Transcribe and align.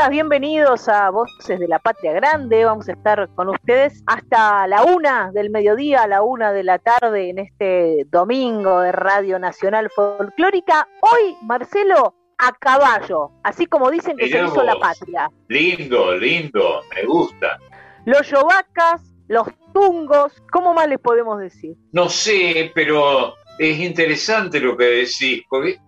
Bienvenidas, 0.00 0.30
bienvenidos 0.30 0.88
a 0.88 1.10
Voces 1.10 1.60
de 1.60 1.68
la 1.68 1.78
Patria 1.78 2.12
Grande. 2.14 2.64
Vamos 2.64 2.88
a 2.88 2.92
estar 2.92 3.28
con 3.34 3.50
ustedes 3.50 4.02
hasta 4.06 4.66
la 4.66 4.82
una 4.82 5.30
del 5.30 5.50
mediodía, 5.50 6.04
a 6.04 6.06
la 6.06 6.22
una 6.22 6.52
de 6.52 6.64
la 6.64 6.78
tarde 6.78 7.28
en 7.28 7.38
este 7.38 8.06
domingo 8.10 8.80
de 8.80 8.92
Radio 8.92 9.38
Nacional 9.38 9.90
Folclórica. 9.94 10.88
Hoy, 11.02 11.36
Marcelo, 11.42 12.14
a 12.38 12.50
caballo, 12.52 13.32
así 13.42 13.66
como 13.66 13.90
dicen 13.90 14.16
que 14.16 14.30
se 14.30 14.42
hizo 14.42 14.62
la 14.62 14.76
patria. 14.76 15.28
Lindo, 15.48 16.16
lindo, 16.16 16.80
me 16.94 17.04
gusta. 17.04 17.58
Los 18.06 18.30
yovacas, 18.30 19.02
los 19.28 19.48
tungos, 19.74 20.32
¿cómo 20.50 20.72
más 20.72 20.88
les 20.88 20.98
podemos 20.98 21.38
decir? 21.38 21.76
No 21.92 22.08
sé, 22.08 22.72
pero 22.74 23.34
es 23.58 23.78
interesante 23.78 24.60
lo 24.60 24.78
que 24.78 24.84
decís, 24.84 25.42
porque 25.50 25.78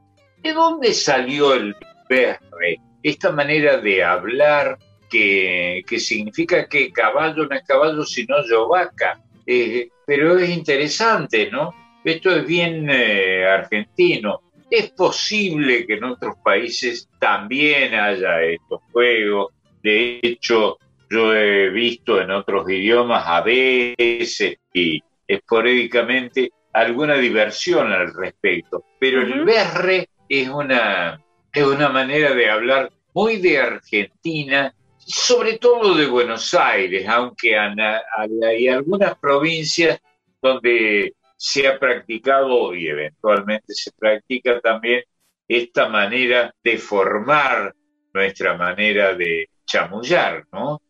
¿de 0.42 0.52
dónde 0.52 0.92
salió 0.92 1.54
el 1.54 1.74
berre? 2.10 2.78
Esta 3.02 3.32
manera 3.32 3.78
de 3.78 4.02
hablar 4.02 4.78
que, 5.10 5.84
significa 5.98 6.66
que 6.68 6.90
caballo 6.90 7.46
no 7.46 7.54
es 7.54 7.62
caballo 7.64 8.04
sino 8.04 8.36
yo 8.48 8.68
vaca. 8.68 9.20
Eh, 9.46 9.88
pero 10.06 10.38
es 10.38 10.50
interesante, 10.50 11.50
¿no? 11.50 11.74
Esto 12.04 12.34
es 12.34 12.46
bien 12.46 12.88
eh, 12.90 13.44
argentino. 13.46 14.40
Es 14.70 14.90
posible 14.90 15.86
que 15.86 15.94
en 15.94 16.04
otros 16.04 16.36
países 16.42 17.08
también 17.18 17.94
haya 17.94 18.42
estos 18.42 18.80
juegos. 18.90 19.52
De 19.82 20.20
hecho, 20.22 20.78
yo 21.10 21.34
he 21.34 21.68
visto 21.68 22.20
en 22.20 22.30
otros 22.30 22.68
idiomas 22.70 23.24
a 23.26 23.42
veces 23.42 24.56
y 24.72 25.02
esporádicamente 25.26 26.50
alguna 26.72 27.16
diversión 27.16 27.92
al 27.92 28.14
respecto. 28.14 28.84
Pero 28.98 29.20
el 29.20 29.44
berre 29.44 30.08
es 30.28 30.48
una 30.48 31.20
es 31.60 31.64
una 31.64 31.88
manera 31.88 32.34
de 32.34 32.50
hablar 32.50 32.90
muy 33.14 33.36
de 33.36 33.58
Argentina, 33.58 34.74
sobre 34.98 35.58
todo 35.58 35.94
de 35.94 36.06
Buenos 36.06 36.54
Aires, 36.54 37.06
aunque 37.08 37.56
hay 37.58 38.68
algunas 38.68 39.18
provincias 39.18 40.00
donde 40.40 41.14
se 41.36 41.66
ha 41.68 41.78
practicado 41.78 42.74
y 42.74 42.88
eventualmente 42.88 43.74
se 43.74 43.90
practica 43.92 44.60
también 44.60 45.02
esta 45.46 45.88
manera 45.88 46.54
de 46.62 46.78
formar 46.78 47.74
nuestra 48.14 48.56
manera 48.56 49.14
de 49.14 49.50
chamullar, 49.66 50.46
¿no? 50.52 50.80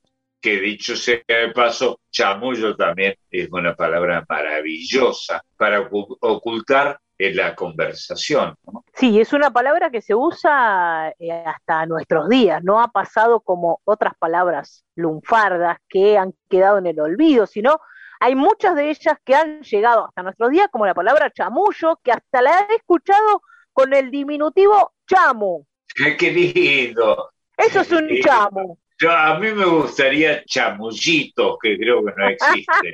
Que 0.40 0.60
dicho 0.60 0.94
sea 0.94 1.20
de 1.26 1.52
paso, 1.52 2.00
chamullo 2.10 2.76
también 2.76 3.14
es 3.30 3.48
una 3.50 3.74
palabra 3.74 4.24
maravillosa 4.28 5.42
para 5.56 5.80
ocultar 5.80 6.98
en 7.26 7.36
la 7.36 7.54
conversación. 7.54 8.54
Sí, 8.94 9.20
es 9.20 9.32
una 9.32 9.50
palabra 9.50 9.90
que 9.90 10.02
se 10.02 10.14
usa 10.14 11.14
eh, 11.18 11.30
hasta 11.30 11.86
nuestros 11.86 12.28
días, 12.28 12.62
no 12.64 12.80
ha 12.80 12.88
pasado 12.88 13.40
como 13.40 13.80
otras 13.84 14.14
palabras 14.18 14.84
lunfardas 14.96 15.78
que 15.88 16.18
han 16.18 16.34
quedado 16.48 16.78
en 16.78 16.86
el 16.86 17.00
olvido, 17.00 17.46
sino 17.46 17.78
hay 18.20 18.34
muchas 18.34 18.74
de 18.76 18.90
ellas 18.90 19.18
que 19.24 19.34
han 19.34 19.62
llegado 19.62 20.06
hasta 20.06 20.22
nuestros 20.22 20.50
días, 20.50 20.68
como 20.70 20.86
la 20.86 20.94
palabra 20.94 21.30
chamullo, 21.30 21.98
que 22.02 22.12
hasta 22.12 22.42
la 22.42 22.66
he 22.70 22.76
escuchado 22.76 23.42
con 23.72 23.92
el 23.94 24.10
diminutivo 24.10 24.92
chamo. 25.08 25.66
¡Qué 25.94 26.30
lindo! 26.30 27.30
Eso 27.56 27.80
es 27.80 27.92
un 27.92 28.08
chamo. 28.20 28.78
a 29.08 29.38
mí 29.38 29.52
me 29.52 29.64
gustaría 29.64 30.44
chamullitos, 30.44 31.56
que 31.60 31.76
creo 31.76 32.04
que 32.04 32.12
no 32.16 32.28
existen. 32.28 32.92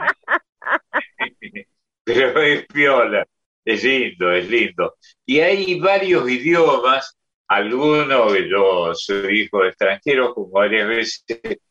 Pero 2.05 2.41
es 2.41 2.67
piola. 2.67 3.27
Es 3.69 3.85
lindo, 3.85 4.33
es 4.33 4.49
lindo. 4.49 4.95
Y 5.27 5.41
hay 5.41 5.79
varios 5.79 6.27
idiomas, 6.31 7.19
algunos, 7.47 8.33
yo 8.49 8.95
soy 8.95 9.43
hijo 9.43 9.63
de 9.63 9.69
extranjeros, 9.69 10.33
como 10.33 10.49
varias 10.49 10.89
veces 10.89 11.25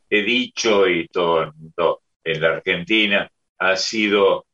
he 0.08 0.22
dicho, 0.22 0.86
y 0.88 1.08
todo 1.08 1.42
el 1.42 1.52
mundo 1.54 2.02
en 2.22 2.40
la 2.40 2.48
Argentina 2.50 3.28
ha 3.58 3.74
sido, 3.74 4.46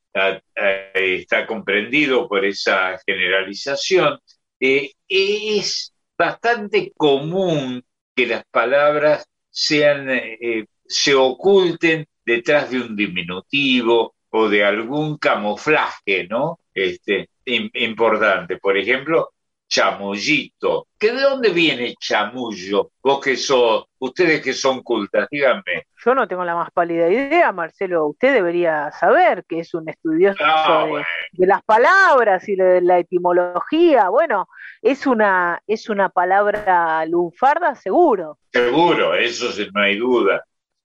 está 0.94 1.46
comprendido 1.46 2.26
por 2.26 2.46
esa 2.46 2.98
generalización. 3.04 4.18
Eh, 4.58 4.92
es 5.06 5.92
bastante 6.16 6.94
común 6.96 7.84
que 8.16 8.26
las 8.26 8.44
palabras 8.50 9.26
sean, 9.50 10.08
eh, 10.08 10.64
se 10.86 11.14
oculten 11.14 12.06
detrás 12.24 12.70
de 12.70 12.80
un 12.80 12.96
diminutivo 12.96 14.14
o 14.30 14.48
de 14.48 14.64
algún 14.64 15.18
camuflaje, 15.18 16.26
¿no? 16.26 16.58
Este, 16.72 17.28
importante. 17.46 18.58
Por 18.58 18.76
ejemplo, 18.76 19.30
chamullito. 19.68 20.88
¿Que 20.98 21.12
¿De 21.12 21.20
dónde 21.20 21.50
viene 21.50 21.94
chamullo? 21.98 22.90
Vos 23.02 23.20
que 23.20 23.36
sos, 23.36 23.84
ustedes 23.98 24.40
que 24.42 24.52
son 24.52 24.82
cultas, 24.82 25.26
díganme. 25.30 25.86
Yo 26.04 26.14
no 26.14 26.28
tengo 26.28 26.44
la 26.44 26.54
más 26.54 26.70
pálida 26.70 27.10
idea, 27.10 27.50
Marcelo. 27.52 28.06
Usted 28.06 28.34
debería 28.34 28.90
saber 28.92 29.44
que 29.48 29.60
es 29.60 29.74
un 29.74 29.88
estudioso 29.88 30.38
ah, 30.44 30.86
de, 31.32 31.46
las 31.46 31.62
palabras 31.64 32.48
y 32.48 32.56
de 32.56 32.80
la 32.82 32.98
etimología. 32.98 34.08
Bueno, 34.08 34.48
es 34.80 35.06
una, 35.06 35.60
es 35.66 35.88
una 35.88 36.08
palabra 36.08 37.04
lunfarda, 37.06 37.74
seguro. 37.74 38.38
Seguro, 38.52 39.14
eso 39.14 39.46
no 39.72 39.80
hay 39.80 39.96
duda. 39.96 40.44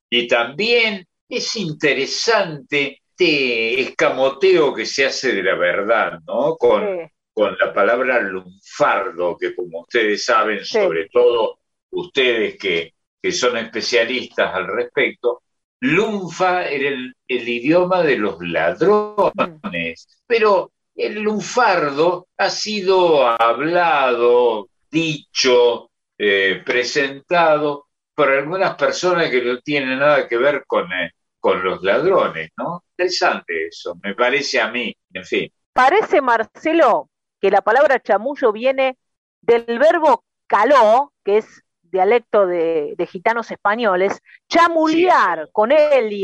Y 0.10 0.28
también 0.28 1.06
es 1.28 1.56
interesante 1.56 3.02
este 3.20 3.82
escamoteo 3.82 4.74
que 4.74 4.86
se 4.86 5.06
hace 5.06 5.34
de 5.34 5.44
la 5.44 5.56
verdad, 5.56 6.20
¿no? 6.26 6.56
Con, 6.56 7.12
con 7.34 7.58
la 7.60 7.74
palabra 7.74 8.22
lunfardo, 8.22 9.38
que 9.38 9.54
como 9.54 9.82
ustedes 9.82 10.24
saben, 10.24 10.64
sobre 10.64 11.10
todo 11.10 11.60
ustedes 11.92 12.58
que, 12.58 12.94
son 13.32 13.58
especialistas 13.58 14.56
al 14.56 14.68
respecto, 14.68 15.44
lunfa 15.82 16.70
era 16.70 16.90
el, 16.90 17.14
idioma 17.28 18.02
de 18.04 18.18
los 18.18 18.38
ladrones, 18.40 20.22
pero 20.26 20.72
el 20.96 21.16
lunfardo 21.16 22.28
ha 22.38 22.50
sido 22.50 23.28
hablado, 23.28 24.70
dicho, 24.90 25.92
eh, 26.18 26.62
presentado 26.66 27.88
por 28.16 28.30
algunas 28.32 28.76
personas 28.76 29.30
que 29.30 29.42
no 29.44 29.60
tienen 29.60 30.00
nada 30.00 30.26
que 30.28 30.38
ver 30.38 30.64
con, 30.66 30.92
eh, 30.94 31.12
con 31.40 31.64
los 31.64 31.82
ladrones, 31.82 32.52
¿no? 32.58 32.84
Interesante 32.92 33.68
eso, 33.68 33.96
me 34.04 34.14
parece 34.14 34.60
a 34.60 34.70
mí, 34.70 34.96
en 35.14 35.26
fin. 35.26 35.52
Parece, 35.74 36.22
Marcelo, 36.22 37.10
que 37.40 37.50
la 37.50 37.62
palabra 37.62 38.00
chamullo 38.00 38.52
viene 38.52 38.98
del 39.42 39.80
verbo 39.80 40.24
caló, 40.48 41.14
que 41.24 41.38
es 41.38 41.64
dialecto 41.82 42.46
de, 42.46 42.96
gitanos 43.10 43.50
españoles, 43.52 44.22
chamulear 44.48 45.50
con 45.52 45.72
él 45.72 46.22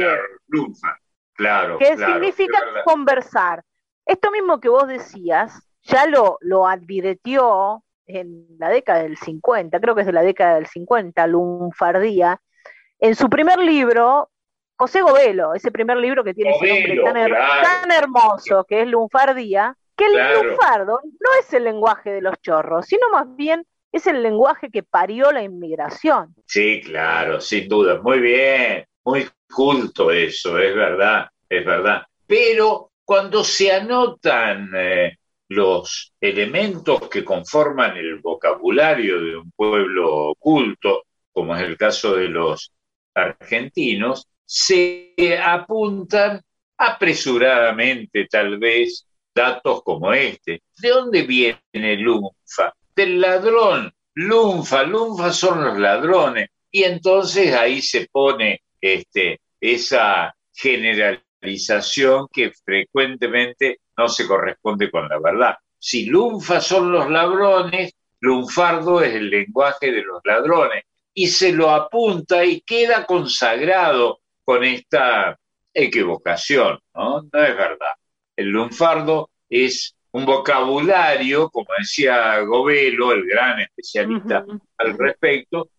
Claro, 1.33 1.77
claro. 1.77 1.77
Que 1.77 1.97
significa 1.97 2.59
conversar. 2.85 3.63
Esto 4.05 4.31
mismo 4.31 4.59
que 4.59 4.69
vos 4.69 4.87
decías, 4.87 5.67
ya 5.81 6.05
lo, 6.05 6.37
lo 6.41 6.67
advirtió 6.67 7.83
en 8.05 8.45
la 8.57 8.69
década 8.69 9.03
del 9.03 9.17
50, 9.17 9.79
creo 9.79 9.95
que 9.95 10.01
es 10.01 10.07
de 10.07 10.13
la 10.13 10.21
década 10.21 10.55
del 10.55 10.67
50, 10.67 11.25
Lunfardía, 11.27 12.39
en 12.99 13.15
su 13.15 13.29
primer 13.29 13.59
libro, 13.59 14.29
José 14.77 15.01
Govelo, 15.01 15.53
ese 15.53 15.71
primer 15.71 15.97
libro 15.97 16.23
que 16.23 16.33
tiene 16.33 16.51
ese 16.51 16.95
nombre 16.95 17.29
tan, 17.63 17.91
hermoso, 17.91 18.65
que 18.67 18.81
es 18.81 18.87
Lunfardía, 18.87 19.75
que 19.95 20.05
el 20.05 20.13
lunfardo 20.13 20.99
no 21.03 21.29
es 21.39 21.53
el 21.53 21.63
lenguaje 21.63 22.11
de 22.11 22.21
los 22.21 22.35
chorros, 22.41 22.85
sino 22.85 23.09
más 23.09 23.33
bien 23.35 23.65
es 23.91 24.07
el 24.07 24.21
lenguaje 24.21 24.69
que 24.69 24.83
parió 24.83 25.31
la 25.31 25.41
inmigración. 25.41 26.35
Sí, 26.45 26.81
claro, 26.83 27.39
sin 27.39 27.69
duda. 27.69 28.01
Muy 28.01 28.19
bien, 28.19 28.85
muy 29.05 29.29
culto 29.49 30.11
eso, 30.11 30.59
es 30.59 30.75
verdad, 30.75 31.29
es 31.47 31.65
verdad. 31.65 32.03
Pero 32.27 32.91
cuando 33.05 33.43
se 33.43 33.71
anotan 33.71 34.69
eh, 34.75 35.17
los 35.47 36.13
elementos 36.19 37.07
que 37.07 37.23
conforman 37.23 37.95
el 37.95 38.19
vocabulario 38.19 39.21
de 39.21 39.37
un 39.37 39.51
pueblo 39.51 40.35
culto, 40.37 41.03
como 41.31 41.55
es 41.55 41.61
el 41.61 41.77
caso 41.77 42.15
de 42.15 42.27
los 42.27 42.73
argentinos 43.13 44.27
se 44.45 45.39
apuntan 45.43 46.41
apresuradamente 46.77 48.27
tal 48.29 48.57
vez 48.57 49.07
datos 49.33 49.83
como 49.83 50.13
este. 50.13 50.61
¿De 50.77 50.89
dónde 50.89 51.23
viene 51.23 51.97
Lunfa? 51.97 52.73
Del 52.95 53.19
ladrón. 53.19 53.93
Lunfa, 54.13 54.83
Lunfa 54.83 55.33
son 55.33 55.63
los 55.63 55.77
ladrones. 55.77 56.49
Y 56.71 56.83
entonces 56.83 57.53
ahí 57.53 57.81
se 57.81 58.07
pone 58.11 58.61
este, 58.79 59.39
esa 59.59 60.35
generalización 60.53 62.27
que 62.31 62.51
frecuentemente 62.51 63.79
no 63.97 64.07
se 64.07 64.27
corresponde 64.27 64.89
con 64.91 65.07
la 65.07 65.19
verdad. 65.19 65.55
Si 65.77 66.05
Lunfa 66.05 66.61
son 66.61 66.91
los 66.91 67.09
ladrones, 67.09 67.93
lunfardo 68.19 69.01
es 69.01 69.13
el 69.13 69.29
lenguaje 69.29 69.91
de 69.91 70.01
los 70.01 70.21
ladrones. 70.23 70.83
Y 71.13 71.27
se 71.27 71.51
lo 71.51 71.69
apunta 71.69 72.43
y 72.43 72.61
queda 72.61 73.05
consagrado 73.05 74.19
con 74.45 74.63
esta 74.63 75.37
equivocación, 75.73 76.79
¿no? 76.93 77.21
No 77.21 77.43
es 77.43 77.57
verdad. 77.57 77.93
El 78.35 78.49
lunfardo 78.49 79.29
es 79.49 79.95
un 80.11 80.25
vocabulario, 80.25 81.49
como 81.49 81.67
decía 81.77 82.39
Govelo, 82.41 83.11
el 83.11 83.25
gran 83.25 83.59
especialista 83.59 84.45
al 84.77 84.97
respecto, 84.97 85.69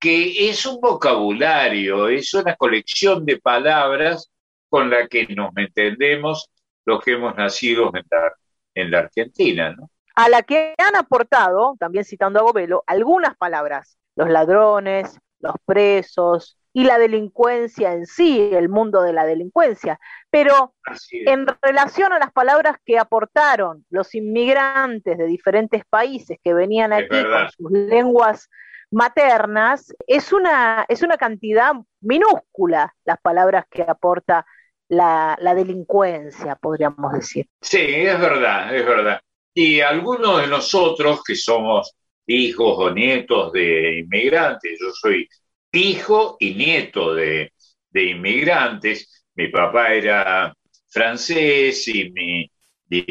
que 0.00 0.48
es 0.48 0.66
un 0.66 0.80
vocabulario, 0.80 2.08
es 2.08 2.34
una 2.34 2.56
colección 2.56 3.24
de 3.24 3.38
palabras 3.38 4.30
con 4.68 4.90
la 4.90 5.06
que 5.06 5.26
nos 5.28 5.56
entendemos 5.56 6.50
los 6.84 7.02
que 7.02 7.12
hemos 7.12 7.36
nacido 7.36 7.92
en 7.94 8.02
la, 8.10 8.32
en 8.74 8.90
la 8.90 8.98
Argentina, 8.98 9.72
¿no? 9.72 9.90
A 10.16 10.28
la 10.28 10.42
que 10.42 10.74
han 10.78 10.96
aportado, 10.96 11.76
también 11.78 12.04
citando 12.04 12.40
a 12.40 12.42
Govelo, 12.42 12.84
algunas 12.86 13.36
palabras, 13.36 13.96
los 14.16 14.28
ladrones, 14.28 15.18
los 15.40 15.54
presos, 15.64 16.56
y 16.76 16.84
la 16.84 16.98
delincuencia 16.98 17.92
en 17.92 18.04
sí, 18.04 18.50
el 18.52 18.68
mundo 18.68 19.00
de 19.00 19.12
la 19.12 19.24
delincuencia. 19.24 19.98
Pero 20.28 20.74
en 21.12 21.46
relación 21.62 22.12
a 22.12 22.18
las 22.18 22.32
palabras 22.32 22.76
que 22.84 22.98
aportaron 22.98 23.86
los 23.90 24.12
inmigrantes 24.16 25.16
de 25.16 25.26
diferentes 25.26 25.84
países 25.88 26.36
que 26.42 26.52
venían 26.52 26.92
aquí 26.92 27.06
con 27.08 27.48
sus 27.56 27.70
lenguas 27.70 28.50
maternas, 28.90 29.94
es 30.08 30.32
una, 30.32 30.84
es 30.88 31.02
una 31.02 31.16
cantidad 31.16 31.74
minúscula 32.00 32.92
las 33.04 33.20
palabras 33.20 33.66
que 33.70 33.82
aporta 33.82 34.44
la, 34.88 35.36
la 35.40 35.54
delincuencia, 35.54 36.56
podríamos 36.56 37.12
decir. 37.12 37.46
Sí, 37.60 37.78
es 37.78 38.18
verdad, 38.18 38.74
es 38.74 38.84
verdad. 38.84 39.20
Y 39.54 39.80
algunos 39.80 40.40
de 40.40 40.48
nosotros 40.48 41.22
que 41.24 41.36
somos 41.36 41.94
hijos 42.26 42.74
o 42.78 42.90
nietos 42.90 43.52
de 43.52 44.00
inmigrantes, 44.00 44.76
yo 44.80 44.90
soy 44.90 45.28
hijo 45.76 46.36
y 46.40 46.54
nieto 46.54 47.14
de, 47.14 47.52
inmigrantes. 47.92 49.24
Mi 49.34 49.48
papá 49.48 49.92
era 49.92 50.54
francés 50.88 51.88
y 51.88 52.10
mi, 52.10 52.50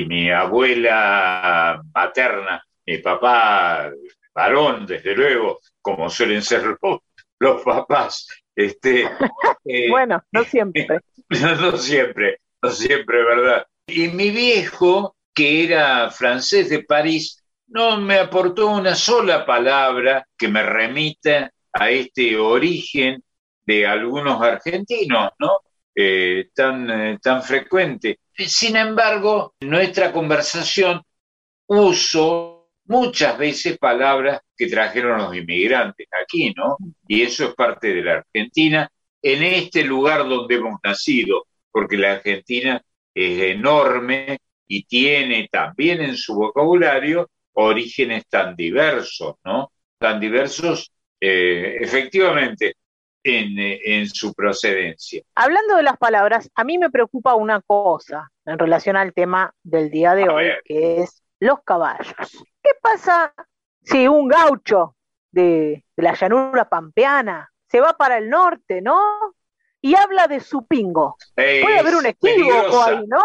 mi 0.06 0.32
abuela 0.32 1.82
materna, 1.94 2.64
mi 2.86 2.98
papá 3.00 3.92
varón, 4.34 4.86
desde 4.86 5.16
luego, 5.16 5.60
como 5.82 6.10
suelen 6.10 6.42
ser 6.42 6.64
los, 7.40 7.62
papás. 7.64 8.28
Este, 8.56 9.04
eh, 9.66 9.90
bueno, 9.90 10.24
no 10.32 10.44
siempre. 10.46 10.88
no 11.30 11.78
siempre, 11.78 12.40
no 12.62 12.70
siempre, 12.70 13.24
¿verdad? 13.24 13.66
Y 13.88 14.08
mi 14.08 14.32
viejo, 14.32 15.16
que 15.34 15.66
era 15.66 16.10
francés 16.10 16.70
de 16.70 16.84
París, 16.84 17.44
no 17.68 18.00
me 18.00 18.20
aportó 18.20 18.68
una 18.68 18.96
sola 18.96 19.46
palabra 19.46 20.28
que 20.38 20.48
me 20.48 20.64
remita 20.64 21.52
a 21.74 21.90
este 21.90 22.38
origen 22.38 23.24
de 23.66 23.88
algunos 23.88 24.42
argentinos, 24.42 25.32
¿no? 25.40 25.60
Eh, 25.96 26.50
tan, 26.54 26.90
eh, 26.90 27.20
tan 27.22 27.44
frecuente. 27.44 28.20
Sin 28.36 28.76
embargo, 28.76 29.56
en 29.60 29.70
nuestra 29.70 30.12
conversación 30.12 31.02
uso 31.68 32.70
muchas 32.86 33.38
veces 33.38 33.78
palabras 33.78 34.42
que 34.58 34.68
trajeron 34.68 35.20
los 35.20 35.36
inmigrantes 35.36 36.08
aquí, 36.22 36.54
¿no? 36.56 36.78
Y 37.08 37.22
eso 37.22 37.46
es 37.46 37.56
parte 37.56 37.94
de 37.94 38.02
la 38.02 38.14
Argentina, 38.16 38.90
en 39.22 39.44
este 39.44 39.84
lugar 39.84 40.28
donde 40.28 40.56
hemos 40.56 40.80
nacido, 40.84 41.46
porque 41.72 41.98
la 41.98 42.14
Argentina 42.14 42.82
es 43.14 43.42
enorme 43.56 44.40
y 44.68 44.84
tiene 44.86 45.48
también 45.52 46.02
en 46.02 46.18
su 46.18 46.36
vocabulario 46.36 47.30
orígenes 47.54 48.28
tan 48.28 48.56
diversos, 48.56 49.36
¿no? 49.46 49.72
Tan 49.98 50.20
diversos 50.20 50.92
eh, 51.26 51.78
efectivamente 51.80 52.76
eh, 53.24 53.80
en, 53.86 54.10
su 54.10 54.34
procedencia. 54.34 55.22
Hablando 55.36 55.78
de 55.78 55.84
las 55.84 55.98
palabras, 55.98 56.52
a 56.54 56.66
mí 56.66 56.78
me 56.78 56.90
preocupa 56.90 57.34
una 57.36 57.62
cosa 57.62 58.30
en 58.46 58.60
relación 58.60 58.98
al 58.98 59.14
tema 59.14 59.54
del 59.64 59.90
día 59.90 60.16
de 60.16 60.28
hoy, 60.28 60.48
que 60.66 61.02
es 61.02 61.24
los 61.40 61.64
caballos. 61.64 62.14
¿Qué 62.62 62.72
pasa 62.82 63.34
si 63.82 64.06
un 64.06 64.28
gaucho 64.28 64.98
de, 65.32 65.86
la 65.96 66.14
llanura 66.14 66.68
pampeana 66.68 67.50
se 67.70 67.80
va 67.80 67.94
para 67.94 68.18
el 68.18 68.30
norte, 68.30 68.82
¿no? 68.82 69.00
Y 69.80 69.96
habla 69.96 70.28
de 70.28 70.42
su 70.42 70.68
pingo. 70.68 71.16
Puede 71.36 71.80
haber 71.80 71.96
un 71.96 72.06
equívoco 72.06 72.84
ahí, 72.84 73.08
¿no? 73.08 73.24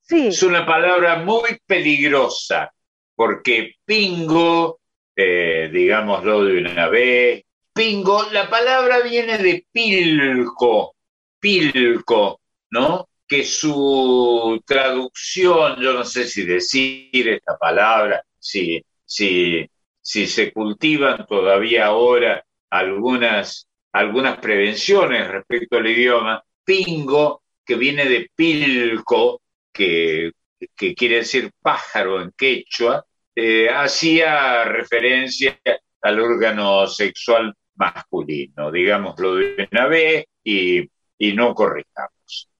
Sí. 0.00 0.28
Es 0.28 0.42
una 0.42 0.64
palabra 0.64 1.16
muy 1.16 1.60
peligrosa, 1.66 2.72
porque 3.14 3.74
pingo 3.84 4.80
eh, 5.16 5.70
digámoslo 5.72 6.44
de 6.44 6.58
una 6.58 6.88
vez. 6.88 7.44
Pingo, 7.72 8.30
la 8.30 8.48
palabra 8.48 9.00
viene 9.00 9.38
de 9.38 9.66
pilco, 9.70 10.94
pilco, 11.40 12.40
¿no? 12.70 13.08
Que 13.26 13.44
su 13.44 14.62
traducción, 14.64 15.80
yo 15.80 15.92
no 15.92 16.04
sé 16.04 16.26
si 16.26 16.44
decir 16.44 17.28
esta 17.28 17.56
palabra, 17.58 18.24
si, 18.38 18.84
si, 19.04 19.68
si 20.00 20.26
se 20.26 20.52
cultivan 20.52 21.26
todavía 21.26 21.86
ahora 21.86 22.44
algunas, 22.70 23.66
algunas 23.92 24.38
prevenciones 24.38 25.28
respecto 25.28 25.78
al 25.78 25.86
idioma, 25.88 26.44
pingo, 26.64 27.42
que 27.64 27.74
viene 27.76 28.04
de 28.04 28.30
pilco, 28.34 29.40
que, 29.72 30.32
que 30.76 30.94
quiere 30.94 31.16
decir 31.16 31.50
pájaro 31.60 32.22
en 32.22 32.32
quechua, 32.36 33.04
eh, 33.34 33.68
hacía 33.68 34.64
referencia 34.64 35.58
al 36.02 36.20
órgano 36.20 36.86
sexual 36.86 37.54
masculino, 37.76 38.70
digámoslo 38.70 39.36
de 39.36 39.68
una 39.70 39.86
vez 39.86 40.26
y, 40.42 40.88
y 41.18 41.32
no 41.32 41.54
corrijamos. 41.54 42.50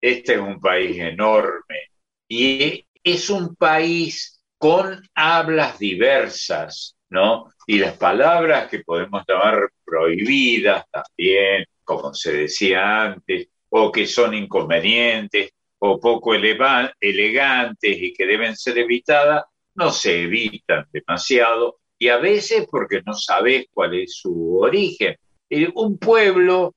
Este 0.00 0.34
es 0.34 0.40
un 0.40 0.60
país 0.60 0.98
enorme 0.98 1.90
y 2.28 2.86
es 3.02 3.30
un 3.30 3.54
país 3.56 4.42
con 4.58 5.02
hablas 5.14 5.78
diversas, 5.78 6.96
¿no? 7.10 7.52
Y 7.66 7.78
las 7.78 7.96
palabras 7.98 8.68
que 8.68 8.80
podemos 8.80 9.22
llamar 9.28 9.68
prohibidas 9.84 10.84
también, 10.90 11.66
como 11.82 12.14
se 12.14 12.32
decía 12.32 13.02
antes, 13.02 13.48
o 13.68 13.92
que 13.92 14.06
son 14.06 14.34
inconvenientes, 14.34 15.50
o 15.78 16.00
poco 16.00 16.34
elegantes 16.34 17.96
y 17.98 18.14
que 18.14 18.26
deben 18.26 18.56
ser 18.56 18.78
evitadas, 18.78 19.44
no 19.74 19.90
se 19.90 20.22
evitan 20.22 20.86
demasiado 20.92 21.78
y 21.98 22.08
a 22.08 22.18
veces 22.18 22.66
porque 22.70 23.02
no 23.04 23.14
sabes 23.14 23.66
cuál 23.72 23.94
es 23.94 24.16
su 24.16 24.58
origen. 24.58 25.16
Un 25.74 25.98
pueblo, 25.98 26.74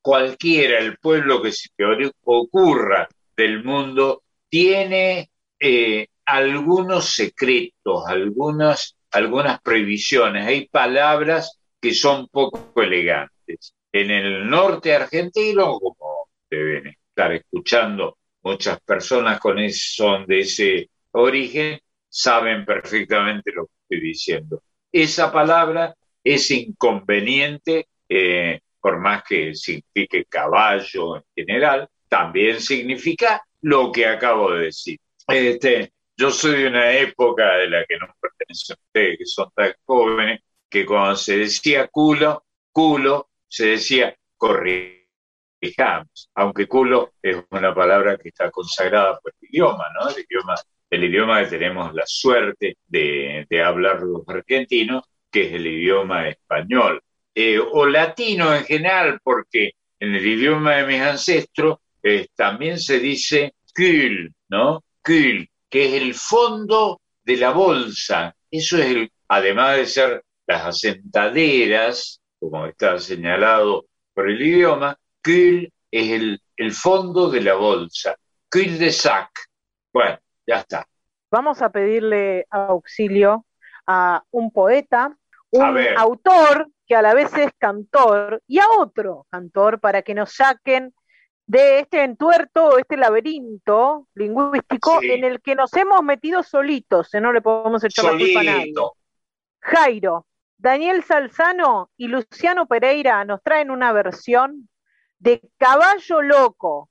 cualquiera, 0.00 0.78
el 0.78 0.96
pueblo 0.98 1.42
que 1.42 1.52
se 1.52 1.68
te 1.76 1.84
ocurra 2.24 3.08
del 3.36 3.62
mundo, 3.62 4.22
tiene 4.48 5.30
eh, 5.60 6.06
algunos 6.24 7.14
secretos, 7.14 8.04
algunas, 8.06 8.96
algunas 9.10 9.60
prohibiciones. 9.60 10.46
Hay 10.46 10.68
palabras 10.68 11.58
que 11.80 11.92
son 11.92 12.28
poco 12.28 12.80
elegantes. 12.80 13.74
En 13.92 14.10
el 14.10 14.48
norte 14.48 14.94
argentino, 14.94 15.78
como 15.78 16.28
deben 16.50 16.88
estar 16.88 17.32
escuchando 17.32 18.16
muchas 18.42 18.80
personas 18.80 19.38
con 19.40 19.56
son 19.70 20.26
de 20.26 20.40
ese 20.40 20.90
origen, 21.12 21.80
saben 22.14 22.64
perfectamente 22.64 23.50
lo 23.52 23.66
que 23.66 23.72
estoy 23.82 24.08
diciendo. 24.08 24.62
Esa 24.92 25.32
palabra 25.32 25.96
es 26.22 26.48
inconveniente, 26.52 27.88
eh, 28.08 28.60
por 28.80 29.00
más 29.00 29.24
que 29.24 29.52
signifique 29.54 30.24
caballo 30.26 31.16
en 31.16 31.24
general, 31.34 31.88
también 32.08 32.60
significa 32.60 33.42
lo 33.62 33.90
que 33.90 34.06
acabo 34.06 34.52
de 34.52 34.66
decir. 34.66 35.00
Este, 35.26 35.92
yo 36.16 36.30
soy 36.30 36.62
de 36.62 36.68
una 36.68 36.92
época 36.92 37.56
de 37.56 37.68
la 37.68 37.84
que 37.84 37.96
no 37.98 38.06
pertenecen 38.20 38.76
ustedes, 38.86 39.18
que 39.18 39.26
son 39.26 39.50
tan 39.52 39.74
jóvenes, 39.84 40.40
que 40.70 40.86
cuando 40.86 41.16
se 41.16 41.38
decía 41.38 41.88
culo, 41.88 42.44
culo, 42.70 43.30
se 43.48 43.66
decía 43.70 44.16
corrijamos, 44.36 46.30
aunque 46.34 46.68
culo 46.68 47.14
es 47.20 47.42
una 47.50 47.74
palabra 47.74 48.16
que 48.16 48.28
está 48.28 48.52
consagrada 48.52 49.18
por 49.18 49.32
el 49.40 49.48
idioma, 49.48 49.86
¿no? 49.98 50.10
El 50.10 50.24
idioma 50.28 50.54
el 50.94 51.04
idioma 51.04 51.42
que 51.42 51.50
tenemos 51.50 51.94
la 51.94 52.04
suerte 52.06 52.76
de, 52.86 53.46
hablar 53.64 54.02
los 54.02 54.22
argentinos, 54.28 55.04
que 55.30 55.48
es 55.48 55.52
el 55.54 55.66
idioma 55.66 56.28
español. 56.28 57.02
eh, 57.34 57.58
o 57.58 57.86
latino 57.86 58.54
en 58.54 58.64
general, 58.64 59.18
porque 59.22 59.72
en 59.98 60.14
el 60.14 60.24
idioma 60.26 60.76
de 60.76 60.86
mis 60.86 61.00
ancestros 61.00 61.78
eh, 62.02 62.28
también 62.34 62.78
se 62.78 63.00
dice 63.00 63.54
kül, 63.74 64.32
¿no? 64.48 64.84
Kül, 65.02 65.48
que 65.68 65.86
es 65.86 66.02
el 66.02 66.14
fondo 66.14 67.00
de 67.24 67.36
la 67.36 67.50
bolsa. 67.50 68.34
Eso 68.50 68.78
es, 68.78 68.86
el, 68.86 69.10
además 69.28 69.76
de 69.76 69.86
ser 69.86 70.24
las 70.46 70.64
asentaderas, 70.66 72.20
como 72.38 72.66
está 72.66 72.98
señalado 72.98 73.86
por 74.12 74.30
el 74.30 74.40
idioma, 74.40 74.96
kül 75.22 75.72
es 75.90 76.10
el, 76.10 76.40
el 76.56 76.72
fondo 76.72 77.30
de 77.30 77.40
la 77.40 77.54
bolsa. 77.54 78.16
Kül 78.48 78.78
de 78.78 78.92
sac. 78.92 79.30
Bueno, 79.92 80.18
ya 80.46 80.60
está. 80.60 80.86
Vamos 81.30 81.62
a 81.62 81.70
pedirle 81.70 82.46
auxilio 82.50 83.46
a 83.86 84.22
un 84.30 84.52
poeta, 84.52 85.16
un 85.50 85.78
autor 85.96 86.68
que 86.86 86.94
a 86.94 87.02
la 87.02 87.14
vez 87.14 87.32
es 87.36 87.50
cantor, 87.58 88.42
y 88.46 88.58
a 88.58 88.66
otro 88.78 89.26
cantor 89.30 89.80
para 89.80 90.02
que 90.02 90.14
nos 90.14 90.34
saquen 90.34 90.94
de 91.46 91.80
este 91.80 92.02
entuerto, 92.02 92.78
este 92.78 92.96
laberinto 92.96 94.08
lingüístico 94.14 95.00
en 95.02 95.24
el 95.24 95.40
que 95.40 95.54
nos 95.54 95.72
hemos 95.74 96.02
metido 96.02 96.42
solitos, 96.42 97.12
¿eh? 97.14 97.20
no 97.20 97.32
le 97.32 97.42
podemos 97.42 97.84
echar 97.84 98.06
la 98.06 98.18
culpa 98.18 98.40
a 98.40 98.44
nadie. 98.44 98.74
Jairo, 99.60 100.26
Daniel 100.56 101.02
Salzano 101.04 101.90
y 101.96 102.08
Luciano 102.08 102.66
Pereira 102.66 103.24
nos 103.24 103.42
traen 103.42 103.70
una 103.70 103.92
versión 103.92 104.68
de 105.18 105.40
Caballo 105.58 106.22
Loco, 106.22 106.90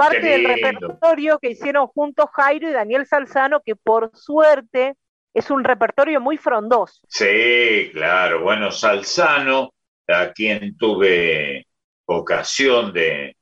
parte 0.00 0.20
del 0.20 0.44
repertorio 0.44 1.38
que 1.38 1.50
hicieron 1.50 1.86
juntos 1.88 2.26
Jairo 2.32 2.68
y 2.68 2.72
Daniel 2.72 3.06
Salzano, 3.06 3.60
que 3.60 3.76
por 3.76 4.10
suerte 4.14 4.94
es 5.34 5.50
un 5.50 5.62
repertorio 5.62 6.20
muy 6.20 6.38
frondoso. 6.38 7.00
Sí, 7.06 7.90
claro. 7.92 8.42
Bueno, 8.42 8.70
Salzano, 8.70 9.74
a 10.08 10.32
quien 10.32 10.76
tuve 10.76 11.66
ocasión 12.06 12.92
de, 12.92 13.36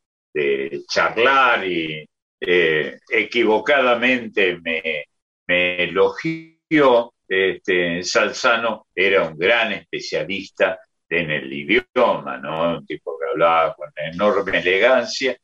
charlar 0.88 1.66
y 1.66 2.08
eh, 2.40 2.98
equivocadamente 3.08 4.60
me, 4.60 5.04
elogió, 5.46 7.12
este, 7.26 8.02
Salzano 8.02 8.86
era 8.94 9.24
un 9.24 9.36
gran 9.36 9.72
especialista 9.72 10.78
en 11.08 11.30
el 11.30 11.52
idioma, 11.52 12.36
¿no? 12.38 12.78
Un 12.78 12.86
tipo 12.86 13.18
que 13.18 13.30
hablaba 13.30 13.74
con 13.74 13.90
enorme 13.96 14.58
elegancia 14.58 15.36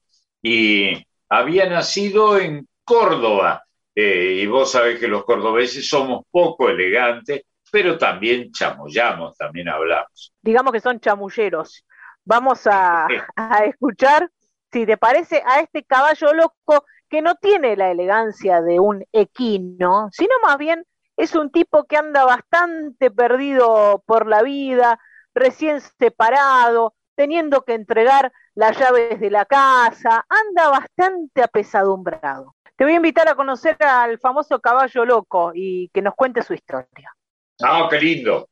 y 0.45 1.03
había 1.31 1.67
nacido 1.71 2.39
en 2.39 2.69
Córdoba, 2.85 3.65
eh, 3.95 4.41
y 4.43 4.47
vos 4.47 4.73
sabés 4.73 5.01
que 5.01 5.09
los 5.09 5.25
cordobeses 5.25 5.89
somos 5.89 6.25
poco 6.31 6.69
elegantes, 6.69 7.45
pero 7.73 7.97
también 7.97 8.53
chamullamos, 8.53 9.35
también 9.39 9.71
hablamos. 9.71 10.35
Digamos 10.43 10.73
que 10.73 10.81
son 10.81 11.01
chamulleros. 11.01 11.87
Vamos 12.27 12.67
a, 12.67 13.07
a 13.35 13.65
escuchar, 13.65 14.31
si 14.71 14.85
te 14.85 14.99
parece, 14.99 15.43
a 15.47 15.61
este 15.61 15.83
caballo 15.83 16.35
loco 16.35 16.85
que 17.09 17.23
no 17.23 17.37
tiene 17.37 17.75
la 17.75 17.91
elegancia 17.91 18.61
de 18.61 18.81
un 18.81 19.03
equino, 19.13 20.11
sino 20.13 20.35
más 20.43 20.59
bien 20.59 20.85
es 21.17 21.35
un 21.35 21.51
tipo 21.51 21.85
que 21.85 21.97
anda 21.97 22.25
bastante 22.25 23.11
perdido 23.11 24.03
por 24.05 24.27
la 24.27 24.43
vida, 24.43 25.01
recién 25.35 25.81
separado, 25.81 26.95
teniendo 27.15 27.63
que 27.65 27.73
entregar 27.73 28.31
las 28.55 28.79
llaves 28.79 29.21
de 29.21 29.31
la 29.31 29.45
casa, 29.45 30.25
anda 30.29 30.71
bastante 30.71 31.43
apesadumbrado. 31.43 32.55
Te 32.77 32.85
voy 32.85 32.95
a 32.95 32.97
invitar 32.97 33.29
a 33.29 33.35
conocer 33.35 33.77
al 33.81 34.19
famoso 34.19 34.61
caballo 34.61 35.05
loco 35.05 35.53
y 35.55 35.89
que 35.89 36.03
nos 36.03 36.15
cuente 36.15 36.43
su 36.43 36.55
historia. 36.55 37.15
Ah, 37.63 37.87
qué 37.91 38.01
lindo. 38.01 38.49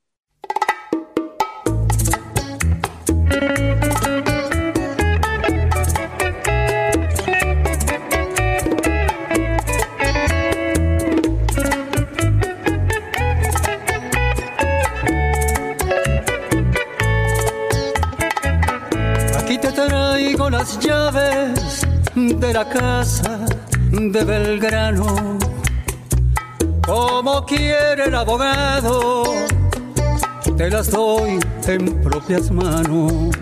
Las 20.62 20.78
llaves 20.78 21.84
de 22.14 22.52
la 22.52 22.68
casa 22.68 23.40
de 23.90 24.22
Belgrano, 24.22 25.36
como 26.86 27.44
quiere 27.44 28.04
el 28.04 28.14
abogado, 28.14 29.24
te 30.56 30.70
las 30.70 30.88
doy 30.92 31.40
en 31.66 32.00
propias 32.02 32.52
manos. 32.52 33.34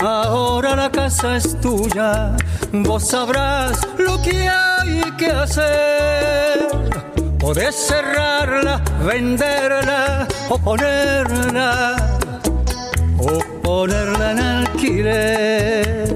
Ahora 0.00 0.74
la 0.74 0.90
casa 0.90 1.36
es 1.36 1.60
tuya, 1.60 2.34
vos 2.72 3.06
sabrás 3.06 3.86
lo 3.98 4.22
que 4.22 4.48
hay 4.48 5.02
que 5.18 5.30
hacer. 5.32 6.66
Podés 7.38 7.74
cerrarla, 7.74 8.80
venderla 9.06 10.26
o 10.48 10.56
ponerla, 10.56 11.96
o 13.26 13.62
ponerla 13.62 14.32
en 14.32 14.40
alquiler 14.40 16.14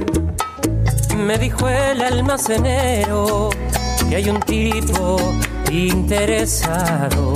me 1.29 1.37
dijo 1.37 1.69
el 1.69 2.01
almacenero 2.01 3.51
que 4.09 4.17
hay 4.17 4.31
un 4.31 4.41
tipo 4.41 5.19
interesado. 5.71 7.35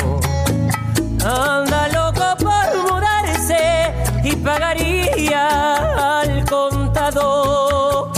Anda 1.23 1.89
loco 1.89 2.25
por 2.39 2.91
mudarse 2.91 3.93
y 4.25 4.35
pagaría 4.37 6.21
al 6.21 6.43
contador. 6.47 8.13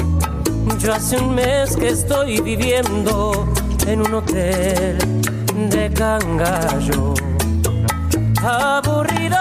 Yo 0.78 0.94
hace 0.94 1.18
un 1.18 1.34
mes 1.34 1.76
que 1.76 1.88
estoy 1.88 2.40
viviendo 2.40 3.52
en 3.88 4.02
un 4.02 4.14
hotel 4.14 4.96
de 5.70 5.90
cangallo. 5.92 7.14
Aburrido 8.40 9.38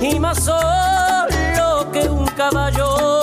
y 0.00 0.18
más 0.18 0.44
solo 0.44 1.90
que 1.92 2.08
un 2.08 2.26
caballo. 2.26 3.16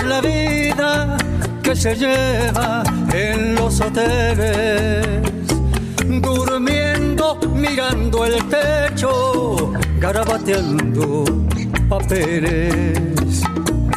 la 0.00 0.20
vida 0.20 1.21
que 1.72 1.76
se 1.76 1.94
lleva 1.94 2.82
en 3.14 3.54
los 3.54 3.80
hoteles, 3.80 5.06
durmiendo, 6.20 7.38
mirando 7.54 8.26
el 8.26 8.44
techo, 8.48 9.72
garabateando 9.98 11.24
papeles. 11.88 13.42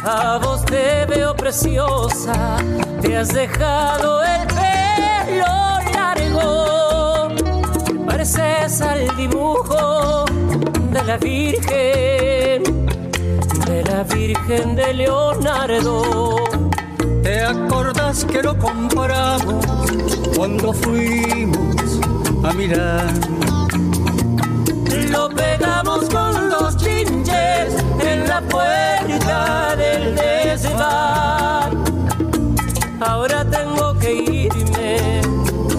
A 0.02 0.38
vos 0.42 0.64
te 0.64 1.04
veo 1.04 1.36
preciosa, 1.36 2.56
te 3.02 3.14
has 3.14 3.28
dejado 3.34 4.22
el 4.24 4.46
pelo 4.46 5.46
largo, 5.92 7.28
pareces 8.06 8.80
al 8.80 9.14
dibujo 9.18 10.24
de 10.92 11.04
la 11.04 11.16
Virgen 11.18 12.62
de 13.66 13.84
la 13.84 14.02
Virgen 14.04 14.76
de 14.76 14.94
Leonardo. 14.94 16.45
¿Te 17.36 17.44
acordás 17.44 18.24
que 18.24 18.42
lo 18.42 18.58
compramos 18.58 19.62
cuando 20.34 20.72
fuimos 20.72 22.00
a 22.42 22.52
mirar? 22.54 23.12
Lo 25.10 25.28
pegamos 25.28 26.08
con 26.08 26.48
dos 26.48 26.78
chinches 26.78 27.74
en 28.00 28.26
la 28.26 28.40
puerta 28.40 29.76
del 29.76 30.16
desván. 30.16 31.84
Ahora 33.00 33.44
tengo 33.44 33.92
que 33.98 34.14
irme, 34.14 35.20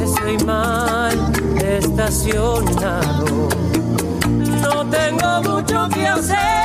estoy 0.03 0.37
mal 0.45 1.17
estacionado. 1.59 3.25
No 4.61 4.85
tengo 4.91 5.41
mucho 5.41 5.89
que 5.89 6.07
hacer 6.07 6.56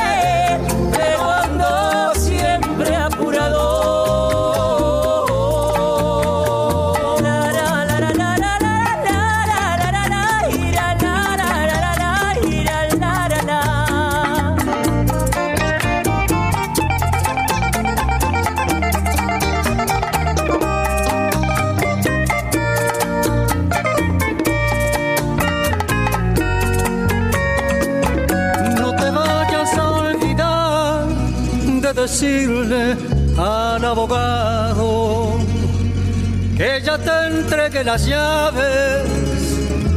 las 37.92 38.06
llaves 38.06 39.02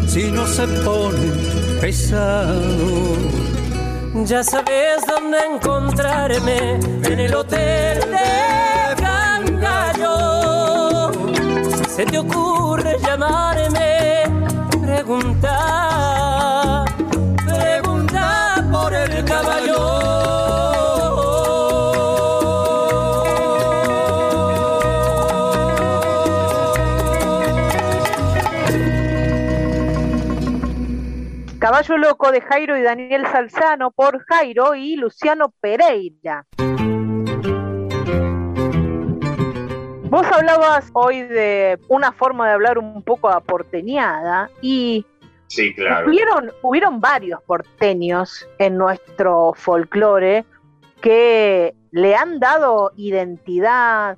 si 0.06 0.30
no 0.30 0.46
se 0.46 0.68
pone 0.84 1.32
pesado. 1.80 3.16
Ya 4.26 4.44
sabes 4.44 5.06
dónde 5.08 5.38
encontrarme 5.54 6.78
en 7.04 7.20
el 7.22 7.34
hotel 7.34 8.00
de 8.16 9.02
Cangallo. 9.02 10.12
Se 11.88 12.06
te 12.06 12.18
ocurre 12.18 12.98
llamarme, 13.00 14.24
preguntar, 14.82 15.95
Caballo 31.76 31.98
Loco 31.98 32.32
de 32.32 32.40
Jairo 32.40 32.78
y 32.78 32.84
Daniel 32.84 33.28
Salzano 33.30 33.92
por 33.92 34.24
Jairo 34.28 34.76
y 34.76 34.96
Luciano 34.96 35.54
Pereira. 35.60 36.46
Vos 40.10 40.26
hablabas 40.32 40.90
hoy 40.94 41.24
de 41.24 41.78
una 41.90 42.14
forma 42.14 42.48
de 42.48 42.54
hablar 42.54 42.78
un 42.78 43.04
poco 43.04 43.28
aporteñada 43.28 44.50
y 44.62 45.06
Sí, 45.48 45.76
claro. 45.76 46.08
hubieron, 46.08 46.54
hubieron 46.62 47.02
varios 47.02 47.42
porteños 47.44 48.48
en 48.58 48.78
nuestro 48.78 49.52
folclore 49.54 50.46
que 51.02 51.76
le 51.92 52.16
han 52.16 52.40
dado 52.40 52.94
identidad, 52.96 54.18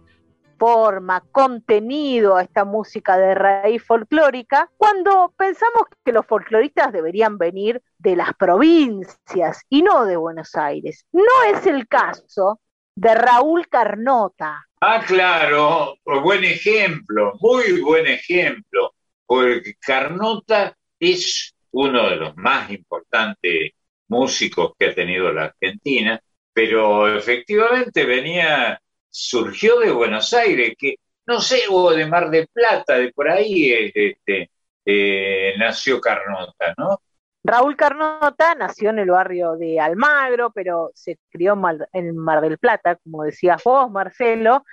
forma, 0.58 1.24
contenido 1.32 2.36
a 2.36 2.44
esta 2.44 2.66
música 2.66 3.18
de 3.18 3.36
raíz 3.36 3.84
folclórica, 3.84 4.70
cuando 4.78 5.34
pensamos 5.38 5.84
que 6.04 6.12
los 6.12 6.26
folcloristas 6.26 6.92
deberían 6.92 7.38
venir 7.38 7.82
de 7.98 8.16
las 8.16 8.34
provincias 8.34 9.62
y 9.70 9.82
no 9.82 10.06
de 10.06 10.18
Buenos 10.18 10.56
Aires. 10.56 11.06
No 11.12 11.24
es 11.54 11.66
el 11.66 11.88
caso 11.88 12.60
de 12.96 13.14
Raúl 13.14 13.68
Carnota. 13.68 14.66
Ah, 14.82 15.04
claro, 15.06 15.96
buen 16.04 16.44
ejemplo, 16.44 17.34
muy 17.40 17.82
buen 17.82 18.08
ejemplo, 18.08 18.94
porque 19.26 19.76
Carnota 19.80 20.76
es 21.00 21.56
uno 21.72 22.10
de 22.10 22.16
los 22.16 22.38
más 22.38 22.72
importantes 22.72 23.72
músicos 24.08 24.74
que 24.78 24.88
ha 24.88 24.96
tenido 24.96 25.32
la 25.32 25.46
Argentina, 25.46 26.20
pero 26.54 27.16
efectivamente 27.16 28.06
venía 28.06 28.82
surgió 29.18 29.80
de 29.80 29.92
Buenos 29.92 30.32
Aires, 30.34 30.76
que 30.78 30.96
no 31.26 31.42
sé, 31.42 31.64
o 31.70 31.92
de 31.92 32.06
Mar 32.06 32.30
del 32.30 32.48
Plata, 32.48 32.98
de 32.98 33.12
por 33.12 33.28
ahí 33.30 33.74
este, 33.94 34.52
eh, 34.86 35.54
nació 35.58 36.00
Carnota, 36.00 36.74
¿no? 36.78 37.02
Raúl 37.44 37.76
Carnota 37.76 38.56
nació 38.56 38.92
en 38.92 39.00
el 39.00 39.10
barrio 39.10 39.56
de 39.56 39.80
Almagro, 39.80 40.52
pero 40.52 40.92
se 40.94 41.18
crió 41.30 41.60
en 41.94 42.18
Mar 42.18 42.42
del 42.42 42.58
Plata, 42.58 42.98
como 42.98 43.24
decías 43.24 43.62
vos, 43.64 43.90
Marcelo. 43.90 44.64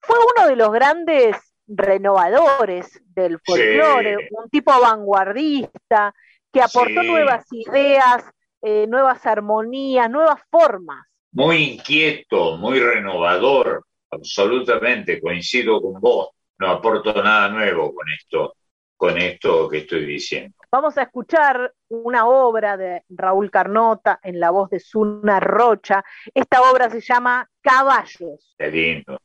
Fue 0.00 0.16
uno 0.36 0.48
de 0.48 0.56
los 0.56 0.72
grandes 0.72 1.36
renovadores 1.66 3.00
del 3.06 3.38
folclore, 3.44 4.16
sí. 4.16 4.28
un 4.30 4.48
tipo 4.48 4.72
vanguardista 4.80 6.14
que 6.52 6.62
aportó 6.62 7.02
sí. 7.02 7.10
nuevas 7.10 7.44
ideas, 7.50 8.24
eh, 8.62 8.86
nuevas 8.88 9.24
armonías, 9.26 10.08
nuevas 10.10 10.40
formas 10.50 11.06
muy 11.32 11.74
inquieto, 11.74 12.56
muy 12.56 12.78
renovador, 12.80 13.84
absolutamente, 14.10 15.20
coincido 15.20 15.80
con 15.80 16.00
vos, 16.00 16.28
no 16.58 16.68
aporto 16.68 17.22
nada 17.22 17.48
nuevo 17.48 17.94
con 17.94 18.06
esto, 18.10 18.54
con 18.96 19.18
esto 19.18 19.68
que 19.68 19.78
estoy 19.78 20.04
diciendo. 20.04 20.54
Vamos 20.70 20.96
a 20.96 21.02
escuchar 21.02 21.74
una 21.88 22.26
obra 22.26 22.76
de 22.76 23.02
Raúl 23.10 23.50
Carnota 23.50 24.20
en 24.22 24.40
la 24.40 24.50
voz 24.50 24.70
de 24.70 24.80
Zuna 24.80 25.40
Rocha. 25.40 26.04
Esta 26.32 26.62
obra 26.70 26.88
se 26.88 27.00
llama 27.00 27.48
Caballos. 27.60 28.54
Qué 28.56 28.70
lindo. 28.70 29.18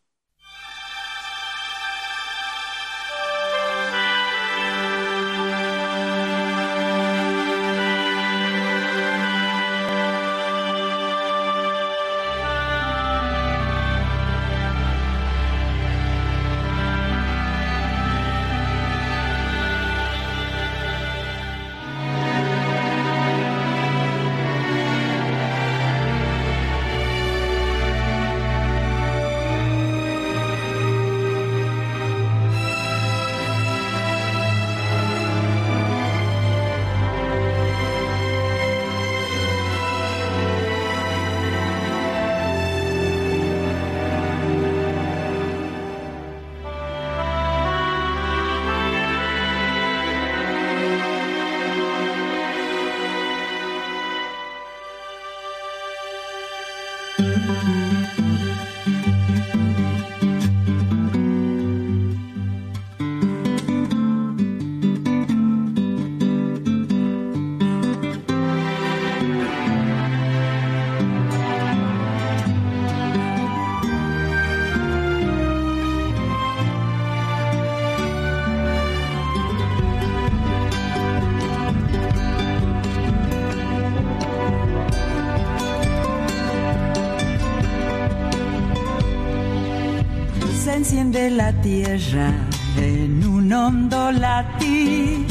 En 91.98 93.26
un 93.26 93.52
hondo 93.52 94.12
latir, 94.12 95.26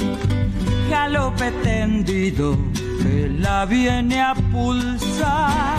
galope 0.91 1.53
tendido 1.63 2.59
que 3.01 3.29
la 3.39 3.65
viene 3.67 4.21
a 4.21 4.35
pulsar, 4.35 5.79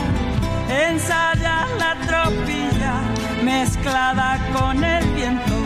ensaya 0.69 1.67
la 1.77 1.93
tropilla 2.07 2.93
mezclada 3.43 4.39
con 4.53 4.81
el 4.81 5.05
viento, 5.09 5.57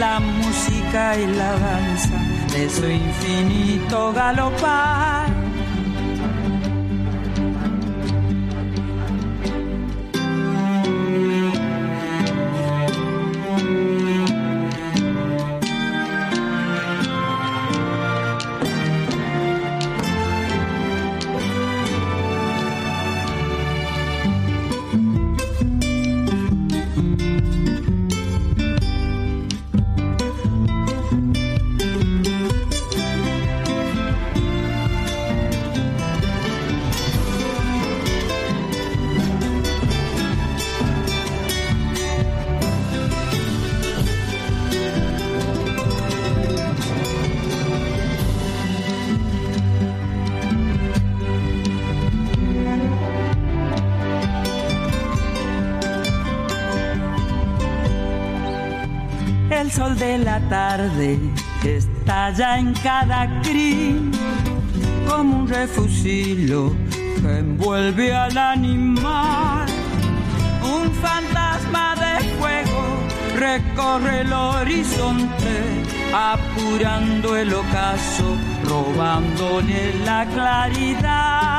la 0.00 0.18
música 0.18 1.16
y 1.16 1.26
la 1.28 1.52
danza 1.52 2.18
de 2.52 2.68
su 2.68 2.88
infinito 2.88 4.12
galopar. 4.12 5.05
Tarde 60.86 61.18
estalla 61.64 62.58
en 62.58 62.72
cada 62.74 63.40
crin 63.42 64.10
como 65.08 65.40
un 65.40 65.48
refusilo 65.48 66.72
que 66.90 67.38
envuelve 67.38 68.12
al 68.12 68.36
animal. 68.36 69.66
Un 70.62 70.90
fantasma 70.92 71.94
de 71.96 72.24
fuego 72.34 72.82
recorre 73.36 74.20
el 74.20 74.32
horizonte, 74.32 75.54
apurando 76.14 77.36
el 77.36 77.52
ocaso, 77.52 78.36
robándole 78.64 79.94
la 80.04 80.26
claridad. 80.26 81.55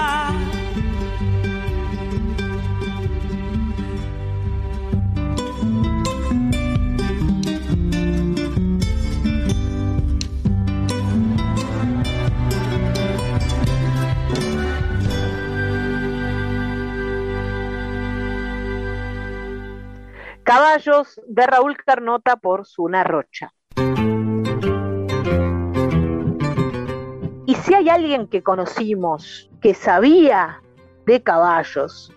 Caballos 20.48 21.20
de 21.28 21.46
Raúl 21.46 21.76
Carnota 21.76 22.38
por 22.38 22.66
Zuna 22.66 23.04
Rocha. 23.04 23.52
Y 27.46 27.54
si 27.56 27.74
hay 27.74 27.90
alguien 27.90 28.28
que 28.28 28.42
conocimos 28.42 29.50
que 29.62 29.74
sabía 29.74 30.62
de 31.06 31.22
caballos, 31.22 32.14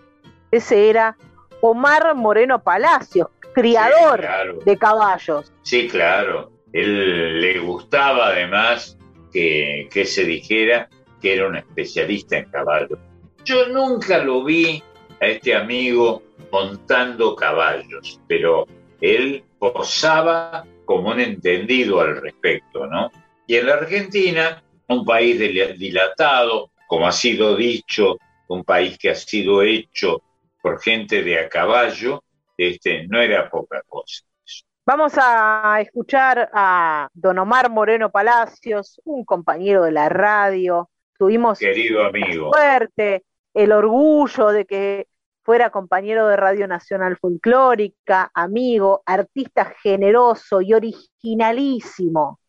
ese 0.49 0.89
era 0.89 1.17
Omar 1.59 2.15
Moreno 2.15 2.63
Palacios, 2.63 3.27
criador 3.53 4.21
Sí, 4.21 4.25
claro. 4.27 4.59
de 4.65 4.77
caballos. 4.77 5.53
Sí, 5.63 5.89
claro. 5.89 6.51
Él 6.71 7.41
le 7.41 7.59
gustaba 7.59 8.27
además 8.27 8.97
que, 9.33 9.89
que 9.91 10.05
se 10.05 10.23
dijera 10.23 10.87
que 11.21 11.33
era 11.35 11.47
un 11.49 11.57
especialista 11.57 12.37
en 12.37 12.45
caballos. 12.49 12.97
Yo 13.43 13.67
nunca 13.67 14.19
lo 14.19 14.45
vi 14.45 14.81
a 15.19 15.27
este 15.27 15.53
amigo 15.53 16.23
montando 16.51 17.35
caballos, 17.35 18.19
pero 18.27 18.67
él 18.99 19.43
posaba 19.59 20.65
como 20.85 21.09
un 21.11 21.19
entendido 21.19 22.01
al 22.01 22.21
respecto, 22.21 22.87
¿no? 22.87 23.11
Y 23.47 23.55
en 23.55 23.67
la 23.67 23.73
Argentina, 23.75 24.61
un 24.87 25.05
país 25.05 25.39
dil- 25.39 25.77
dilatado, 25.77 26.71
como 26.87 27.07
ha 27.07 27.11
sido 27.11 27.55
dicho, 27.55 28.17
un 28.47 28.63
país 28.63 28.97
que 28.97 29.09
ha 29.11 29.15
sido 29.15 29.61
hecho 29.61 30.21
por 30.61 30.81
gente 30.81 31.23
de 31.23 31.39
a 31.39 31.49
caballo, 31.49 32.23
este, 32.57 33.07
no 33.07 33.19
era 33.21 33.49
poca 33.49 33.81
cosa. 33.87 34.23
Vamos 34.85 35.13
a 35.17 35.79
escuchar 35.79 36.49
a 36.53 37.07
don 37.13 37.37
Omar 37.39 37.69
Moreno 37.69 38.11
Palacios, 38.11 38.99
un 39.05 39.23
compañero 39.23 39.83
de 39.83 39.91
la 39.91 40.09
radio. 40.09 40.89
Tuvimos 41.17 41.59
Querido 41.59 42.03
amigo. 42.03 42.51
fuerte 42.51 43.23
el 43.53 43.71
orgullo 43.71 44.49
de 44.49 44.65
que 44.65 45.07
fuera 45.43 45.69
compañero 45.69 46.27
de 46.27 46.35
Radio 46.35 46.67
Nacional 46.67 47.17
Folclórica, 47.17 48.31
amigo, 48.33 49.01
artista 49.05 49.73
generoso 49.81 50.61
y 50.61 50.73
originalísimo 50.73 52.39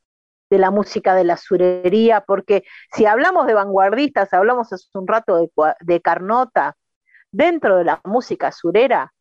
de 0.51 0.59
la 0.59 0.71
música 0.71 1.15
de 1.15 1.25
la 1.25 1.39
surería, 1.39 2.21
porque 2.21 2.65
si 2.95 3.07
hablamos 3.07 3.47
de 3.47 3.55
vanguardistas, 3.55 4.35
hablamos 4.35 4.71
hace 4.73 4.87
un 4.99 5.07
rato 5.07 5.49
de, 5.81 6.01
Carnota, 6.03 6.77
dentro 7.31 7.79
de 7.79 7.85
la 7.85 8.01
música 8.05 8.53
surera, 8.53 9.15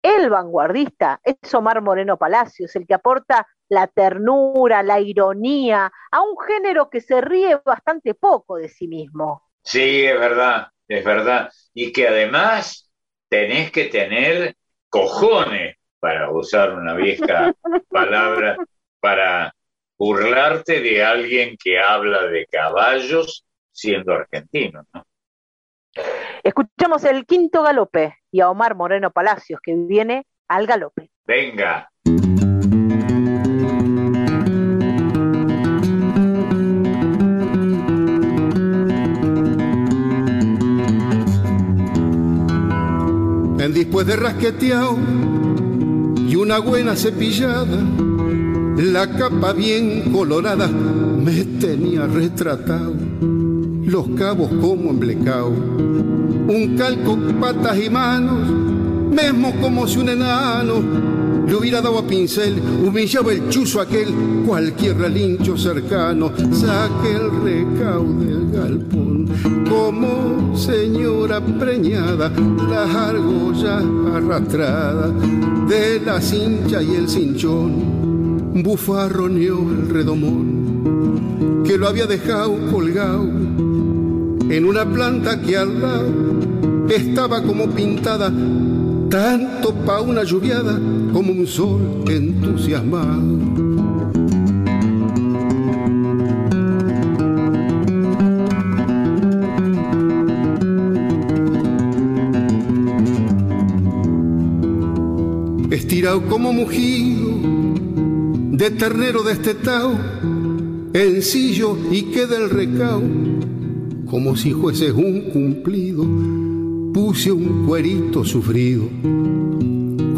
el 0.00 0.30
vanguardista 0.30 1.20
es 1.24 1.52
Omar 1.52 1.82
Moreno 1.82 2.16
Palacios, 2.16 2.76
el 2.76 2.86
que 2.86 2.94
aporta 2.94 3.48
la 3.68 3.88
ternura, 3.88 4.84
la 4.84 5.00
ironía 5.00 5.90
a 6.12 6.22
un 6.22 6.38
género 6.38 6.88
que 6.88 7.00
se 7.00 7.20
ríe 7.20 7.60
bastante 7.64 8.14
poco 8.14 8.56
de 8.56 8.68
sí 8.68 8.86
mismo. 8.86 9.42
Sí, 9.64 10.04
es 10.04 10.18
verdad, 10.18 10.68
es 10.86 11.04
verdad. 11.04 11.50
Y 11.74 11.92
que 11.92 12.06
además 12.06 12.87
tenés 13.28 13.70
que 13.70 13.86
tener 13.86 14.56
cojones, 14.88 15.76
para 16.00 16.30
usar 16.30 16.74
una 16.74 16.94
vieja 16.94 17.52
palabra, 17.90 18.56
para 19.00 19.52
burlarte 19.98 20.80
de 20.80 21.02
alguien 21.02 21.56
que 21.56 21.78
habla 21.78 22.26
de 22.26 22.46
caballos 22.46 23.44
siendo 23.72 24.12
argentino, 24.12 24.84
¿no? 24.92 25.04
Escuchamos 26.44 27.04
el 27.04 27.26
quinto 27.26 27.62
galope 27.62 28.18
y 28.30 28.40
a 28.40 28.50
Omar 28.50 28.76
Moreno 28.76 29.10
Palacios 29.10 29.60
que 29.60 29.74
viene 29.74 30.26
al 30.46 30.66
galope. 30.66 31.10
Venga. 31.24 31.90
Después 43.72 44.06
de 44.06 44.16
rasqueteado 44.16 44.96
y 46.26 46.36
una 46.36 46.58
buena 46.58 46.96
cepillada, 46.96 47.78
la 48.76 49.10
capa 49.10 49.52
bien 49.52 50.10
colorada 50.12 50.68
me 50.68 51.44
tenía 51.44 52.06
retratado, 52.06 52.94
los 53.20 54.08
cabos 54.16 54.50
como 54.60 54.90
emblecao, 54.90 55.50
un 55.50 56.76
calco, 56.78 57.18
patas 57.40 57.78
y 57.78 57.90
manos, 57.90 58.48
mismo 59.10 59.52
como 59.60 59.86
si 59.86 59.98
un 59.98 60.08
enano 60.08 61.27
le 61.48 61.56
hubiera 61.56 61.80
dado 61.80 61.98
a 61.98 62.06
pincel, 62.06 62.60
humillaba 62.86 63.32
el 63.32 63.48
chuzo 63.48 63.80
aquel, 63.80 64.08
cualquier 64.46 64.98
relincho 64.98 65.56
cercano, 65.56 66.30
saque 66.52 67.12
el 67.12 67.30
recao 67.42 68.04
del 68.04 68.50
galpón, 68.52 69.26
como 69.66 70.54
señora 70.54 71.40
preñada, 71.40 72.30
las 72.68 72.94
argollas 72.94 73.82
arrastradas 74.14 75.10
de 75.68 76.00
la 76.00 76.20
cincha 76.20 76.82
y 76.82 76.96
el 76.96 77.08
cinchón, 77.08 78.62
bufarroneó 78.62 79.58
el 79.58 79.88
redomón, 79.88 81.62
que 81.64 81.78
lo 81.78 81.88
había 81.88 82.06
dejado 82.06 82.58
colgado 82.70 83.24
en 83.24 84.64
una 84.66 84.84
planta 84.84 85.40
que 85.40 85.56
al 85.56 85.80
lado 85.80 86.08
estaba 86.90 87.42
como 87.42 87.70
pintada, 87.70 88.30
tanto 89.08 89.74
pa' 89.86 90.02
una 90.02 90.24
lluviada 90.24 90.78
como 91.12 91.32
un 91.32 91.46
sol 91.46 92.04
entusiasmado. 92.08 93.38
Estirado 105.70 106.26
como 106.28 106.52
mugido, 106.52 107.30
de 108.52 108.70
ternero 108.70 109.22
destetado, 109.22 109.92
encillo 110.92 111.76
y 111.90 112.02
queda 112.04 112.36
el 112.36 112.50
recao, 112.50 113.02
como 114.06 114.36
si 114.36 114.52
fuese 114.52 114.92
un 114.92 115.30
cumplido, 115.30 116.04
puse 116.92 117.30
un 117.30 117.66
cuerito 117.66 118.24
sufrido, 118.24 118.84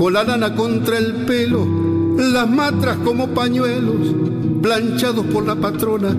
con 0.01 0.15
la 0.15 0.25
lana 0.25 0.55
contra 0.55 0.97
el 0.97 1.27
pelo, 1.27 1.67
las 2.17 2.49
matras 2.49 2.97
como 3.05 3.29
pañuelos, 3.35 4.15
planchados 4.63 5.27
por 5.27 5.47
la 5.47 5.57
patrona, 5.57 6.17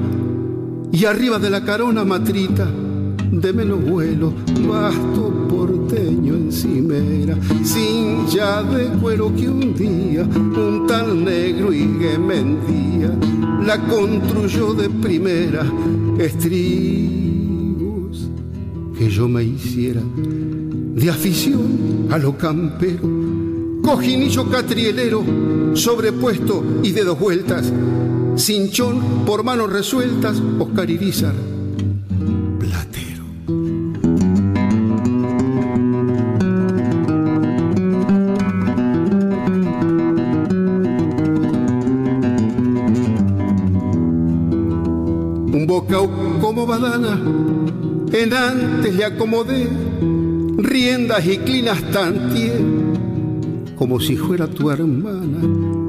y 0.92 1.06
arriba 1.06 1.40
de 1.40 1.50
la 1.50 1.66
carona 1.66 2.06
matrita, 2.06 2.70
de 3.32 3.54
menos 3.54 3.84
vuelo, 3.84 4.34
basto 4.70 5.34
porteño 5.50 6.36
encimera, 6.36 7.36
sin 7.64 8.28
ya 8.28 8.62
de 8.62 8.86
cuero 9.00 9.34
que 9.36 9.50
un 9.50 9.74
día 9.74 10.26
un 10.26 10.86
tal 10.88 11.26
negro 11.26 11.74
y 11.74 11.88
que 11.98 12.20
mentía, 12.20 13.12
la 13.66 13.80
construyó 13.88 14.76
de 14.76 14.92
primera, 14.92 15.66
estribos 16.20 17.10
que 18.96 19.10
yo 19.10 19.28
me 19.28 19.44
hiciera 19.44 20.04
de 20.94 21.10
afición 21.10 22.08
a 22.12 22.20
lo 22.20 22.38
campero, 22.38 23.31
cojinillo 23.82 24.50
catrielero, 24.50 25.24
sobrepuesto 25.74 26.64
y 26.84 26.92
de 26.92 27.04
dos 27.04 27.20
vueltas, 27.20 27.72
cinchón 28.36 29.26
por 29.26 29.44
manos 29.44 29.72
resueltas, 29.72 30.42
Oscar 30.60 30.90
Irizar, 30.90 31.34
platero. 32.60 33.26
Un 45.54 45.66
bocao 45.68 46.40
como 46.40 46.66
badana, 46.66 47.20
en 48.14 48.34
antes 48.34 48.94
le 48.94 49.06
acomodé 49.06 49.68
riendas 50.58 51.26
y 51.26 51.38
clinas 51.40 51.82
tantié, 51.92 52.54
como 53.82 54.00
si 54.00 54.16
fuera 54.16 54.46
tu 54.46 54.70
hermana, 54.70 55.40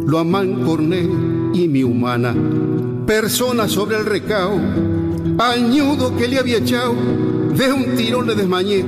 lo 0.07 0.19
amancorné 0.19 1.07
y 1.53 1.69
mi 1.69 1.83
humana. 1.83 2.35
Persona 3.07 3.69
sobre 3.69 3.99
el 3.99 4.07
recao, 4.07 4.59
al 5.37 5.71
ñudo 5.71 6.17
que 6.17 6.27
le 6.27 6.39
había 6.39 6.57
echado, 6.57 6.95
de 7.55 7.71
un 7.71 7.95
tiro 7.95 8.23
le 8.23 8.35
desmañé. 8.35 8.83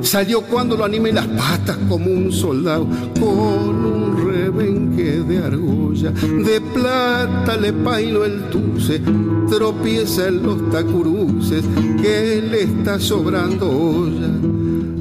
Salió 0.00 0.40
cuando 0.40 0.76
lo 0.76 0.84
animé 0.84 1.12
las 1.12 1.28
patas 1.28 1.78
como 1.88 2.10
un 2.10 2.32
soldado, 2.32 2.88
con 3.20 3.84
un 3.84 4.26
rebenque 4.26 5.20
de 5.20 5.38
argolla, 5.38 6.10
de 6.10 6.60
plata 6.60 7.56
le 7.56 7.72
paino 7.72 8.24
el 8.24 8.50
tuce, 8.50 9.00
tropieza 9.48 10.26
en 10.26 10.42
los 10.42 10.68
tacuruces, 10.70 11.64
que 12.02 12.42
le 12.50 12.62
está 12.64 12.98
sobrando 12.98 13.70
olla 13.70 14.47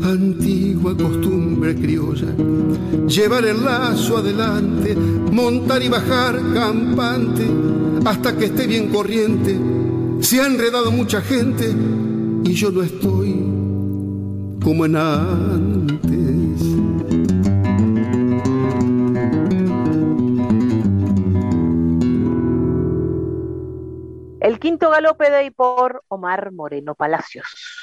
antigua 0.09 0.95
costumbre 0.95 1.75
criolla, 1.75 2.33
llevar 3.07 3.45
el 3.45 3.63
lazo 3.63 4.17
adelante, 4.17 4.95
montar 4.95 5.81
y 5.81 5.89
bajar 5.89 6.39
campante, 6.53 7.45
hasta 8.05 8.35
que 8.37 8.45
esté 8.45 8.67
bien 8.67 8.89
corriente. 8.89 9.59
Se 10.21 10.41
ha 10.41 10.47
enredado 10.47 10.91
mucha 10.91 11.21
gente 11.21 11.73
y 12.43 12.53
yo 12.53 12.71
no 12.71 12.83
estoy 12.83 13.33
como 14.63 14.85
en 14.85 14.95
antes. 14.95 16.07
El 24.39 24.59
quinto 24.59 24.89
galope 24.89 25.29
de 25.29 25.51
por 25.51 26.03
Omar 26.07 26.51
Moreno 26.53 26.95
Palacios. 26.95 27.76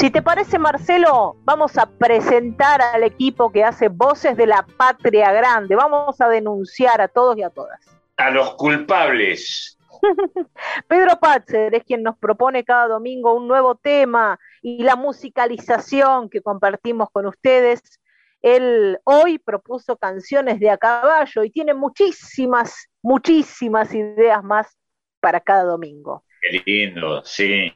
Si 0.00 0.10
te 0.10 0.22
parece, 0.22 0.58
Marcelo, 0.58 1.36
vamos 1.44 1.76
a 1.76 1.84
presentar 1.84 2.80
al 2.80 3.02
equipo 3.02 3.52
que 3.52 3.62
hace 3.62 3.88
Voces 3.88 4.34
de 4.34 4.46
la 4.46 4.66
Patria 4.78 5.30
Grande. 5.30 5.76
Vamos 5.76 6.18
a 6.22 6.28
denunciar 6.30 7.02
a 7.02 7.08
todos 7.08 7.36
y 7.36 7.42
a 7.42 7.50
todas. 7.50 7.78
A 8.16 8.30
los 8.30 8.54
culpables. 8.54 9.78
Pedro 10.88 11.20
Patzer 11.20 11.74
es 11.74 11.84
quien 11.84 12.02
nos 12.02 12.16
propone 12.16 12.64
cada 12.64 12.88
domingo 12.88 13.34
un 13.34 13.46
nuevo 13.46 13.74
tema 13.74 14.40
y 14.62 14.82
la 14.84 14.96
musicalización 14.96 16.30
que 16.30 16.40
compartimos 16.40 17.10
con 17.10 17.26
ustedes. 17.26 18.00
Él 18.40 18.98
hoy 19.04 19.38
propuso 19.38 19.98
canciones 19.98 20.60
de 20.60 20.70
a 20.70 20.78
caballo 20.78 21.44
y 21.44 21.50
tiene 21.50 21.74
muchísimas, 21.74 22.88
muchísimas 23.02 23.94
ideas 23.94 24.42
más 24.42 24.78
para 25.20 25.40
cada 25.40 25.64
domingo. 25.64 26.24
Qué 26.40 26.62
lindo, 26.64 27.22
sí. 27.22 27.70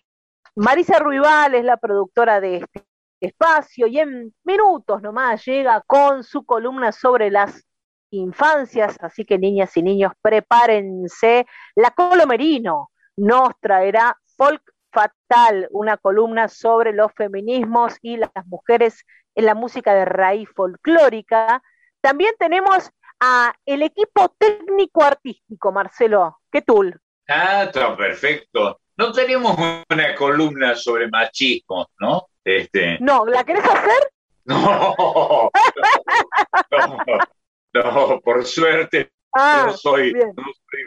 Marisa 0.56 1.00
Ruibal 1.00 1.56
es 1.56 1.64
la 1.64 1.76
productora 1.76 2.40
de 2.40 2.58
este 2.58 2.84
espacio 3.20 3.88
y 3.88 3.98
en 3.98 4.32
minutos 4.44 5.02
nomás 5.02 5.44
llega 5.44 5.82
con 5.84 6.22
su 6.22 6.44
columna 6.44 6.92
sobre 6.92 7.30
las 7.30 7.66
infancias, 8.10 8.96
así 9.00 9.24
que 9.24 9.36
niñas 9.36 9.76
y 9.76 9.82
niños, 9.82 10.12
prepárense. 10.22 11.46
La 11.74 11.90
Colomerino 11.90 12.90
nos 13.16 13.58
traerá 13.60 14.16
Folk 14.36 14.62
Fatal, 14.92 15.66
una 15.72 15.96
columna 15.96 16.46
sobre 16.46 16.92
los 16.92 17.12
feminismos 17.14 17.96
y 18.00 18.16
las 18.16 18.30
mujeres 18.46 19.04
en 19.34 19.46
la 19.46 19.56
música 19.56 19.92
de 19.92 20.04
raíz 20.04 20.48
folclórica. 20.54 21.62
También 22.00 22.32
tenemos 22.38 22.92
a 23.18 23.52
el 23.66 23.82
equipo 23.82 24.28
técnico 24.38 25.02
artístico, 25.02 25.72
Marcelo. 25.72 26.38
¿Qué 26.52 26.62
tul? 26.62 27.00
Ah, 27.26 27.64
está 27.64 27.96
perfecto. 27.96 28.78
No 28.96 29.12
tenemos 29.12 29.56
una 29.90 30.14
columna 30.14 30.74
sobre 30.76 31.08
machismo, 31.08 31.88
¿no? 31.98 32.28
Este... 32.44 32.98
No, 33.00 33.24
¿la 33.26 33.44
querés 33.44 33.64
hacer? 33.64 34.10
No, 34.46 35.50
no, 37.72 38.20
por 38.20 38.44
suerte 38.44 39.10
ah, 39.34 39.64
no, 39.68 39.76
soy, 39.76 40.12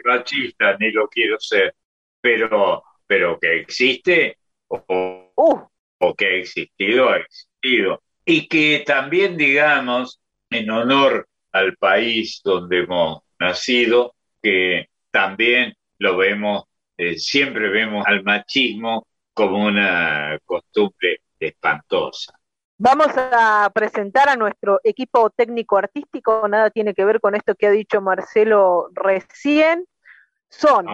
machista 0.04 0.76
ni 0.78 0.90
lo 0.92 1.08
quiero 1.08 1.38
ser, 1.40 1.74
pero, 2.20 2.84
pero 3.06 3.38
que 3.38 3.60
existe 3.60 4.38
o, 4.68 5.32
uh. 5.36 5.60
o 5.98 6.14
que 6.14 6.26
ha 6.26 6.34
existido, 6.36 7.08
ha 7.08 7.18
existido. 7.18 8.02
Y 8.24 8.46
que 8.46 8.84
también, 8.86 9.36
digamos, 9.36 10.20
en 10.50 10.70
honor 10.70 11.28
al 11.52 11.76
país 11.76 12.40
donde 12.44 12.80
hemos 12.80 13.22
nacido, 13.38 14.14
que 14.42 14.88
también 15.10 15.74
lo 15.98 16.16
vemos 16.16 16.64
eh, 16.98 17.16
siempre 17.18 17.68
vemos 17.68 18.04
al 18.06 18.22
machismo 18.24 19.06
como 19.32 19.64
una 19.64 20.38
costumbre 20.44 21.20
espantosa. 21.38 22.38
Vamos 22.76 23.08
a 23.16 23.70
presentar 23.72 24.28
a 24.28 24.36
nuestro 24.36 24.80
equipo 24.84 25.30
técnico 25.30 25.78
artístico, 25.78 26.46
nada 26.48 26.70
tiene 26.70 26.94
que 26.94 27.04
ver 27.04 27.20
con 27.20 27.34
esto 27.34 27.54
que 27.54 27.68
ha 27.68 27.70
dicho 27.70 28.00
Marcelo 28.00 28.88
recién. 28.92 29.86
Son 30.48 30.86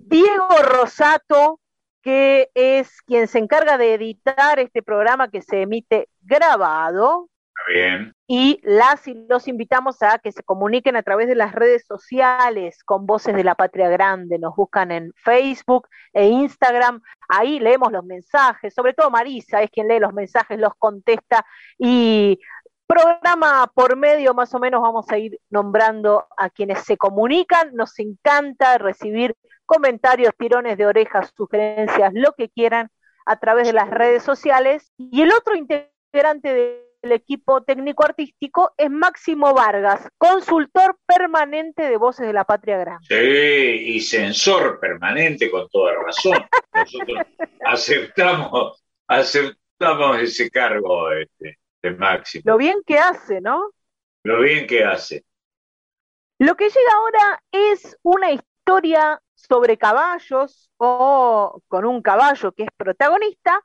Diego 0.00 0.48
Rosato, 0.62 1.60
que 2.02 2.50
es 2.54 3.02
quien 3.02 3.26
se 3.26 3.38
encarga 3.38 3.78
de 3.78 3.94
editar 3.94 4.58
este 4.58 4.82
programa 4.82 5.28
que 5.28 5.42
se 5.42 5.62
emite 5.62 6.08
grabado, 6.20 7.28
Bien. 7.66 8.14
Y 8.26 8.60
las 8.62 9.06
y 9.08 9.14
los 9.28 9.48
invitamos 9.48 10.02
a 10.02 10.18
que 10.18 10.32
se 10.32 10.42
comuniquen 10.42 10.96
a 10.96 11.02
través 11.02 11.28
de 11.28 11.34
las 11.34 11.54
redes 11.54 11.84
sociales 11.86 12.82
con 12.84 13.06
Voces 13.06 13.34
de 13.34 13.44
la 13.44 13.54
Patria 13.54 13.88
Grande. 13.88 14.38
Nos 14.38 14.54
buscan 14.54 14.90
en 14.90 15.12
Facebook 15.16 15.88
e 16.12 16.26
Instagram. 16.26 17.02
Ahí 17.28 17.58
leemos 17.58 17.92
los 17.92 18.04
mensajes. 18.04 18.74
Sobre 18.74 18.94
todo 18.94 19.10
Marisa 19.10 19.62
es 19.62 19.70
quien 19.70 19.88
lee 19.88 19.98
los 19.98 20.14
mensajes, 20.14 20.58
los 20.58 20.72
contesta 20.78 21.44
y 21.78 22.38
programa 22.86 23.70
por 23.74 23.96
medio 23.96 24.32
más 24.32 24.54
o 24.54 24.58
menos 24.58 24.80
vamos 24.80 25.10
a 25.10 25.18
ir 25.18 25.38
nombrando 25.50 26.26
a 26.36 26.48
quienes 26.48 26.80
se 26.84 26.96
comunican. 26.96 27.74
Nos 27.74 27.98
encanta 27.98 28.78
recibir 28.78 29.36
comentarios, 29.66 30.32
tirones 30.38 30.78
de 30.78 30.86
orejas, 30.86 31.32
sugerencias, 31.36 32.12
lo 32.14 32.32
que 32.32 32.48
quieran 32.48 32.90
a 33.26 33.38
través 33.38 33.66
de 33.66 33.74
las 33.74 33.90
redes 33.90 34.22
sociales. 34.22 34.90
Y 34.96 35.20
el 35.20 35.32
otro 35.32 35.54
integrante 35.54 36.54
de 36.54 36.87
el 37.02 37.12
equipo 37.12 37.62
técnico 37.62 38.04
artístico 38.04 38.72
es 38.76 38.90
Máximo 38.90 39.54
Vargas, 39.54 40.08
consultor 40.18 40.98
permanente 41.06 41.82
de 41.82 41.96
Voces 41.96 42.26
de 42.26 42.32
la 42.32 42.44
Patria 42.44 42.78
Grande. 42.78 43.06
Sí, 43.08 43.94
y 43.94 44.00
censor 44.00 44.80
permanente 44.80 45.50
con 45.50 45.68
toda 45.68 45.94
razón. 45.94 46.44
Nosotros 46.72 47.18
aceptamos, 47.64 48.84
aceptamos 49.06 50.20
ese 50.20 50.50
cargo 50.50 51.12
este, 51.12 51.58
de 51.82 51.90
Máximo. 51.92 52.42
Lo 52.46 52.56
bien 52.56 52.82
que 52.86 52.98
hace, 52.98 53.40
¿no? 53.40 53.70
Lo 54.24 54.40
bien 54.40 54.66
que 54.66 54.84
hace. 54.84 55.24
Lo 56.38 56.56
que 56.56 56.68
llega 56.68 56.92
ahora 56.96 57.42
es 57.50 57.96
una 58.02 58.30
historia 58.32 59.20
sobre 59.34 59.76
caballos 59.78 60.70
o 60.76 61.62
con 61.68 61.84
un 61.84 62.02
caballo 62.02 62.52
que 62.52 62.64
es 62.64 62.68
protagonista, 62.76 63.60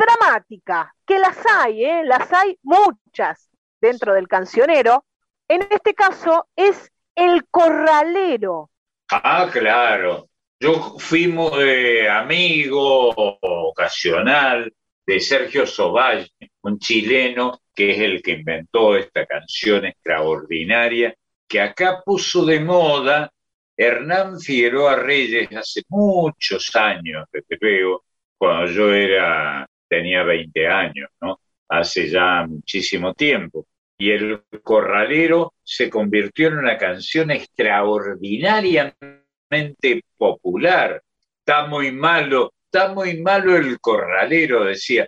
dramática, 0.00 0.94
que 1.06 1.18
las 1.18 1.36
hay, 1.46 1.84
¿eh? 1.84 2.02
las 2.04 2.32
hay 2.32 2.58
muchas 2.62 3.50
dentro 3.80 4.14
del 4.14 4.28
cancionero. 4.28 5.04
En 5.48 5.62
este 5.70 5.94
caso 5.94 6.48
es 6.56 6.90
El 7.14 7.46
Corralero. 7.50 8.70
Ah, 9.10 9.48
claro. 9.52 10.28
Yo 10.58 10.98
fuimos 10.98 11.56
de 11.58 12.08
amigo 12.08 13.10
ocasional 13.40 14.72
de 15.06 15.20
Sergio 15.20 15.66
Soballe, 15.66 16.30
un 16.62 16.78
chileno 16.78 17.62
que 17.74 17.92
es 17.92 17.98
el 17.98 18.22
que 18.22 18.32
inventó 18.32 18.96
esta 18.96 19.24
canción 19.26 19.86
extraordinaria, 19.86 21.14
que 21.48 21.60
acá 21.60 22.02
puso 22.04 22.44
de 22.44 22.60
moda 22.60 23.32
Hernán 23.76 24.38
Figueroa 24.38 24.96
Reyes 24.96 25.48
hace 25.56 25.82
muchos 25.88 26.76
años, 26.76 27.26
desde 27.32 27.56
luego, 27.58 28.04
cuando 28.36 28.70
yo 28.70 28.92
era 28.92 29.66
tenía 29.90 30.22
20 30.22 30.68
años, 30.68 31.10
¿no? 31.20 31.40
Hace 31.68 32.08
ya 32.08 32.46
muchísimo 32.46 33.12
tiempo. 33.14 33.66
Y 33.98 34.12
el 34.12 34.44
corralero 34.62 35.54
se 35.62 35.90
convirtió 35.90 36.48
en 36.48 36.58
una 36.58 36.78
canción 36.78 37.30
extraordinariamente 37.32 40.04
popular. 40.16 41.02
Está 41.40 41.66
muy 41.66 41.92
malo, 41.92 42.54
está 42.64 42.94
muy 42.94 43.20
malo 43.20 43.56
el 43.56 43.78
corralero, 43.80 44.64
decía. 44.64 45.06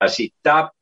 Así, 0.00 0.32
está, 0.34 0.72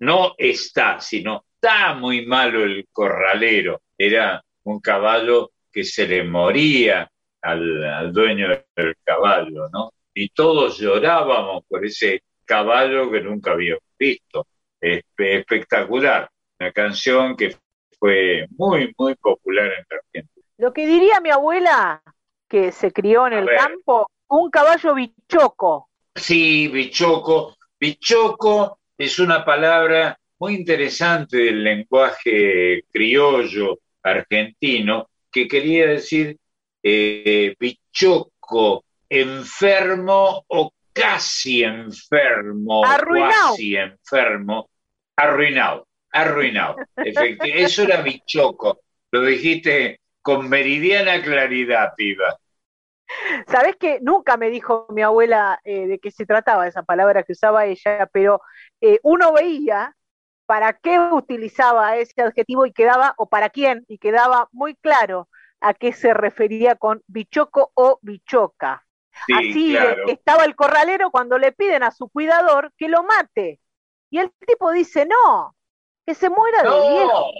no 0.00 0.34
está, 0.38 0.98
sino 1.00 1.44
está 1.54 1.94
muy 1.94 2.26
malo 2.26 2.64
el 2.64 2.88
corralero. 2.90 3.82
Era 3.96 4.42
un 4.64 4.80
caballo 4.80 5.52
que 5.70 5.84
se 5.84 6.08
le 6.08 6.24
moría 6.24 7.08
al, 7.42 7.84
al 7.84 8.12
dueño 8.12 8.48
del 8.74 8.96
caballo, 9.04 9.68
¿no? 9.72 9.92
Y 10.14 10.30
todos 10.30 10.78
llorábamos 10.78 11.64
por 11.68 11.84
ese 11.84 12.22
caballo 12.44 13.10
que 13.10 13.20
nunca 13.20 13.52
había 13.52 13.76
visto. 13.98 14.46
espectacular, 14.80 16.28
una 16.58 16.72
canción 16.72 17.36
que 17.36 17.56
fue 17.98 18.46
muy, 18.56 18.92
muy 18.98 19.14
popular 19.14 19.66
en 19.66 19.86
Argentina. 19.90 20.44
Lo 20.58 20.72
que 20.72 20.86
diría 20.86 21.20
mi 21.20 21.30
abuela, 21.30 22.02
que 22.48 22.72
se 22.72 22.92
crió 22.92 23.26
en 23.26 23.34
el 23.34 23.48
campo, 23.56 24.08
un 24.28 24.50
caballo 24.50 24.94
bichoco. 24.94 25.88
Sí, 26.14 26.68
bichoco. 26.68 27.56
Bichoco 27.78 28.78
es 28.98 29.18
una 29.18 29.44
palabra 29.44 30.18
muy 30.38 30.54
interesante 30.54 31.36
del 31.36 31.62
lenguaje 31.62 32.84
criollo 32.90 33.78
argentino 34.02 35.08
que 35.30 35.46
quería 35.46 35.86
decir 35.86 36.36
eh, 36.82 37.54
bichoco, 37.58 38.84
enfermo 39.08 40.44
o 40.48 40.72
casi 40.92 41.62
enfermo, 41.64 42.84
Arruinado. 42.84 43.50
casi 43.50 43.76
enfermo, 43.76 44.70
arruinado, 45.16 45.88
arruinado. 46.10 46.76
Eso 46.96 47.82
era 47.82 48.02
bichoco, 48.02 48.80
lo 49.10 49.22
dijiste 49.22 50.00
con 50.20 50.48
meridiana 50.48 51.22
claridad, 51.22 51.92
piba. 51.96 52.38
Sabés 53.46 53.76
que 53.76 53.98
nunca 54.00 54.36
me 54.36 54.50
dijo 54.50 54.86
mi 54.90 55.02
abuela 55.02 55.60
eh, 55.64 55.86
de 55.86 55.98
qué 55.98 56.10
se 56.10 56.24
trataba 56.24 56.66
esa 56.66 56.82
palabra 56.82 57.22
que 57.22 57.32
usaba 57.32 57.66
ella, 57.66 58.08
pero 58.12 58.40
eh, 58.80 58.98
uno 59.02 59.32
veía 59.32 59.94
para 60.46 60.72
qué 60.74 60.98
utilizaba 60.98 61.96
ese 61.96 62.22
adjetivo 62.22 62.66
y 62.66 62.72
quedaba, 62.72 63.14
o 63.16 63.28
para 63.28 63.50
quién, 63.50 63.84
y 63.88 63.98
quedaba 63.98 64.48
muy 64.52 64.74
claro 64.76 65.28
a 65.60 65.74
qué 65.74 65.92
se 65.92 66.14
refería 66.14 66.74
con 66.74 67.02
bichoco 67.06 67.70
o 67.74 67.98
bichoca. 68.02 68.84
Sí, 69.26 69.32
Así 69.34 69.70
claro. 69.70 70.08
eh, 70.08 70.12
estaba 70.12 70.44
el 70.44 70.54
corralero 70.56 71.10
cuando 71.10 71.38
le 71.38 71.52
piden 71.52 71.82
a 71.82 71.90
su 71.90 72.08
cuidador 72.08 72.72
que 72.76 72.88
lo 72.88 73.02
mate. 73.04 73.60
Y 74.10 74.18
el 74.18 74.30
tipo 74.46 74.70
dice, 74.72 75.06
no, 75.06 75.56
que 76.06 76.14
se 76.14 76.30
muera 76.30 76.64
de 76.64 76.80
viejo. 76.80 77.38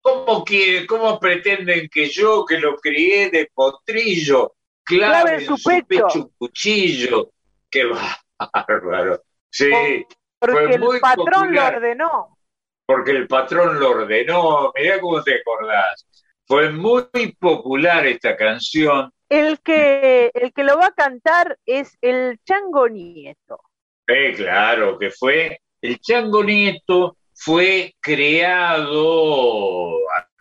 ¿cómo, 0.00 0.44
quiere- 0.44 0.86
¿cómo 0.86 1.18
pretenden 1.18 1.88
que 1.88 2.08
yo, 2.08 2.44
que 2.44 2.58
lo 2.58 2.76
crié 2.76 3.30
de 3.30 3.50
potrillo, 3.54 4.54
clave 4.84 5.32
Clave 5.32 5.40
en 5.40 5.40
su 5.40 5.56
su, 5.56 5.84
pecho? 5.86 5.86
pecho 5.86 6.18
un 6.20 6.32
cuchillo? 6.38 7.30
¡Qué 7.70 7.84
bárbaro! 7.86 9.22
Sí, 9.50 10.04
Porque 10.38 10.56
fue 10.68 10.74
el 10.76 10.80
muy 10.80 11.00
patrón 11.00 11.54
lo 11.54 11.62
popular. 11.62 11.74
ordenó. 11.74 12.38
porque 12.86 13.12
el 13.12 13.26
patrón 13.28 13.78
lo 13.80 13.90
ordenó. 13.90 14.72
Mirá 14.74 15.00
cómo 15.00 15.22
te 15.22 15.36
acordás. 15.40 16.06
Fue 16.46 16.70
muy 16.70 17.06
popular 17.38 18.06
esta 18.06 18.36
canción. 18.36 19.10
El 19.28 19.60
que, 19.60 20.30
el 20.34 20.52
que 20.52 20.64
lo 20.64 20.76
va 20.78 20.86
a 20.86 20.94
cantar 20.94 21.58
es 21.64 21.96
el 22.00 22.38
Chango 22.44 22.88
Nieto. 22.88 23.60
Eh, 24.06 24.34
claro, 24.34 24.98
que 24.98 25.10
fue. 25.10 25.60
El 25.80 25.98
Chango 25.98 26.44
Nieto 26.44 27.16
fue 27.32 27.94
creado 28.00 29.96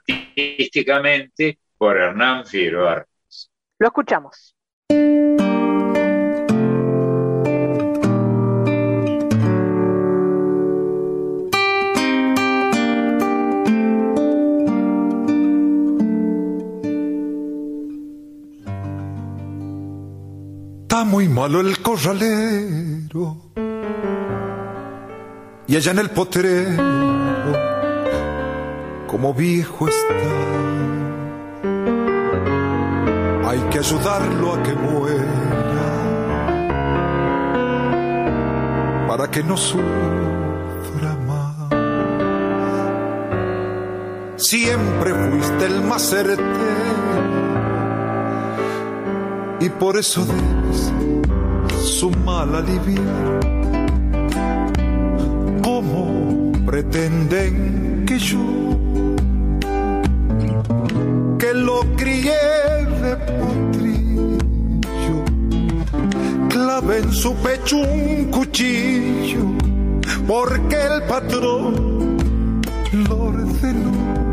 artísticamente 0.07 1.59
por 1.77 1.97
Hernán 1.97 2.45
Figueroa. 2.45 3.05
Lo 3.79 3.87
escuchamos. 3.87 4.55
Está 20.93 21.06
muy 21.06 21.27
malo 21.27 21.60
el 21.60 21.82
corralero. 21.82 23.38
Y 25.65 25.75
allá 25.75 25.91
en 25.91 25.97
el 25.97 26.12
potrero, 26.12 26.84
como 29.08 29.34
viejo 29.34 29.88
está. 29.88 30.29
Hay 33.49 33.60
que 33.71 33.79
ayudarlo 33.79 34.53
a 34.53 34.62
que 34.62 34.73
muera. 34.73 35.34
Para 39.08 39.32
que 39.32 39.41
no 39.41 39.58
sufra 39.58 39.82
más. 41.25 41.56
Siempre 44.36 45.12
fuiste 45.12 45.65
el 45.65 45.82
más 45.82 46.08
certero 46.08 47.42
y 49.59 49.69
por 49.69 49.97
eso 49.97 50.25
debes 50.25 50.91
su 51.83 52.09
mal 52.11 52.55
aliviar. 52.55 53.39
¿Cómo 55.63 56.51
pretenden 56.65 58.05
que 58.05 58.19
yo, 58.19 58.39
que 61.37 61.53
lo 61.53 61.81
crié 61.95 62.33
de 63.01 63.15
potrillo, 63.15 64.37
clave 66.49 66.99
en 66.99 67.11
su 67.11 67.33
pecho 67.35 67.77
un 67.77 68.31
cuchillo, 68.31 69.43
porque 70.27 70.75
el 70.75 71.03
patrón 71.03 72.17
lo 72.91 73.17
ordenó? 73.17 74.23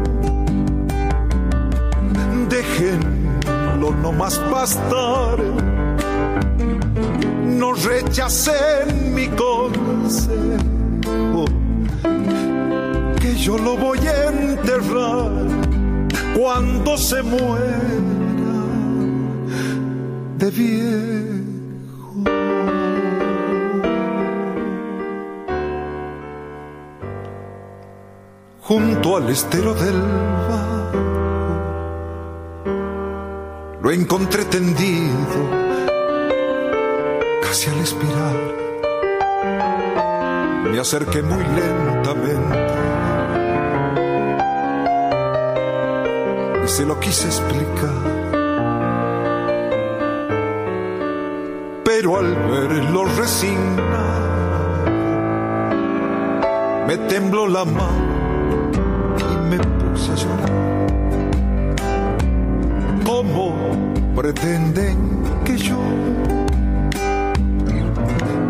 Déjenlo 3.81 3.97
no 4.03 4.12
más 4.12 4.38
bastar. 4.51 5.38
No 7.47 7.73
rechacen 7.73 9.14
mi 9.14 9.27
consejo, 9.29 10.27
que 13.21 13.35
yo 13.37 13.57
lo 13.57 13.77
voy 13.79 13.99
a 14.07 14.29
enterrar 14.29 15.31
cuando 16.37 16.99
se 16.99 17.23
muera 17.23 17.81
de 20.37 20.51
viejo. 20.51 21.40
Junto 28.61 29.16
al 29.16 29.31
estero 29.31 29.75
del 29.75 30.01
barco 30.49 30.69
lo 33.90 33.96
encontré 33.96 34.44
tendido, 34.44 35.50
casi 37.42 37.70
al 37.70 37.81
expirar. 37.81 38.37
Me 40.70 40.79
acerqué 40.79 41.22
muy 41.22 41.42
lentamente 41.42 42.57
y 46.64 46.68
se 46.68 46.87
lo 46.87 47.00
quise 47.00 47.26
explicar. 47.26 47.90
Pero 51.85 52.16
al 52.16 52.33
verlo 52.48 53.07
resignado, 53.07 54.87
me 56.87 56.96
tembló 57.09 57.48
la 57.48 57.64
mano 57.64 58.70
y 59.18 59.48
me 59.48 59.59
puse 59.59 60.12
a 60.12 60.14
llorar. 60.14 60.69
Pretenden 64.40 64.96
que 65.44 65.57
yo, 65.57 65.79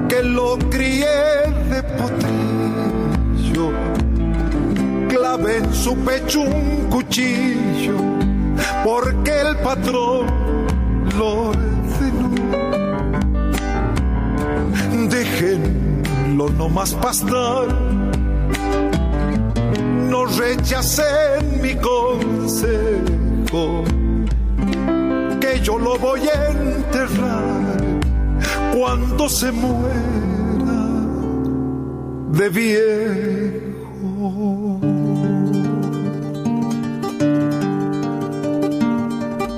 que 0.08 0.22
lo 0.22 0.58
crié 0.70 1.06
de 1.70 1.82
potrillo, 1.82 3.70
clave 5.08 5.58
en 5.58 5.74
su 5.74 5.94
pecho 5.96 6.40
un 6.42 6.88
cuchillo, 6.90 7.96
porque 8.84 9.40
el 9.40 9.56
patrón 9.58 10.26
lo 11.18 11.48
ordenó? 11.48 12.30
Déjenlo 15.08 16.50
no 16.50 16.68
más 16.68 16.94
pastar, 16.94 17.66
no 20.08 20.24
rechacen 20.26 21.60
mi 21.62 21.74
consejo 21.74 23.84
yo 25.62 25.78
lo 25.78 25.98
voy 25.98 26.20
a 26.28 26.50
enterrar 26.50 28.00
cuando 28.74 29.28
se 29.28 29.52
muera 29.52 30.80
de 32.32 32.48
viejo. 32.48 33.70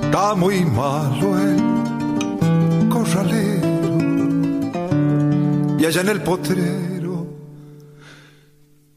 Está 0.05 0.35
muy 0.35 0.65
malo 0.65 1.39
el 1.39 2.89
corralero 2.89 3.73
y 5.79 5.85
allá 5.85 6.01
en 6.01 6.09
el 6.09 6.23
potrero 6.23 7.27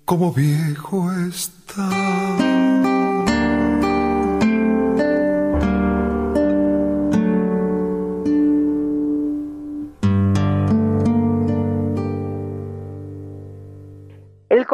como 0.06 0.32
viejo 0.32 1.12
está. 1.14 2.35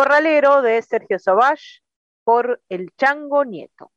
Corralero 0.01 0.63
de 0.63 0.81
Sergio 0.81 1.19
Savage 1.19 1.83
por 2.23 2.59
El 2.69 2.89
Chango 2.97 3.45
Nieto. 3.45 3.91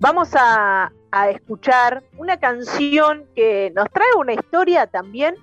Vamos 0.00 0.34
a, 0.34 0.90
a 1.12 1.30
escuchar 1.30 2.02
una 2.18 2.40
canción 2.40 3.28
que 3.36 3.70
nos 3.76 3.88
trae 3.92 4.08
una 4.18 4.32
historia 4.32 4.88
también 4.88 5.36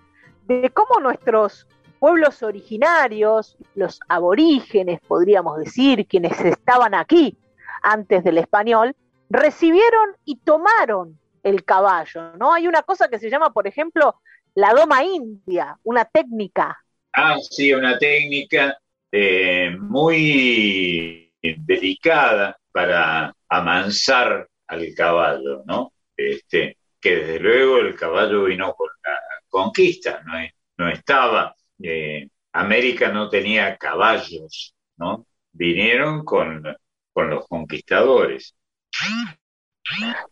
de 0.47 0.69
cómo 0.71 0.99
nuestros 0.99 1.65
pueblos 1.97 2.43
originarios, 2.43 3.55
los 3.75 4.01
aborígenes, 4.09 4.99
podríamos 5.07 5.59
decir, 5.59 6.07
quienes 6.07 6.41
estaban 6.41 6.93
aquí 6.93 7.37
antes 7.83 8.21
del 8.25 8.37
español, 8.37 8.97
recibieron 9.29 10.09
y 10.25 10.35
tomaron 10.39 11.17
el 11.41 11.63
caballo, 11.63 12.35
¿no? 12.35 12.51
Hay 12.51 12.67
una 12.67 12.81
cosa 12.81 13.07
que 13.07 13.17
se 13.17 13.29
llama, 13.29 13.53
por 13.53 13.65
ejemplo, 13.65 14.19
la 14.59 14.73
doma 14.73 15.03
india, 15.03 15.77
una 15.83 16.03
técnica. 16.03 16.77
Ah, 17.13 17.37
sí, 17.39 17.73
una 17.73 17.97
técnica 17.97 18.77
eh, 19.09 19.71
muy 19.79 21.33
delicada 21.41 22.59
para 22.71 23.33
amansar 23.47 24.49
al 24.67 24.93
caballo, 24.93 25.63
¿no? 25.65 25.93
Este, 26.15 26.77
que 26.99 27.15
desde 27.15 27.39
luego 27.39 27.77
el 27.77 27.95
caballo 27.95 28.43
vino 28.43 28.73
con 28.73 28.89
la 29.01 29.17
conquista, 29.47 30.21
no, 30.25 30.33
no 30.77 30.89
estaba, 30.89 31.55
eh, 31.81 32.27
América 32.51 33.13
no 33.13 33.29
tenía 33.29 33.77
caballos, 33.77 34.75
¿no? 34.97 35.25
Vinieron 35.53 36.25
con, 36.25 36.63
con 37.13 37.29
los 37.29 37.47
conquistadores. 37.47 38.53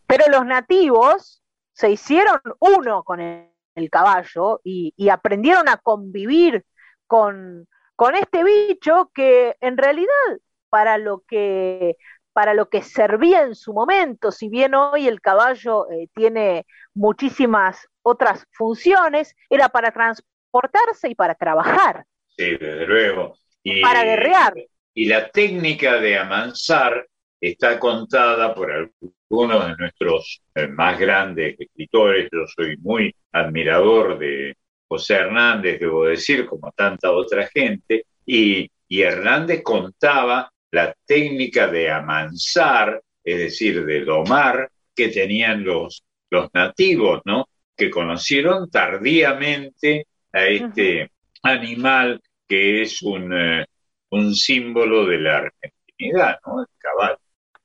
Pero 0.06 0.24
los 0.30 0.44
nativos 0.44 1.42
se 1.72 1.90
hicieron 1.90 2.40
uno 2.60 3.02
con 3.02 3.20
el, 3.20 3.48
caballo 3.90 4.60
y, 4.64 4.92
aprendieron 5.08 5.68
a 5.68 5.76
convivir 5.76 6.64
con, 7.06 7.66
con 7.96 8.14
este 8.14 8.44
bicho 8.44 9.10
que 9.14 9.56
en 9.60 9.76
realidad 9.76 10.38
para 10.68 10.98
lo 10.98 11.22
que 11.26 11.96
para 12.38 12.54
lo 12.54 12.68
que 12.68 12.82
servía 12.82 13.42
en 13.42 13.56
su 13.56 13.72
momento, 13.72 14.30
si 14.30 14.48
bien 14.48 14.72
hoy 14.72 15.08
el 15.08 15.20
caballo 15.20 15.90
eh, 15.90 16.06
tiene 16.14 16.66
muchísimas 16.94 17.88
otras 18.02 18.46
funciones, 18.52 19.34
era 19.50 19.68
para 19.68 19.90
transportarse 19.90 21.08
y 21.08 21.16
para 21.16 21.34
trabajar. 21.34 22.04
Sí, 22.36 22.56
desde 22.56 22.86
luego. 22.86 23.36
Y, 23.64 23.82
para 23.82 24.04
guerrear. 24.04 24.54
Y 24.94 25.06
la 25.06 25.30
técnica 25.30 25.98
de 25.98 26.16
amansar 26.16 27.08
está 27.40 27.78
contada 27.78 28.54
por 28.54 28.70
algunos 28.70 29.66
de 29.66 29.76
nuestros 29.76 30.42
eh, 30.54 30.66
más 30.68 30.98
grandes 30.98 31.56
escritores. 31.58 32.28
Yo 32.32 32.46
soy 32.46 32.76
muy 32.78 33.14
admirador 33.32 34.18
de 34.18 34.56
José 34.88 35.14
Hernández, 35.14 35.78
debo 35.80 36.06
decir, 36.06 36.46
como 36.46 36.72
tanta 36.72 37.12
otra 37.12 37.46
gente, 37.46 38.06
y, 38.24 38.70
y 38.88 39.02
Hernández 39.02 39.62
contaba 39.62 40.50
la 40.70 40.94
técnica 41.06 41.68
de 41.68 41.90
amansar, 41.90 43.02
es 43.22 43.38
decir, 43.38 43.84
de 43.84 44.04
domar, 44.04 44.70
que 44.94 45.08
tenían 45.08 45.64
los, 45.64 46.04
los 46.30 46.48
nativos, 46.54 47.20
¿no? 47.24 47.48
Que 47.76 47.90
conocieron 47.90 48.70
tardíamente 48.70 50.06
a 50.32 50.46
este 50.46 51.10
animal 51.42 52.20
que 52.48 52.82
es 52.82 53.02
un, 53.02 53.32
eh, 53.32 53.66
un 54.10 54.34
símbolo 54.34 55.06
de 55.06 55.18
la 55.18 55.38
argentinidad, 55.38 56.38
¿no? 56.46 56.62
El 56.62 56.66
caballo. 56.78 57.18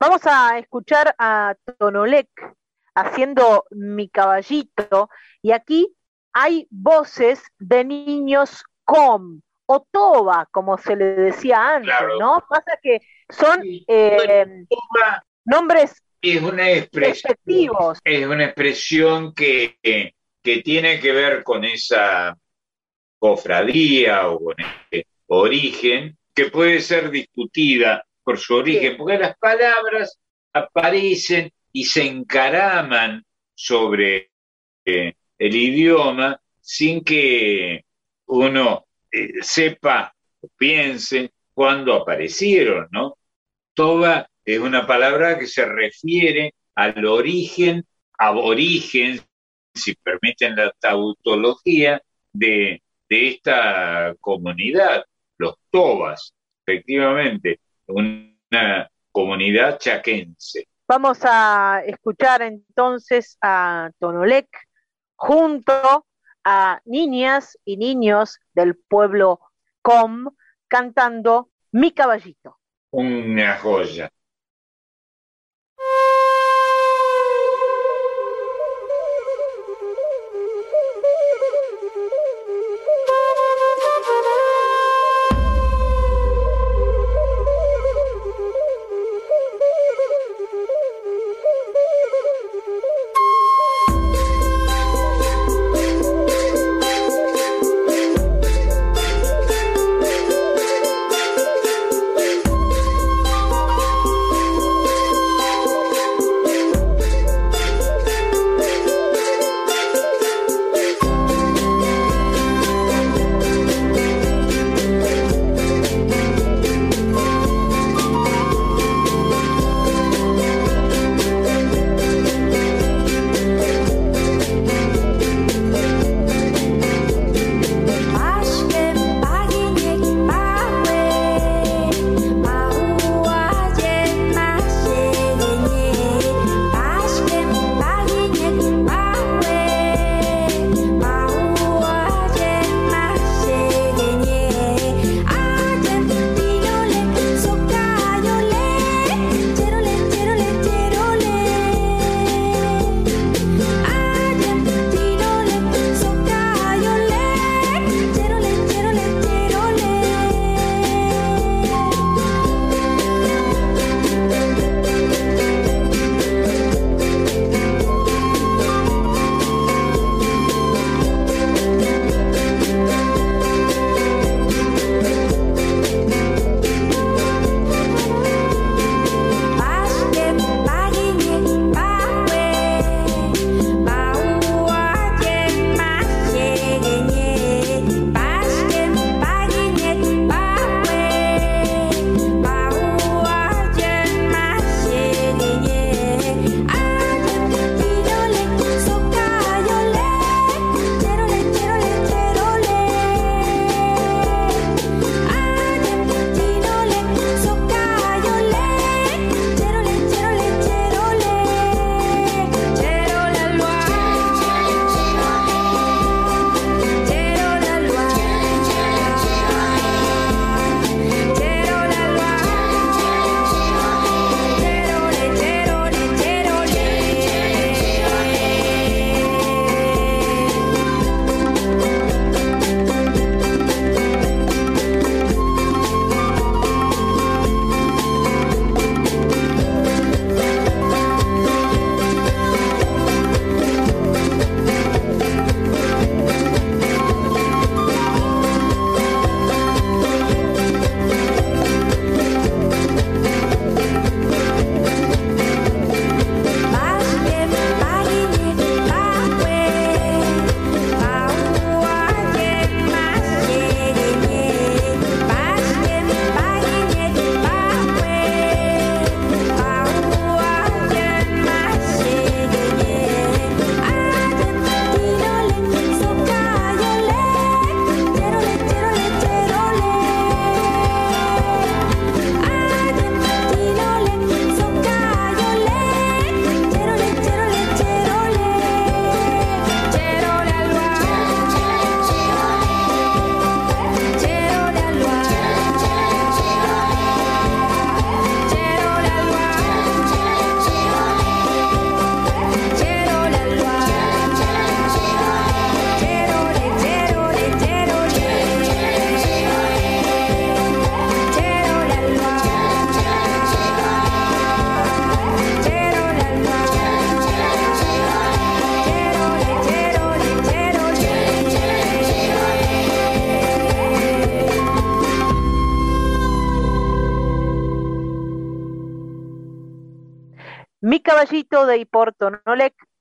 Vamos 0.05 0.19
a 0.25 0.59
escuchar 0.59 1.15
a 1.17 1.55
Tonolek 1.79 2.27
haciendo 2.93 3.63
mi 3.71 4.09
caballito 4.09 5.09
y 5.41 5.53
aquí 5.53 5.95
hay 6.33 6.67
voces 6.69 7.41
de 7.57 7.85
niños 7.85 8.65
com, 8.83 9.39
o 9.65 9.87
toba, 9.89 10.49
como 10.51 10.77
se 10.77 10.97
le 10.97 11.05
decía 11.05 11.75
antes, 11.75 11.95
¿no? 12.19 12.43
Pasa 12.49 12.77
que 12.81 12.99
son 13.29 13.61
eh, 13.63 14.65
nombres 15.45 16.03
es 16.21 16.41
una 16.41 16.69
expresión, 16.69 17.95
Es 18.03 18.25
una 18.25 18.43
expresión 18.43 19.33
que, 19.33 19.77
que, 19.81 20.57
tiene 20.63 20.99
que 20.99 21.13
ver 21.13 21.45
con 21.45 21.63
esa 21.63 22.37
cofradía 23.19 24.27
o 24.27 24.37
con 24.37 24.55
ese 24.91 25.07
origen, 25.27 26.17
que 26.35 26.51
puede 26.51 26.81
ser 26.81 27.09
discutida 27.09 28.05
por 28.23 28.39
su 28.39 28.55
origen, 28.55 28.97
porque 28.97 29.17
las 29.17 29.37
palabras 29.37 30.19
aparecen 30.53 31.51
y 31.71 31.85
se 31.85 32.05
encaraman 32.05 33.23
sobre 33.53 34.29
eh, 34.85 35.13
el 35.37 35.55
idioma 35.55 36.39
sin 36.61 37.03
que 37.03 37.83
uno 38.27 38.85
eh, 39.11 39.41
sepa 39.41 40.13
o 40.41 40.47
piense 40.57 41.31
cuándo 41.53 41.93
aparecieron, 41.95 42.87
¿no? 42.91 43.17
Toba 43.73 44.27
es 44.45 44.59
una 44.59 44.85
palabra 44.85 45.37
que 45.39 45.47
se 45.47 45.65
refiere 45.65 46.53
al 46.75 47.05
origen, 47.05 47.85
aborigen, 48.17 49.21
si 49.73 49.95
permiten 49.95 50.55
la 50.55 50.71
tautología, 50.79 52.01
de, 52.33 52.81
de 53.09 53.27
esta 53.27 54.15
comunidad, 54.19 55.05
los 55.37 55.55
tobas, 55.69 56.33
efectivamente, 56.65 57.59
una 57.87 58.89
comunidad 59.11 59.79
chaquense. 59.79 60.67
Vamos 60.87 61.19
a 61.23 61.81
escuchar 61.85 62.41
entonces 62.41 63.37
a 63.41 63.89
Tonolec 63.99 64.47
junto 65.15 66.05
a 66.43 66.81
niñas 66.85 67.57
y 67.63 67.77
niños 67.77 68.39
del 68.53 68.75
pueblo 68.75 69.39
Com 69.81 70.29
cantando 70.67 71.49
Mi 71.71 71.91
caballito. 71.91 72.57
Una 72.91 73.57
joya. 73.57 74.11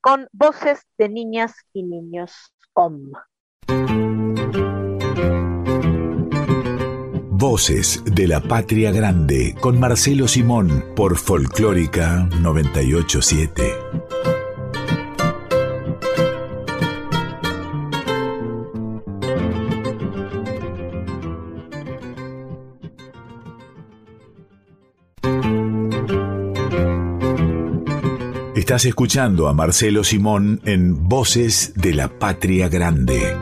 Con 0.01 0.27
voces 0.31 0.81
de 0.97 1.09
niñas 1.09 1.53
y 1.73 1.83
niños. 1.83 2.31
Om. 2.73 3.11
Voces 7.29 8.03
de 8.05 8.27
la 8.27 8.39
Patria 8.41 8.91
Grande 8.91 9.55
con 9.59 9.79
Marcelo 9.79 10.27
Simón 10.27 10.85
por 10.95 11.17
Folclórica 11.17 12.27
987. 12.41 14.32
Estás 28.73 28.85
escuchando 28.85 29.47
a 29.47 29.53
Marcelo 29.53 30.03
Simón 30.03 30.59
en 30.65 31.07
Voces 31.07 31.75
de 31.75 31.93
la 31.93 32.07
Patria 32.07 32.69
Grande. 32.69 33.37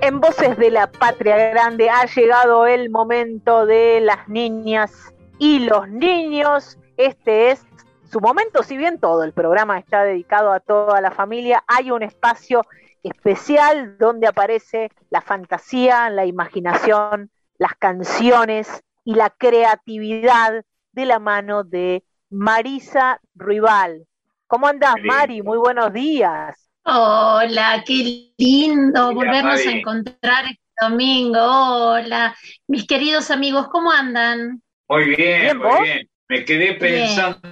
En 0.00 0.20
Voces 0.20 0.56
de 0.56 0.70
la 0.70 0.90
Patria 0.90 1.36
Grande 1.50 1.90
ha 1.90 2.06
llegado 2.06 2.66
el 2.66 2.88
momento 2.88 3.66
de 3.66 4.00
las 4.00 4.26
niñas 4.26 5.12
y 5.38 5.58
los 5.58 5.86
niños. 5.86 6.78
Este 6.96 7.50
es 7.50 7.66
su 8.10 8.20
momento, 8.20 8.62
si 8.62 8.78
bien 8.78 8.98
todo 8.98 9.22
el 9.22 9.34
programa 9.34 9.78
está 9.78 10.02
dedicado 10.02 10.50
a 10.50 10.60
toda 10.60 11.02
la 11.02 11.10
familia, 11.10 11.62
hay 11.66 11.90
un 11.90 12.02
espacio 12.02 12.64
especial 13.02 13.98
donde 13.98 14.28
aparece 14.28 14.88
la 15.10 15.20
fantasía, 15.20 16.08
la 16.08 16.24
imaginación, 16.24 17.30
las 17.58 17.74
canciones 17.74 18.82
y 19.04 19.14
la 19.14 19.28
creatividad 19.28 20.64
de 20.94 21.06
la 21.06 21.18
mano 21.18 21.64
de 21.64 22.04
Marisa 22.30 23.20
Ruibal. 23.34 24.06
¿Cómo 24.46 24.68
andás, 24.68 24.94
Mari? 25.02 25.42
Muy 25.42 25.58
buenos 25.58 25.92
días. 25.92 26.68
Hola, 26.84 27.82
qué 27.84 28.32
lindo 28.38 29.12
volvernos 29.12 29.66
a 29.66 29.70
encontrar 29.70 30.44
este 30.44 30.60
domingo. 30.80 31.38
Hola, 31.40 32.36
mis 32.68 32.86
queridos 32.86 33.30
amigos, 33.30 33.68
¿cómo 33.68 33.90
andan? 33.90 34.62
Muy 34.88 35.16
bien, 35.16 35.58
muy 35.58 35.82
bien. 35.82 36.08
Me 36.28 36.44
quedé 36.44 36.74
pensando 36.74 37.48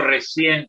recién 0.00 0.66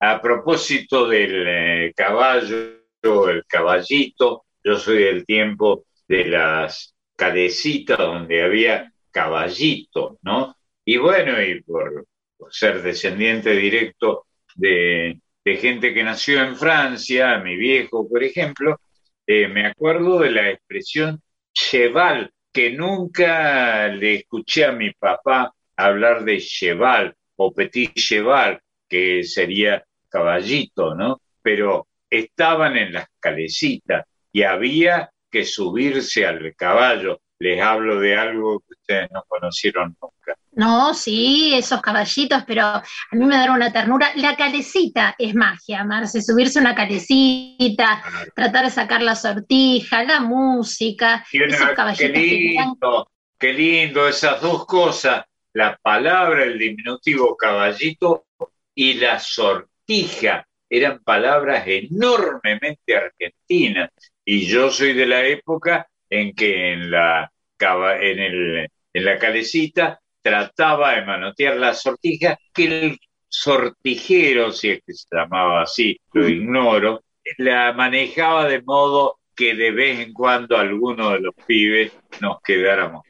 a 0.00 0.20
propósito 0.22 1.06
del 1.06 1.44
eh, 1.46 1.92
caballo, 1.94 3.28
el 3.28 3.44
caballito. 3.46 4.44
Yo 4.64 4.76
soy 4.76 5.02
del 5.02 5.26
tiempo 5.26 5.84
de 6.06 6.24
las 6.26 6.94
calecitas 7.16 7.98
donde 7.98 8.42
había 8.42 8.92
caballito, 9.10 10.18
¿no? 10.22 10.57
Y 10.90 10.96
bueno, 10.96 11.42
y 11.42 11.60
por, 11.60 12.06
ser 12.48 12.80
descendiente 12.80 13.50
directo 13.50 14.24
de, 14.54 15.20
gente 15.44 15.92
que 15.92 16.02
nació 16.02 16.42
en 16.42 16.56
Francia, 16.56 17.36
mi 17.40 17.56
viejo, 17.56 18.08
por 18.08 18.24
ejemplo, 18.24 18.80
eh, 19.26 19.48
me 19.48 19.66
acuerdo 19.66 20.20
de 20.20 20.30
la 20.30 20.48
expresión 20.48 21.20
cheval, 21.52 22.32
que 22.50 22.70
nunca 22.70 23.88
le 23.88 24.14
escuché 24.14 24.64
a 24.64 24.72
mi 24.72 24.90
papá 24.94 25.52
hablar 25.76 26.24
de 26.24 26.38
cheval 26.40 27.14
o 27.36 27.52
petit 27.52 27.92
cheval, 27.92 28.58
que 28.88 29.24
sería 29.24 29.84
caballito, 30.08 30.94
¿no? 30.94 31.20
Pero 31.42 31.86
estaban 32.08 32.78
en 32.78 32.94
las 32.94 33.08
calecitas 33.20 34.06
y 34.32 34.42
había 34.42 35.10
que 35.30 35.44
subirse 35.44 36.24
al 36.24 36.54
caballo. 36.56 37.20
Les 37.38 37.60
hablo 37.60 38.00
de 38.00 38.16
algo 38.16 38.60
que 38.60 38.72
ustedes 38.72 39.10
no 39.10 39.22
conocieron 39.28 39.94
nunca. 40.00 40.34
No, 40.58 40.92
sí, 40.92 41.54
esos 41.54 41.80
caballitos, 41.80 42.42
pero 42.44 42.62
a 42.64 42.82
mí 43.12 43.24
me 43.24 43.36
da 43.36 43.52
una 43.52 43.72
ternura. 43.72 44.10
La 44.16 44.34
calecita 44.34 45.14
es 45.16 45.32
magia, 45.32 45.84
Marce, 45.84 46.20
subirse 46.20 46.58
una 46.58 46.74
calecita, 46.74 48.02
tratar 48.34 48.64
de 48.64 48.70
sacar 48.72 49.00
la 49.00 49.14
sortija, 49.14 50.02
la 50.02 50.18
música, 50.18 51.24
esos 51.32 51.70
caballitos. 51.76 52.10
Qué 52.10 52.18
lindo, 52.18 53.08
qué 53.38 53.52
lindo, 53.52 54.08
esas 54.08 54.40
dos 54.40 54.66
cosas, 54.66 55.24
la 55.52 55.78
palabra, 55.80 56.42
el 56.42 56.58
diminutivo 56.58 57.36
caballito 57.36 58.26
y 58.74 58.94
la 58.94 59.20
sortija, 59.20 60.44
eran 60.68 60.98
palabras 61.04 61.68
enormemente 61.68 62.96
argentinas. 62.96 63.90
Y 64.24 64.44
yo 64.46 64.72
soy 64.72 64.92
de 64.92 65.06
la 65.06 65.24
época 65.24 65.88
en 66.10 66.34
que 66.34 66.72
en 66.72 66.90
la, 66.90 67.30
en 67.60 68.18
el, 68.18 68.68
en 68.92 69.04
la 69.04 69.18
calecita 69.18 70.00
trataba 70.28 70.94
de 70.94 71.04
manotear 71.04 71.56
la 71.56 71.74
sortija, 71.74 72.38
que 72.52 72.64
el 72.64 72.98
sortijero, 73.28 74.52
si 74.52 74.70
es 74.70 74.82
que 74.84 74.92
se 74.92 75.06
llamaba 75.10 75.62
así, 75.62 75.98
lo 76.12 76.28
ignoro, 76.28 77.02
la 77.38 77.72
manejaba 77.72 78.46
de 78.46 78.62
modo 78.62 79.18
que 79.34 79.54
de 79.54 79.70
vez 79.70 80.00
en 80.00 80.12
cuando 80.12 80.56
alguno 80.56 81.10
de 81.10 81.20
los 81.20 81.34
pibes 81.46 81.92
nos 82.20 82.40
quedáramos. 82.42 83.02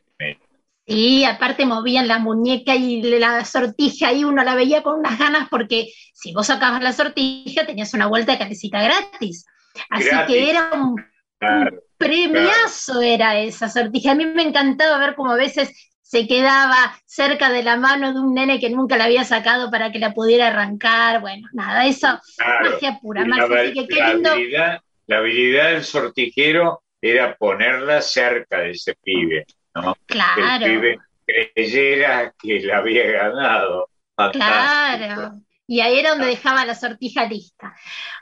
Sí, 0.87 1.23
aparte 1.25 1.67
movían 1.67 2.09
la 2.09 2.19
muñeca 2.19 2.75
y 2.75 3.03
la 3.03 3.45
sortija 3.45 4.11
y 4.13 4.25
uno 4.25 4.43
la 4.43 4.55
veía 4.55 4.83
con 4.83 5.01
unas 5.01 5.19
ganas 5.19 5.47
porque 5.51 5.93
si 6.15 6.33
vos 6.33 6.47
sacabas 6.47 6.83
la 6.83 6.95
sortija 6.95 7.67
tenías 7.67 7.93
una 7.93 8.07
vuelta 8.07 8.33
de 8.33 8.39
calecita 8.39 8.83
gratis. 8.83 9.45
Así 9.91 10.09
que 10.27 10.51
era 10.51 10.71
un, 10.73 10.97
premiazo 11.99 13.03
era 13.03 13.39
esa 13.39 13.69
sortija. 13.69 14.13
A 14.13 14.15
mí 14.15 14.25
me 14.25 14.43
encantaba 14.43 14.99
ver 14.99 15.15
cómo 15.15 15.33
a 15.33 15.37
veces 15.37 15.88
se 16.09 16.27
quedaba 16.27 16.99
cerca 17.05 17.51
de 17.51 17.63
la 17.63 17.77
mano 17.77 18.15
de 18.15 18.21
un 18.21 18.33
nene 18.33 18.59
que 18.59 18.71
nunca 18.71 18.97
la 18.97 19.05
había 19.05 19.25
sacado 19.25 19.71
para 19.71 19.93
que 19.93 19.99
la 19.99 20.15
pudiera 20.15 20.49
arrancar. 20.49 21.21
Bueno, 21.21 21.47
nada, 21.53 21.85
eso, 21.85 22.19
magia 22.63 22.99
pura, 23.03 23.27
magia. 23.27 23.47
La, 23.47 24.83
la, 25.07 25.19
habilidad, 25.19 25.73
del 25.73 25.85
sortijero 25.85 26.83
era 26.99 27.37
ponerla 27.37 28.01
cerca 28.01 28.61
de 28.61 28.71
ese 28.71 28.95
pibe, 28.95 29.45
¿no? 29.75 29.95
Claro. 30.07 30.65
Que 30.65 30.73
el 30.73 30.81
pibe 30.81 30.99
creyera 31.27 32.35
que 32.41 32.61
la 32.61 32.79
había 32.79 33.05
ganado. 33.11 33.91
Claro. 34.33 35.43
Y 35.67 35.81
ahí 35.83 35.99
era 35.99 36.13
donde 36.13 36.29
dejaba 36.29 36.65
la 36.65 36.75
sortija 36.75 37.27
lista. 37.27 37.77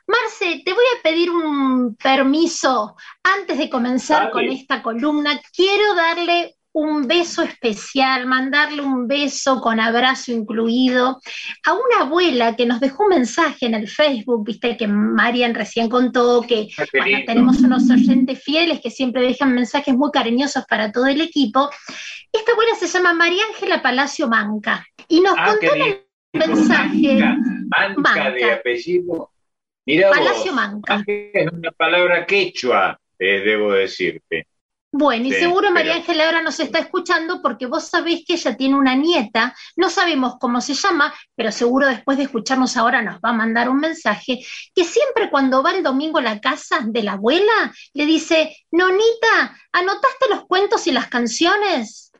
Marce, 0.08 0.60
te 0.64 0.72
voy 0.72 0.84
a 0.98 1.02
pedir 1.04 1.30
un 1.30 1.94
permiso 1.94 2.96
antes 3.22 3.58
de 3.58 3.70
comenzar 3.70 4.32
con 4.32 4.44
esta 4.46 4.82
columna. 4.82 5.40
Quiero 5.54 5.94
darle 5.94 6.56
un 6.76 7.08
beso 7.08 7.42
especial, 7.42 8.26
mandarle 8.26 8.82
un 8.82 9.08
beso 9.08 9.62
con 9.62 9.80
abrazo 9.80 10.30
incluido 10.30 11.18
a 11.64 11.72
una 11.72 12.00
abuela 12.02 12.54
que 12.54 12.66
nos 12.66 12.80
dejó 12.80 13.04
un 13.04 13.10
mensaje 13.10 13.64
en 13.64 13.74
el 13.74 13.88
Facebook, 13.88 14.44
viste 14.44 14.76
que 14.76 14.86
Marian 14.86 15.54
recién 15.54 15.88
contó 15.88 16.42
que 16.42 16.68
tenemos 17.24 17.60
unos 17.60 17.90
oyentes 17.90 18.42
fieles 18.44 18.82
que 18.82 18.90
siempre 18.90 19.22
dejan 19.22 19.54
mensajes 19.54 19.94
muy 19.94 20.10
cariñosos 20.10 20.66
para 20.66 20.92
todo 20.92 21.06
el 21.06 21.22
equipo. 21.22 21.70
Esta 22.30 22.52
abuela 22.52 22.74
se 22.74 22.88
llama 22.88 23.14
María 23.14 23.42
Ángela 23.54 23.80
Palacio 23.80 24.28
Manca 24.28 24.86
y 25.08 25.22
nos 25.22 25.34
ah, 25.38 25.46
contó 25.46 25.72
un 25.72 26.38
mensaje. 26.38 27.24
Manca, 27.96 28.30
de 28.32 28.52
apellido. 28.52 29.30
Palacio 30.10 30.52
Manca. 30.52 31.02
Es 31.06 31.50
una 31.50 31.70
palabra 31.70 32.26
quechua, 32.26 33.00
eh, 33.18 33.40
debo 33.40 33.72
decirte. 33.72 34.46
Bueno, 34.92 35.26
y 35.26 35.32
seguro 35.32 35.70
María 35.72 35.96
Ángela 35.96 36.24
ahora 36.24 36.42
nos 36.42 36.58
está 36.58 36.78
escuchando 36.78 37.42
porque 37.42 37.66
vos 37.66 37.84
sabés 37.88 38.24
que 38.26 38.34
ella 38.34 38.56
tiene 38.56 38.76
una 38.76 38.94
nieta, 38.94 39.54
no 39.76 39.90
sabemos 39.90 40.36
cómo 40.40 40.60
se 40.60 40.74
llama, 40.74 41.12
pero 41.34 41.52
seguro 41.52 41.86
después 41.86 42.16
de 42.16 42.24
escucharnos 42.24 42.76
ahora 42.76 43.02
nos 43.02 43.16
va 43.16 43.30
a 43.30 43.34
mandar 43.34 43.68
un 43.68 43.78
mensaje, 43.78 44.38
que 44.74 44.84
siempre 44.84 45.28
cuando 45.28 45.62
va 45.62 45.72
el 45.72 45.82
domingo 45.82 46.18
a 46.18 46.22
la 46.22 46.40
casa 46.40 46.80
de 46.82 47.02
la 47.02 47.12
abuela, 47.12 47.74
le 47.92 48.06
dice, 48.06 48.56
Nonita, 48.70 49.58
¿anotaste 49.72 50.28
los 50.30 50.46
cuentos 50.46 50.86
y 50.86 50.92
las 50.92 51.08
canciones? 51.08 52.12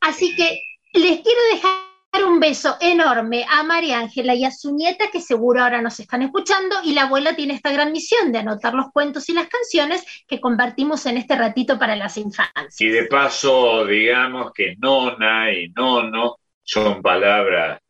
Así 0.00 0.36
que 0.36 0.60
les 0.92 1.20
quiero 1.22 1.40
dejar 1.52 1.89
un 2.30 2.40
beso 2.40 2.76
enorme 2.80 3.44
a 3.48 3.62
María 3.62 3.98
Ángela 3.98 4.34
y 4.34 4.44
a 4.44 4.50
su 4.50 4.74
nieta, 4.74 5.10
que 5.10 5.20
seguro 5.20 5.62
ahora 5.62 5.82
nos 5.82 5.98
están 6.00 6.22
escuchando, 6.22 6.76
y 6.84 6.92
la 6.92 7.02
abuela 7.02 7.34
tiene 7.34 7.54
esta 7.54 7.72
gran 7.72 7.92
misión 7.92 8.32
de 8.32 8.38
anotar 8.38 8.74
los 8.74 8.90
cuentos 8.92 9.28
y 9.28 9.32
las 9.32 9.48
canciones 9.48 10.04
que 10.26 10.40
compartimos 10.40 11.06
en 11.06 11.16
este 11.16 11.36
ratito 11.36 11.78
para 11.78 11.96
las 11.96 12.16
infancias. 12.16 12.80
Y 12.80 12.88
de 12.88 13.04
paso, 13.04 13.84
digamos 13.84 14.52
que 14.52 14.76
nona 14.76 15.52
y 15.52 15.70
nono 15.70 16.36
son 16.62 17.02
palabras, 17.02 17.80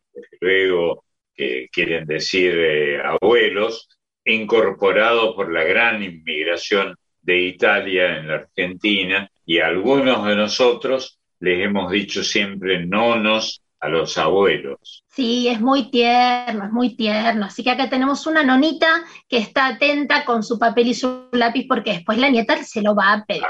luego, 0.41 1.05
que 1.35 1.69
quieren 1.71 2.07
decir 2.07 2.55
eh, 2.57 3.03
abuelos, 3.03 3.89
incorporados 4.25 5.35
por 5.35 5.53
la 5.53 5.65
gran 5.65 6.03
inmigración 6.03 6.97
de 7.23 7.39
Italia 7.39 8.19
en 8.19 8.29
la 8.29 8.35
Argentina, 8.35 9.31
y 9.45 9.59
algunos 9.59 10.27
de 10.27 10.37
nosotros 10.37 11.19
les 11.41 11.65
hemos 11.65 11.91
dicho 11.91 12.23
siempre 12.23 12.85
nonos 12.85 13.63
a 13.81 13.89
los 13.89 14.19
abuelos. 14.19 15.05
Sí, 15.09 15.49
es 15.49 15.61
muy 15.61 15.91
tierno, 15.91 16.65
es 16.67 16.71
muy 16.71 16.97
tierno. 16.97 17.47
Así 17.47 17.65
que 17.65 17.71
acá 17.71 17.89
tenemos 17.89 18.27
una 18.27 18.43
nonita 18.43 19.03
que 19.29 19.39
está 19.39 19.69
atenta 19.69 20.25
con 20.25 20.43
su 20.43 20.59
papel 20.59 20.89
y 20.89 20.95
su 20.95 21.29
lápiz 21.33 21.67
porque 21.67 21.93
después 21.95 22.19
la 22.19 22.29
nieta 22.29 22.63
se 22.63 22.83
lo 22.83 22.95
va 22.95 23.13
a 23.13 23.25
pedir. 23.25 23.43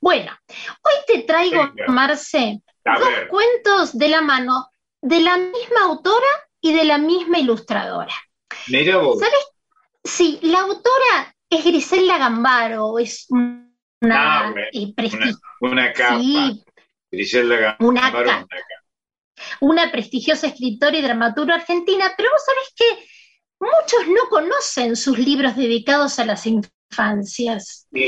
Bueno, 0.00 0.32
hoy 0.48 0.92
te 1.06 1.22
traigo, 1.22 1.72
Marce, 1.88 2.60
dos 2.84 3.08
cuentos 3.30 3.96
de 3.96 4.08
la 4.08 4.20
mano 4.20 4.68
de 5.00 5.20
la 5.20 5.36
misma 5.36 5.84
autora 5.84 6.28
y 6.60 6.72
de 6.74 6.84
la 6.84 6.98
misma 6.98 7.38
ilustradora. 7.38 8.14
Mira 8.68 8.98
vos. 8.98 9.18
¿Sabes? 9.18 9.46
Sí, 10.04 10.38
la 10.42 10.60
autora 10.60 11.34
es 11.48 11.64
Griselda 11.64 12.18
Gambaro, 12.18 12.98
es 12.98 13.26
una, 13.30 13.62
Ah, 14.04 14.52
eh, 14.72 14.92
una, 14.96 15.32
una 15.60 15.92
capa. 15.92 16.18
Sí. 16.18 16.64
Griselda 17.10 17.56
Gambaro, 17.56 17.88
Una 17.88 18.00
una 18.10 18.24
capa. 18.24 18.46
Una 19.60 19.90
prestigiosa 19.90 20.48
escritora 20.48 20.96
y 20.96 21.02
dramaturga 21.02 21.54
argentina, 21.56 22.12
pero 22.16 22.30
vos 22.30 22.42
sabés 22.44 22.72
que 22.76 23.08
muchos 23.60 24.08
no 24.08 24.28
conocen 24.28 24.96
sus 24.96 25.18
libros 25.18 25.56
dedicados 25.56 26.18
a 26.18 26.24
las 26.24 26.46
infancias. 26.46 27.86
Sí. 27.92 28.00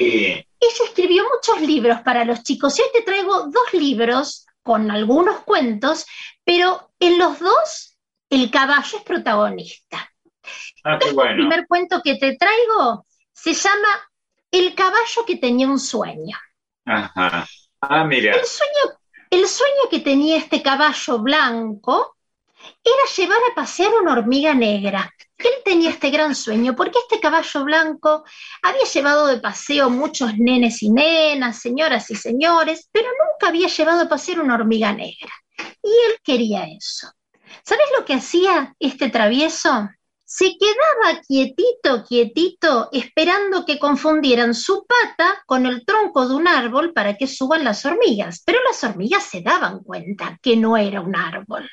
Ella 0.61 0.85
escribió 0.87 1.25
muchos 1.25 1.61
libros 1.67 2.01
para 2.03 2.25
los 2.25 2.43
chicos 2.43 2.79
y 2.79 2.83
hoy 2.83 2.89
te 2.93 3.03
traigo 3.03 3.49
dos 3.49 3.73
libros 3.73 4.47
con 4.63 4.91
algunos 4.91 5.41
cuentos, 5.41 6.07
pero 6.45 6.91
en 6.99 7.19
los 7.19 7.39
dos 7.39 7.97
el 8.31 8.51
caballo 8.51 8.99
es 8.99 9.05
protagonista. 9.05 10.11
Ah, 10.85 10.99
qué 11.01 11.09
El 11.09 11.15
bueno. 11.15 11.37
primer 11.37 11.67
cuento 11.67 12.01
que 12.03 12.17
te 12.17 12.37
traigo 12.37 13.07
se 13.33 13.53
llama 13.55 13.89
El 14.51 14.75
caballo 14.75 15.25
que 15.27 15.37
tenía 15.37 15.67
un 15.69 15.79
sueño. 15.79 16.37
Ajá. 16.85 17.47
Ah, 17.81 18.05
mira. 18.05 18.35
El 18.35 18.45
sueño, 18.45 18.99
el 19.35 19.49
sueño 19.49 19.89
que 19.91 19.99
tenía 19.99 20.37
este 20.37 20.63
caballo 20.63 21.19
blanco 21.19 22.17
era 22.83 23.13
llevar 23.17 23.39
a 23.51 23.55
pasear 23.55 23.93
una 24.01 24.13
hormiga 24.13 24.55
negra. 24.55 25.13
Él 25.37 25.53
tenía 25.65 25.91
este 25.91 26.11
gran 26.11 26.35
sueño 26.35 26.75
porque 26.77 26.99
este 27.01 27.21
caballo 27.21 27.65
blanco 27.65 28.25
había 28.63 28.85
llevado 28.85 29.27
de 29.27 29.41
paseo 29.41 29.91
muchos 29.91 30.37
nenes 30.39 30.83
y 30.83 30.91
nenas, 30.91 31.59
señoras 31.59 32.11
y 32.11 32.15
señores, 32.15 32.89
pero 32.93 33.09
nunca 33.09 33.49
había 33.49 33.69
llevado 33.69 34.03
a 34.03 34.09
pasear 34.09 34.41
una 34.41 34.55
hormiga 34.55 34.93
negra. 34.93 35.33
Y 35.83 35.89
él 35.89 36.19
quería 36.23 36.65
eso. 36.65 37.11
¿Sabes 37.65 37.87
lo 37.99 38.05
que 38.05 38.15
hacía 38.15 38.75
este 38.79 39.11
travieso? 39.11 39.89
Se 40.37 40.57
quedaba 40.59 41.21
quietito, 41.21 42.05
quietito, 42.05 42.89
esperando 42.91 43.65
que 43.65 43.79
confundieran 43.79 44.53
su 44.53 44.85
pata 44.85 45.45
con 45.47 45.65
el 45.65 45.87
tronco 45.87 46.27
de 46.27 46.35
un 46.35 46.49
árbol 46.49 46.93
para 46.93 47.17
que 47.17 47.29
suban 47.29 47.63
las 47.63 47.87
hormigas. 47.87 48.43
Pero 48.45 48.59
las 48.65 48.83
hormigas 48.83 49.23
se 49.23 49.43
daban 49.43 49.85
cuenta 49.85 50.37
que 50.43 50.57
no 50.57 50.77
era 50.77 51.01
un 51.01 51.15
árbol. 51.15 51.71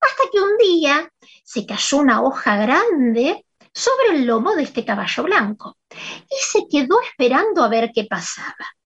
Hasta 0.00 0.22
que 0.30 0.38
un 0.38 0.56
día 0.58 1.10
se 1.42 1.66
cayó 1.66 1.98
una 1.98 2.22
hoja 2.22 2.56
grande 2.56 3.44
sobre 3.72 4.18
el 4.18 4.26
lomo 4.26 4.54
de 4.54 4.62
este 4.62 4.84
caballo 4.84 5.24
blanco 5.24 5.78
y 5.90 6.36
se 6.38 6.68
quedó 6.70 7.00
esperando 7.00 7.64
a 7.64 7.68
ver 7.68 7.90
qué 7.92 8.04
pasaba. 8.04 8.76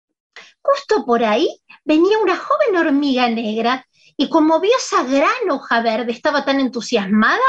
Justo 0.63 1.05
por 1.05 1.23
ahí 1.23 1.61
venía 1.85 2.19
una 2.19 2.39
joven 2.39 2.77
hormiga 2.79 3.29
negra 3.29 3.87
y 4.17 4.31
como 4.31 4.59
vio 4.59 4.75
esa 4.75 5.03
gran 5.05 5.51
hoja 5.51 5.83
verde 5.83 6.13
estaba 6.13 6.47
tan 6.47 6.61
entusiasmada 6.61 7.45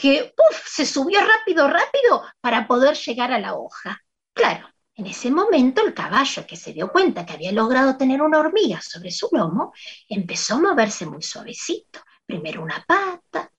que 0.00 0.32
¡puf! 0.36 0.66
se 0.66 0.86
subió 0.86 1.20
rápido, 1.20 1.68
rápido 1.68 2.24
para 2.40 2.66
poder 2.66 2.96
llegar 2.96 3.32
a 3.32 3.38
la 3.38 3.54
hoja. 3.54 4.00
Claro, 4.32 4.68
en 4.94 5.06
ese 5.06 5.30
momento 5.30 5.82
el 5.84 5.94
caballo, 5.94 6.46
que 6.46 6.56
se 6.56 6.72
dio 6.72 6.90
cuenta 6.90 7.26
que 7.26 7.34
había 7.34 7.52
logrado 7.52 7.96
tener 7.96 8.22
una 8.22 8.38
hormiga 8.38 8.80
sobre 8.80 9.10
su 9.10 9.28
lomo, 9.32 9.72
empezó 10.08 10.54
a 10.54 10.60
moverse 10.60 11.06
muy 11.06 11.22
suavecito. 11.22 12.00
Primero 12.24 12.62
una 12.62 12.84
pata, 12.86 13.50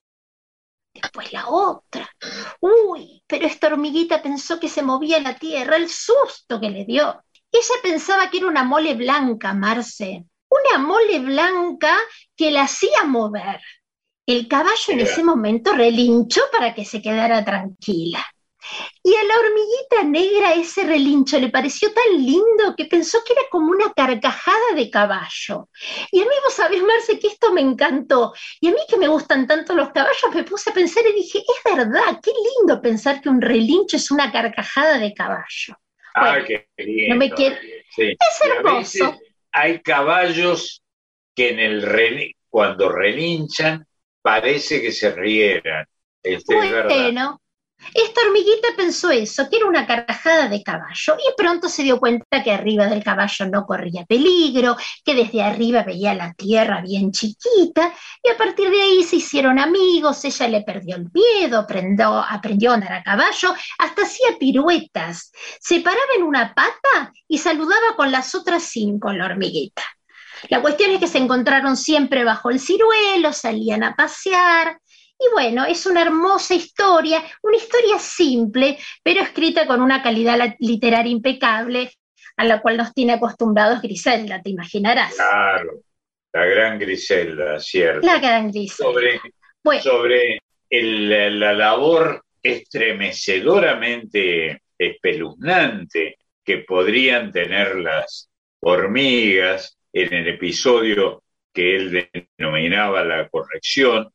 después 0.92 1.32
la 1.32 1.48
otra. 1.48 2.08
Uy, 2.60 3.22
pero 3.26 3.46
esta 3.46 3.68
hormiguita 3.68 4.22
pensó 4.22 4.58
que 4.58 4.68
se 4.68 4.82
movía 4.82 5.20
la 5.20 5.38
tierra, 5.38 5.76
el 5.76 5.88
susto 5.88 6.60
que 6.60 6.70
le 6.70 6.84
dio. 6.84 7.22
Ella 7.50 7.74
pensaba 7.82 8.30
que 8.30 8.38
era 8.38 8.46
una 8.46 8.64
mole 8.64 8.94
blanca, 8.94 9.52
Marce, 9.52 10.24
una 10.48 10.78
mole 10.78 11.18
blanca 11.20 11.96
que 12.36 12.50
la 12.50 12.62
hacía 12.62 13.04
mover. 13.04 13.60
El 14.26 14.46
caballo 14.48 14.76
en 14.88 15.00
ese 15.00 15.24
momento 15.24 15.72
relinchó 15.72 16.42
para 16.52 16.74
que 16.74 16.84
se 16.84 17.02
quedara 17.02 17.44
tranquila. 17.44 18.24
Y 19.02 19.12
a 19.16 19.24
la 19.24 19.34
hormiguita 19.34 20.04
negra 20.04 20.54
ese 20.54 20.84
relincho 20.84 21.38
le 21.40 21.48
pareció 21.48 21.92
tan 21.92 22.24
lindo 22.24 22.74
que 22.76 22.84
pensó 22.84 23.18
que 23.26 23.32
era 23.32 23.42
como 23.50 23.72
una 23.72 23.92
carcajada 23.92 24.74
de 24.76 24.88
caballo. 24.88 25.68
Y 26.12 26.20
a 26.20 26.24
mí 26.24 26.30
vos 26.44 26.54
sabés, 26.54 26.80
Marce, 26.82 27.18
que 27.18 27.26
esto 27.26 27.52
me 27.52 27.60
encantó. 27.60 28.32
Y 28.60 28.68
a 28.68 28.70
mí 28.70 28.78
que 28.88 28.96
me 28.96 29.08
gustan 29.08 29.48
tanto 29.48 29.74
los 29.74 29.90
caballos, 29.90 30.32
me 30.32 30.44
puse 30.44 30.70
a 30.70 30.74
pensar 30.74 31.02
y 31.10 31.14
dije, 31.14 31.38
es 31.40 31.76
verdad, 31.76 32.20
qué 32.22 32.30
lindo 32.30 32.80
pensar 32.80 33.20
que 33.20 33.28
un 33.28 33.40
relincho 33.40 33.96
es 33.96 34.10
una 34.12 34.30
carcajada 34.30 34.98
de 34.98 35.12
caballo. 35.12 35.76
Ah, 36.14 36.38
qué 36.46 36.68
lindo. 36.76 37.14
no 37.14 37.18
me 37.18 37.30
Sí. 37.90 38.02
Es 38.12 38.40
hermoso. 38.44 39.18
hay 39.50 39.80
caballos 39.82 40.82
que 41.34 41.50
en 41.50 41.58
el 41.58 41.82
relin- 41.82 42.36
cuando 42.48 42.88
relinchan 42.90 43.84
parece 44.22 44.80
que 44.80 44.92
se 44.92 45.10
rieran. 45.12 45.86
Este. 46.22 46.54
Bueno, 46.54 47.42
esta 47.94 48.20
hormiguita 48.22 48.68
pensó 48.76 49.10
eso, 49.10 49.48
que 49.50 49.56
era 49.56 49.66
una 49.66 49.86
carcajada 49.86 50.48
de 50.48 50.62
caballo, 50.62 51.16
y 51.18 51.34
pronto 51.36 51.68
se 51.68 51.82
dio 51.82 51.98
cuenta 51.98 52.42
que 52.42 52.52
arriba 52.52 52.86
del 52.86 53.02
caballo 53.02 53.46
no 53.46 53.66
corría 53.66 54.04
peligro, 54.04 54.76
que 55.04 55.14
desde 55.14 55.42
arriba 55.42 55.82
veía 55.82 56.14
la 56.14 56.32
tierra 56.32 56.80
bien 56.80 57.10
chiquita, 57.10 57.92
y 58.22 58.28
a 58.28 58.36
partir 58.36 58.70
de 58.70 58.80
ahí 58.80 59.02
se 59.02 59.16
hicieron 59.16 59.58
amigos, 59.58 60.24
ella 60.24 60.48
le 60.48 60.62
perdió 60.62 60.96
el 60.96 61.10
miedo, 61.12 61.58
aprendió, 61.58 62.18
aprendió 62.18 62.70
a 62.70 62.74
andar 62.74 62.92
a 62.92 63.02
caballo, 63.02 63.54
hasta 63.78 64.02
hacía 64.02 64.38
piruetas, 64.38 65.32
se 65.60 65.80
paraba 65.80 66.02
en 66.16 66.22
una 66.22 66.54
pata 66.54 67.12
y 67.26 67.38
saludaba 67.38 67.96
con 67.96 68.12
las 68.12 68.34
otras 68.34 68.62
cinco 68.62 69.12
la 69.12 69.26
hormiguita. 69.26 69.82
La 70.48 70.60
cuestión 70.60 70.90
es 70.90 70.98
que 71.00 71.06
se 71.06 71.18
encontraron 71.18 71.76
siempre 71.76 72.24
bajo 72.24 72.50
el 72.50 72.58
ciruelo, 72.60 73.32
salían 73.32 73.84
a 73.84 73.94
pasear, 73.94 74.78
y 75.18 75.24
bueno, 75.32 75.64
es 75.64 75.86
una 75.86 76.02
hermosa 76.02 76.54
historia, 76.54 77.22
una 77.42 77.56
historia 77.56 77.98
simple, 77.98 78.78
pero 79.02 79.20
escrita 79.20 79.66
con 79.66 79.80
una 79.80 80.02
calidad 80.02 80.38
literaria 80.58 81.12
impecable, 81.12 81.92
a 82.36 82.44
la 82.44 82.60
cual 82.60 82.76
nos 82.76 82.92
tiene 82.92 83.12
acostumbrados 83.12 83.82
Griselda, 83.82 84.42
te 84.42 84.50
imaginarás. 84.50 85.14
Claro, 85.14 85.80
la 86.32 86.44
gran 86.46 86.78
Griselda, 86.78 87.60
cierto. 87.60 88.06
La 88.06 88.18
gran 88.18 88.50
Griselda. 88.50 88.92
Sobre, 88.92 89.20
Bueno, 89.62 89.82
sobre 89.82 90.40
el- 90.70 91.38
la 91.38 91.52
labor 91.52 92.24
estremecedoramente 92.42 94.62
espeluznante 94.76 96.16
que 96.44 96.58
podrían 96.58 97.30
tener 97.30 97.76
las 97.76 98.28
hormigas 98.60 99.78
en 99.92 100.14
el 100.14 100.28
episodio 100.28 101.22
que 101.52 101.76
él 101.76 102.10
denominaba 102.38 103.04
la 103.04 103.28
corrección, 103.28 104.10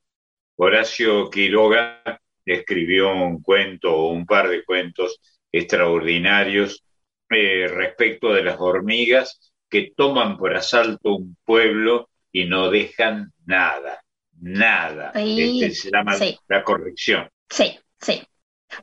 Horacio 0.56 1.30
Quiroga 1.30 2.02
escribió 2.46 3.14
un 3.14 3.42
cuento 3.42 3.94
o 3.94 4.10
un 4.10 4.26
par 4.26 4.50
de 4.50 4.64
cuentos 4.64 5.20
extraordinarios 5.52 6.84
eh, 7.30 7.68
respecto 7.68 8.34
de 8.34 8.44
las 8.44 8.60
hormigas 8.60 9.54
que 9.70 9.92
toman 9.96 10.38
por 10.38 10.56
asalto 10.56 11.16
un 11.16 11.38
pueblo 11.44 12.10
y 12.32 12.46
no 12.46 12.70
dejan 12.72 13.34
nada, 13.46 14.04
nada. 14.40 15.12
Sí, 15.14 15.60
Este 15.62 15.76
se 15.76 15.92
llama 15.92 16.14
sí. 16.16 16.38
la 16.48 16.64
corrección. 16.64 17.30
sí, 17.50 17.78
sí. 18.00 18.22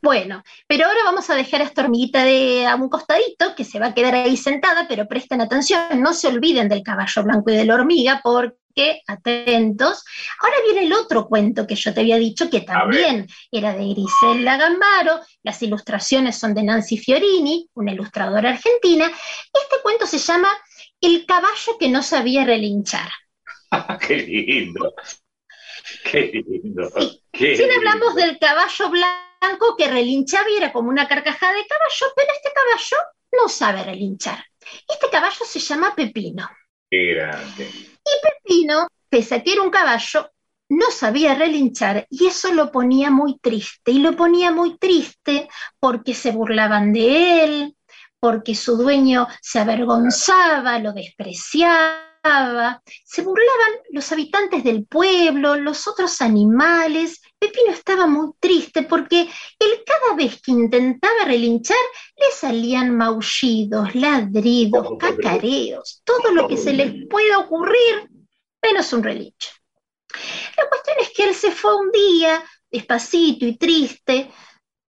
Bueno, 0.02 0.42
pero 0.66 0.86
ahora 0.86 1.00
vamos 1.04 1.28
a 1.30 1.34
dejar 1.34 1.60
a 1.60 1.64
esta 1.64 1.82
hormiguita 1.82 2.24
de 2.24 2.66
a 2.66 2.74
un 2.74 2.88
costadito, 2.88 3.54
que 3.54 3.64
se 3.64 3.78
va 3.78 3.88
a 3.88 3.94
quedar 3.94 4.14
ahí 4.14 4.36
sentada, 4.36 4.86
pero 4.88 5.06
presten 5.06 5.40
atención, 5.40 6.00
no 6.00 6.12
se 6.12 6.28
olviden 6.28 6.68
del 6.68 6.82
caballo 6.82 7.22
blanco 7.22 7.50
y 7.50 7.56
de 7.56 7.64
la 7.64 7.74
hormiga, 7.74 8.20
porque, 8.22 9.02
atentos, 9.06 10.04
ahora 10.40 10.56
viene 10.64 10.86
el 10.86 10.92
otro 10.92 11.26
cuento 11.26 11.66
que 11.66 11.76
yo 11.76 11.92
te 11.92 12.00
había 12.00 12.16
dicho, 12.16 12.50
que 12.50 12.62
también 12.62 13.26
era 13.50 13.74
de 13.74 13.88
Griselda 13.88 14.56
Gambaro, 14.56 15.20
las 15.42 15.62
ilustraciones 15.62 16.36
son 16.38 16.54
de 16.54 16.62
Nancy 16.62 16.98
Fiorini, 16.98 17.68
una 17.74 17.92
ilustradora 17.92 18.50
argentina. 18.50 19.06
Este 19.06 19.76
cuento 19.82 20.06
se 20.06 20.18
llama 20.18 20.48
El 21.00 21.26
caballo 21.26 21.78
que 21.78 21.88
no 21.88 22.02
sabía 22.02 22.44
relinchar. 22.44 23.10
Qué 24.06 24.16
lindo. 24.16 24.94
Qué 26.10 26.44
lindo. 26.46 26.90
Qué 27.32 27.56
lindo. 27.56 27.74
hablamos 27.76 28.14
del 28.14 28.38
caballo 28.38 28.90
blanco 28.90 29.76
que 29.76 29.90
relinchaba 29.90 30.48
y 30.50 30.56
era 30.56 30.72
como 30.72 30.88
una 30.88 31.06
carcajada 31.06 31.54
de 31.54 31.66
caballo, 31.66 32.12
pero 32.16 32.28
este 32.34 32.50
caballo 32.52 32.96
no 33.32 33.48
sabe 33.48 33.84
relinchar. 33.84 34.44
Este 34.88 35.10
caballo 35.10 35.44
se 35.44 35.58
llama 35.58 35.94
Pepino. 35.94 36.48
Qué 36.90 37.14
grande. 37.14 37.70
Pepino, 38.22 38.88
pese 39.08 39.36
a 39.36 39.42
que 39.42 39.52
era 39.52 39.62
un 39.62 39.70
caballo, 39.70 40.30
no 40.68 40.90
sabía 40.90 41.34
relinchar 41.34 42.06
y 42.10 42.26
eso 42.26 42.52
lo 42.52 42.70
ponía 42.70 43.10
muy 43.10 43.38
triste. 43.38 43.90
Y 43.90 43.98
lo 43.98 44.16
ponía 44.16 44.50
muy 44.50 44.78
triste 44.78 45.48
porque 45.78 46.14
se 46.14 46.30
burlaban 46.30 46.92
de 46.92 47.44
él, 47.44 47.76
porque 48.18 48.54
su 48.54 48.76
dueño 48.76 49.26
se 49.42 49.58
avergonzaba, 49.58 50.78
lo 50.78 50.92
despreciaba, 50.92 52.13
se 53.04 53.22
burlaban 53.22 53.72
los 53.90 54.10
habitantes 54.10 54.64
del 54.64 54.86
pueblo, 54.86 55.56
los 55.56 55.86
otros 55.86 56.22
animales. 56.22 57.20
Pepino 57.38 57.70
estaba 57.70 58.06
muy 58.06 58.30
triste 58.40 58.82
porque 58.82 59.28
él 59.58 59.84
cada 59.84 60.16
vez 60.16 60.40
que 60.40 60.52
intentaba 60.52 61.26
relinchar 61.26 61.76
le 62.16 62.34
salían 62.34 62.96
maullidos, 62.96 63.94
ladridos, 63.94 64.88
cacareos, 64.98 66.00
todo 66.04 66.32
lo 66.32 66.48
que 66.48 66.56
se 66.56 66.72
les 66.72 67.06
pueda 67.10 67.38
ocurrir, 67.40 68.08
menos 68.62 68.92
un 68.94 69.02
relincho. 69.02 69.50
La 70.56 70.68
cuestión 70.68 70.96
es 71.00 71.10
que 71.14 71.24
él 71.24 71.34
se 71.34 71.50
fue 71.50 71.76
un 71.76 71.90
día, 71.90 72.42
despacito 72.70 73.44
y 73.44 73.58
triste, 73.58 74.30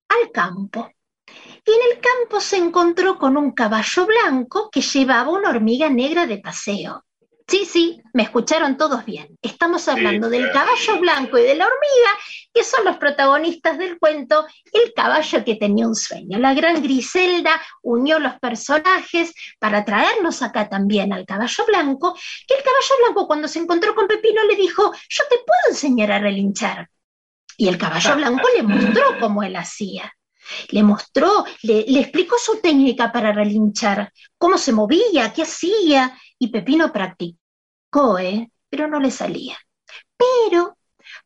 al 0.07 0.31
campo. 0.31 0.89
Y 1.27 1.71
en 1.71 1.91
el 1.91 1.99
campo 1.99 2.39
se 2.39 2.57
encontró 2.57 3.17
con 3.17 3.35
un 3.35 3.51
caballo 3.51 4.05
blanco 4.05 4.69
que 4.71 4.81
llevaba 4.81 5.31
una 5.31 5.49
hormiga 5.49 5.89
negra 5.89 6.27
de 6.27 6.37
paseo. 6.37 7.04
Sí, 7.47 7.63
sí, 7.65 8.01
me 8.13 8.23
escucharon 8.23 8.75
todos 8.75 9.05
bien. 9.05 9.37
Estamos 9.39 9.87
hablando 9.87 10.29
del 10.29 10.51
caballo 10.51 10.99
blanco 10.99 11.37
y 11.37 11.43
de 11.43 11.53
la 11.53 11.65
hormiga, 11.65 12.09
que 12.51 12.63
son 12.63 12.83
los 12.85 12.97
protagonistas 12.97 13.77
del 13.77 13.99
cuento, 13.99 14.47
el 14.73 14.93
caballo 14.95 15.45
que 15.45 15.55
tenía 15.55 15.87
un 15.87 15.95
sueño. 15.95 16.39
La 16.39 16.55
gran 16.55 16.81
Griselda 16.81 17.61
unió 17.83 18.17
los 18.17 18.39
personajes 18.39 19.31
para 19.59 19.85
traernos 19.85 20.41
acá 20.41 20.69
también 20.69 21.13
al 21.13 21.25
caballo 21.25 21.65
blanco, 21.67 22.17
que 22.47 22.55
el 22.55 22.63
caballo 22.63 22.95
blanco 23.03 23.27
cuando 23.27 23.47
se 23.47 23.59
encontró 23.59 23.93
con 23.93 24.07
Pepino 24.07 24.43
le 24.45 24.55
dijo, 24.55 24.91
yo 25.07 25.23
te 25.29 25.35
puedo 25.35 25.69
enseñar 25.69 26.13
a 26.13 26.19
relinchar. 26.19 26.89
Y 27.57 27.67
el 27.67 27.77
caballo 27.77 28.15
blanco 28.17 28.47
le 28.55 28.63
mostró 28.63 29.19
cómo 29.19 29.43
él 29.43 29.55
hacía. 29.55 30.11
Le 30.69 30.83
mostró, 30.83 31.45
le, 31.63 31.99
explicó 31.99 32.37
su 32.37 32.59
técnica 32.61 33.11
para 33.11 33.31
relinchar, 33.31 34.11
cómo 34.37 34.57
se 34.57 34.71
movía, 34.71 35.33
qué 35.33 35.43
hacía, 35.43 36.17
y 36.37 36.47
Pepino 36.47 36.91
practicó, 36.91 38.19
¿eh? 38.19 38.51
pero 38.69 38.87
no 38.87 38.99
le 38.99 39.11
salía. 39.11 39.57
Pero, 40.17 40.77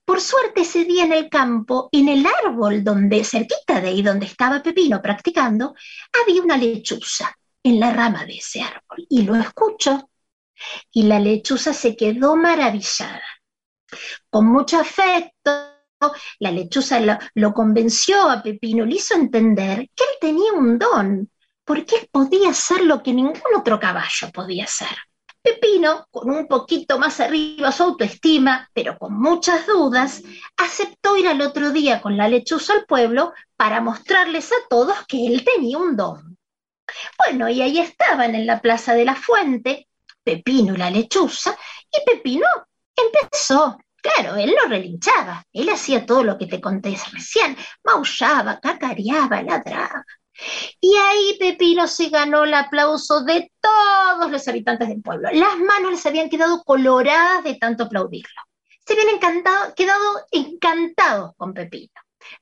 por 0.06 0.22
suerte, 0.22 0.62
ese 0.62 0.86
día 0.86 1.06
en 1.06 1.14
el 1.14 1.30
campo, 1.30 1.90
en 1.92 2.10
el 2.10 2.26
árbol 2.44 2.84
donde, 2.84 3.24
cerquita 3.24 3.82
de 3.82 3.90
ahí 3.90 4.02
donde 4.02 4.26
estaba 4.26 4.62
Pepino 4.62 5.02
practicando, 5.02 5.76
había 6.22 6.42
una 6.42 6.58
lechuza 6.58 7.36
en 7.64 7.80
la 7.80 7.92
rama 7.92 8.26
de 8.26 8.38
ese 8.38 8.62
árbol, 8.62 9.06
y 9.10 9.24
lo 9.24 9.36
escuchó. 9.36 10.10
Y 10.92 11.04
la 11.04 11.20
lechuza 11.20 11.74
se 11.74 11.96
quedó 11.96 12.36
maravillada. 12.36 13.24
Con 14.30 14.48
mucho 14.48 14.80
afecto, 14.80 15.79
la 16.40 16.52
lechuza 16.52 17.00
lo, 17.34 17.54
convenció 17.54 18.30
a 18.30 18.42
Pepino, 18.42 18.86
le 18.86 18.96
hizo 18.96 19.16
entender 19.16 19.90
que 19.96 20.04
él 20.04 20.18
tenía 20.20 20.54
un 20.54 20.78
don, 20.78 21.30
porque 21.64 21.98
él 21.98 22.10
podía 22.12 22.50
hacer 22.50 22.82
lo 22.82 23.04
que 23.04 23.14
ningún 23.14 23.42
otro 23.58 23.80
caballo 23.80 24.32
podía 24.34 24.64
hacer. 24.66 24.96
Pepino, 25.42 26.06
con 26.12 26.30
un 26.30 26.48
poquito 26.48 27.00
más 27.00 27.20
arriba 27.20 27.72
su 27.72 27.84
autoestima, 27.84 28.70
pero 28.74 28.98
con 28.98 29.14
muchas 29.14 29.66
dudas, 29.68 30.22
aceptó 30.58 31.16
ir 31.16 31.28
al 31.28 31.42
otro 31.42 31.72
día 31.72 32.02
con 32.02 32.18
la 32.18 32.28
lechuza 32.28 32.74
al 32.74 32.86
pueblo 32.86 33.34
para 33.56 33.80
mostrarles 33.80 34.52
a 34.52 34.68
todos 34.70 34.98
que 35.08 35.28
él 35.28 35.46
tenía 35.46 35.78
un 35.78 35.96
don. 35.96 36.38
Bueno, 37.18 37.50
y 37.50 37.62
ahí 37.62 37.80
estaban 37.80 38.36
en 38.36 38.46
la 38.46 38.62
plaza 38.62 38.94
de 38.94 39.06
la 39.06 39.16
fuente, 39.16 39.88
Pepino 40.24 40.74
y 40.74 40.78
la 40.78 40.90
lechuza, 40.90 41.56
y 41.92 42.06
Pepino 42.06 42.48
empezó 42.96 43.78
Claro, 44.02 44.36
él 44.38 44.56
no 44.62 44.70
relinchaba, 44.70 45.44
él 45.52 45.70
hacía 45.70 46.06
todo 46.06 46.24
lo 46.24 46.38
que 46.38 46.48
te 46.48 46.62
conté 46.62 46.98
recién, 47.12 47.58
maullaba, 47.84 48.60
cacareaba, 48.60 49.42
ladraba. 49.44 50.06
Y 50.80 50.96
ahí 50.96 51.38
Pepino 51.38 51.88
se 51.88 52.10
ganó 52.10 52.44
el 52.46 52.54
aplauso 52.54 53.24
de 53.24 53.52
todos 53.60 54.32
los 54.32 54.48
habitantes 54.48 54.88
del 54.88 55.02
pueblo. 55.02 55.30
Las 55.34 55.58
manos 55.60 55.92
les 55.92 56.06
habían 56.06 56.30
quedado 56.30 56.64
coloradas 56.64 57.44
de 57.44 57.56
tanto 57.56 57.84
aplaudirlo. 57.84 58.42
Se 58.86 58.94
habían 58.94 59.16
encantado, 59.16 59.74
quedado 59.76 60.26
encantados 60.32 61.32
con 61.36 61.54
Pepino. 61.54 61.92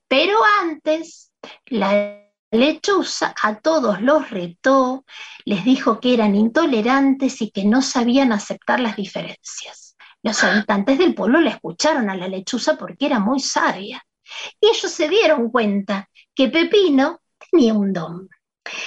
Pero 0.07 0.37
antes, 0.61 1.31
la 1.65 2.23
lechuza 2.51 3.33
a 3.41 3.59
todos 3.59 4.01
los 4.01 4.29
retó, 4.29 5.05
les 5.45 5.65
dijo 5.65 5.99
que 5.99 6.13
eran 6.13 6.35
intolerantes 6.35 7.41
y 7.41 7.51
que 7.51 7.65
no 7.65 7.81
sabían 7.81 8.31
aceptar 8.31 8.79
las 8.79 8.95
diferencias. 8.95 9.86
Los 10.23 10.43
habitantes 10.43 10.97
del 10.97 11.13
pueblo 11.13 11.39
le 11.39 11.51
escucharon 11.51 12.09
a 12.09 12.15
la 12.15 12.27
lechuza 12.27 12.77
porque 12.77 13.05
era 13.05 13.19
muy 13.19 13.39
sabia. 13.39 14.03
Y 14.59 14.67
ellos 14.67 14.91
se 14.91 15.07
dieron 15.07 15.49
cuenta 15.49 16.09
que 16.35 16.49
Pepino 16.49 17.21
tenía 17.51 17.73
un 17.73 17.93
don. 17.93 18.29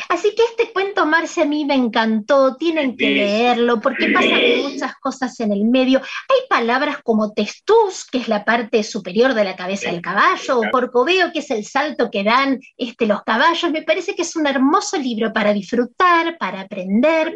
Así 0.09 0.35
que 0.35 0.43
este 0.45 0.72
cuento, 0.72 1.07
Marce, 1.07 1.43
a 1.43 1.47
mí 1.47 1.64
me 1.64 1.74
encantó, 1.74 2.57
tienen 2.57 2.97
que 2.97 3.11
leerlo 3.11 3.81
porque 3.81 4.09
pasan 4.09 4.41
muchas 4.62 4.97
cosas 4.97 5.39
en 5.41 5.53
el 5.53 5.64
medio. 5.64 6.01
Hay 6.01 6.39
palabras 6.49 6.99
como 7.03 7.33
testús, 7.33 8.07
que 8.11 8.18
es 8.18 8.28
la 8.28 8.45
parte 8.45 8.83
superior 8.83 9.35
de 9.35 9.45
la 9.45 9.57
cabeza 9.57 9.91
del 9.91 10.03
caballo, 10.03 10.61
o 10.61 10.70
corcoveo, 10.70 11.33
que 11.33 11.41
es 11.41 11.51
el 11.51 11.64
salto 11.64 12.11
que 12.11 12.24
dan 12.24 12.61
este, 12.76 13.07
los 13.07 13.22
caballos. 13.22 13.70
Me 13.70 13.83
parece 13.83 14.14
que 14.14 14.22
es 14.22 14.37
un 14.37 14.47
hermoso 14.47 14.99
libro 14.99 15.33
para 15.33 15.53
disfrutar, 15.53 16.37
para 16.39 16.62
aprender, 16.62 17.35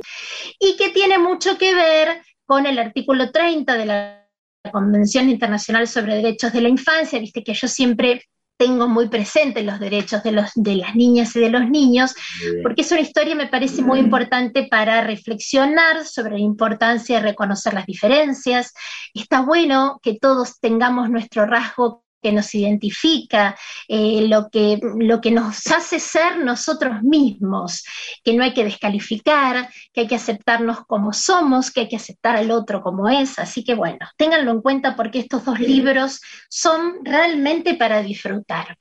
y 0.58 0.76
que 0.76 0.90
tiene 0.90 1.18
mucho 1.18 1.56
que 1.56 1.74
ver 1.74 2.22
con 2.46 2.66
el 2.66 2.78
artículo 2.78 3.30
30 3.30 3.76
de 3.76 3.86
la 3.86 4.28
Convención 4.72 5.28
Internacional 5.28 5.86
sobre 5.88 6.16
Derechos 6.16 6.52
de 6.52 6.60
la 6.60 6.68
Infancia. 6.68 7.18
Viste 7.18 7.44
que 7.44 7.54
yo 7.54 7.68
siempre 7.68 8.22
tengo 8.56 8.88
muy 8.88 9.08
presente 9.08 9.62
los 9.62 9.80
derechos 9.80 10.22
de, 10.22 10.32
los, 10.32 10.50
de 10.54 10.76
las 10.76 10.94
niñas 10.94 11.34
y 11.34 11.40
de 11.40 11.50
los 11.50 11.68
niños, 11.68 12.14
porque 12.62 12.82
es 12.82 12.92
una 12.92 13.00
historia, 13.00 13.34
me 13.34 13.48
parece 13.48 13.82
muy 13.82 13.98
importante 13.98 14.68
para 14.70 15.00
reflexionar 15.02 16.06
sobre 16.06 16.34
la 16.34 16.44
importancia 16.44 17.16
de 17.16 17.22
reconocer 17.22 17.74
las 17.74 17.86
diferencias. 17.86 18.72
Está 19.12 19.40
bueno 19.40 19.98
que 20.02 20.18
todos 20.18 20.60
tengamos 20.60 21.10
nuestro 21.10 21.46
rasgo 21.46 22.03
que 22.24 22.32
nos 22.32 22.54
identifica, 22.54 23.54
eh, 23.86 24.26
lo, 24.26 24.48
que, 24.48 24.80
lo 24.98 25.20
que 25.20 25.30
nos 25.30 25.66
hace 25.66 26.00
ser 26.00 26.38
nosotros 26.38 27.02
mismos, 27.02 27.84
que 28.24 28.32
no 28.32 28.42
hay 28.42 28.54
que 28.54 28.64
descalificar, 28.64 29.68
que 29.92 30.00
hay 30.00 30.06
que 30.06 30.14
aceptarnos 30.14 30.86
como 30.86 31.12
somos, 31.12 31.70
que 31.70 31.80
hay 31.80 31.88
que 31.88 31.96
aceptar 31.96 32.36
al 32.36 32.50
otro 32.50 32.80
como 32.80 33.10
es. 33.10 33.38
Así 33.38 33.62
que 33.62 33.74
bueno, 33.74 34.08
ténganlo 34.16 34.52
en 34.52 34.62
cuenta 34.62 34.96
porque 34.96 35.18
estos 35.18 35.44
dos 35.44 35.60
libros 35.60 36.22
son 36.48 37.04
realmente 37.04 37.74
para 37.74 38.02
disfrutar. 38.02 38.74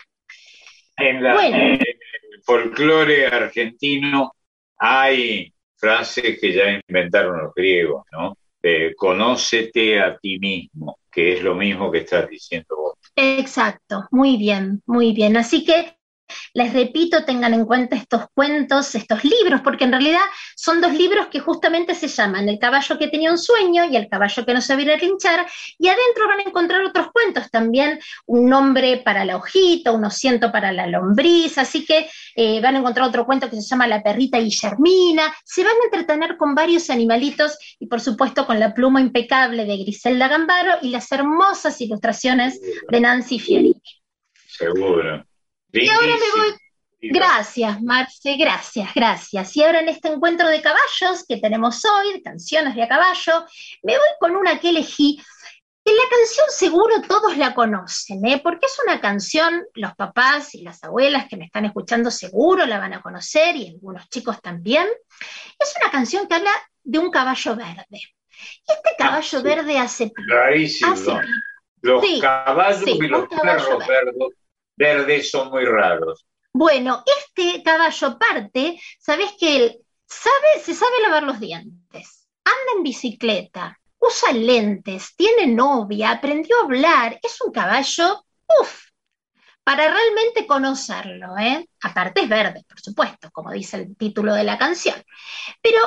En, 0.96 1.26
el 1.26 1.80
folclore 2.46 3.28
argentino 3.28 4.32
hay 4.78 5.54
frases 5.76 6.40
que 6.40 6.54
ya 6.54 6.80
inventaron 6.88 7.44
los 7.44 7.54
griegos, 7.54 8.06
¿no? 8.14 8.38
conócete 8.96 10.00
a 10.00 10.18
ti 10.18 10.40
mismo, 10.40 10.98
que 11.12 11.34
es 11.34 11.44
lo 11.44 11.56
mismo 11.56 11.92
que 11.92 11.98
estás 12.00 12.30
diciendo 12.30 12.78
vos. 12.78 13.03
Exacto, 13.16 14.08
muy 14.12 14.38
bien, 14.38 14.82
muy 14.86 15.14
bien. 15.14 15.38
Así 15.38 15.64
que 15.66 15.98
les 16.54 16.74
repito, 16.74 17.26
tengan 17.26 17.54
en 17.54 17.66
cuenta 17.66 17.96
estos 17.96 18.26
cuentos, 18.34 18.96
estos 18.96 19.24
libros, 19.24 19.62
porque 19.62 19.86
en 19.86 19.92
realidad 19.92 20.22
son 20.56 20.82
dos 20.82 20.94
libros 20.94 21.28
que 21.28 21.40
justamente 21.40 21.96
se 21.96 22.08
llaman 22.08 22.50
El 22.50 22.60
caballo 22.60 22.98
que 22.98 23.08
tenía 23.08 23.32
un 23.32 23.38
sueño 23.38 23.86
y 23.86 23.96
El 23.96 24.10
caballo 24.10 24.46
que 24.46 24.54
no 24.54 24.62
sabía 24.62 24.96
rinchar, 24.98 25.46
y 25.78 25.88
adentro 25.88 26.28
van 26.28 26.40
a 26.40 26.44
encontrar 26.44 26.84
otros 26.84 27.08
cuentos 27.12 27.50
también, 27.50 28.00
un 28.26 28.50
nombre 28.50 28.98
para 28.98 29.26
la 29.26 29.38
hojita, 29.38 29.92
un 29.92 30.06
osiento 30.06 30.52
para 30.52 30.72
la 30.72 30.88
lombriz, 30.88 31.58
así 31.58 31.86
que 31.86 32.10
eh, 32.36 32.62
van 32.62 32.76
a 32.76 32.80
encontrar 32.80 33.08
otro 33.08 33.26
cuento 33.26 33.50
que 33.50 33.56
se 33.56 33.68
llama 33.68 33.88
La 33.88 34.04
perrita 34.04 34.40
Guillermina, 34.40 35.34
se 35.44 35.64
van 35.64 35.74
a 35.74 35.86
entretener 35.86 36.38
con 36.38 36.56
varios 36.56 36.90
animalitos 36.90 37.58
y 37.80 37.88
por 37.88 38.02
supuesto 38.02 38.46
con 38.46 38.60
la 38.60 38.74
pluma 38.74 39.02
impecable 39.02 39.66
de 39.66 39.78
Griselda 39.78 40.28
Gambaro 40.28 40.74
y 40.82 40.90
las 40.90 41.12
hermosas 41.12 41.80
ilustraciones 41.82 42.60
de 42.90 43.00
Nancy 43.00 43.40
Fiorini. 43.40 43.82
Seguro. 44.48 45.26
Y 45.74 45.90
ahora 45.90 46.16
me 46.16 46.42
voy. 46.42 46.58
Gracias, 47.02 47.82
Marce, 47.82 48.38
gracias, 48.38 48.94
gracias. 48.94 49.58
Y 49.58 49.64
ahora 49.64 49.82
en 49.82 49.90
este 49.90 50.08
encuentro 50.08 50.48
de 50.48 50.62
caballos 50.62 51.26
que 51.28 51.38
tenemos 51.38 51.84
hoy, 51.84 52.14
de 52.14 52.22
canciones 52.22 52.76
de 52.76 52.84
a 52.84 52.88
caballo, 52.88 53.46
me 53.82 53.98
voy 53.98 54.08
con 54.20 54.36
una 54.36 54.60
que 54.60 54.70
elegí. 54.70 55.22
Que 55.84 55.92
la 55.92 56.10
canción 56.10 56.46
seguro 56.48 57.02
todos 57.02 57.36
la 57.36 57.54
conocen, 57.54 58.26
¿eh? 58.26 58.40
porque 58.42 58.68
es 58.68 58.78
una 58.86 59.02
canción, 59.02 59.66
los 59.74 59.94
papás 59.96 60.56
y 60.56 60.62
las 60.62 60.82
abuelas 60.82 61.28
que 61.28 61.36
me 61.36 61.44
están 61.44 61.66
escuchando 61.66 62.10
seguro 62.10 62.66
la 62.66 62.80
van 62.80 62.94
a 62.94 63.02
conocer 63.02 63.58
y 63.58 63.68
algunos 63.68 64.08
chicos 64.08 64.42
también. 64.42 64.88
Es 65.60 65.74
una 65.82 65.92
canción 65.92 66.26
que 66.26 66.36
habla 66.36 66.52
de 66.84 67.00
un 67.00 67.12
caballo 67.12 67.58
verde. 67.58 67.86
Y 67.92 68.72
este 68.72 68.92
ah, 68.92 68.96
caballo 68.98 69.44
verde 69.44 69.78
hace... 69.78 70.14
Rarísimo. 70.30 70.96
los 71.82 72.06
caballos 72.22 72.88
y 72.88 73.08
los 73.10 73.28
perros 73.28 73.86
verdes 73.86 74.43
verdes 74.76 75.30
son 75.30 75.50
muy 75.50 75.66
raros. 75.66 76.26
Bueno, 76.54 77.04
este 77.20 77.64
caballo 77.64 78.18
parte, 78.18 78.80
sabes 79.00 79.32
que 79.40 79.56
él 79.56 79.78
sabe, 80.06 80.64
se 80.64 80.74
sabe 80.74 81.02
lavar 81.02 81.24
los 81.24 81.40
dientes, 81.40 82.28
anda 82.44 82.78
en 82.78 82.84
bicicleta, 82.84 83.80
usa 83.98 84.32
lentes, 84.34 85.16
tiene 85.16 85.48
novia, 85.48 86.12
aprendió 86.12 86.56
a 86.60 86.64
hablar, 86.66 87.20
es 87.24 87.42
un 87.42 87.52
caballo, 87.52 88.24
uff, 88.60 88.84
para 89.64 89.92
realmente 89.92 90.46
conocerlo, 90.46 91.38
¿eh? 91.40 91.68
Aparte 91.82 92.22
es 92.22 92.30
verde, 92.30 92.66
por 92.68 92.80
supuesto, 92.80 93.32
como 93.32 93.52
dice 93.52 93.78
el 93.78 93.96
título 93.96 94.36
de 94.36 94.44
la 94.44 94.58
canción. 94.58 95.02
Pero 95.62 95.80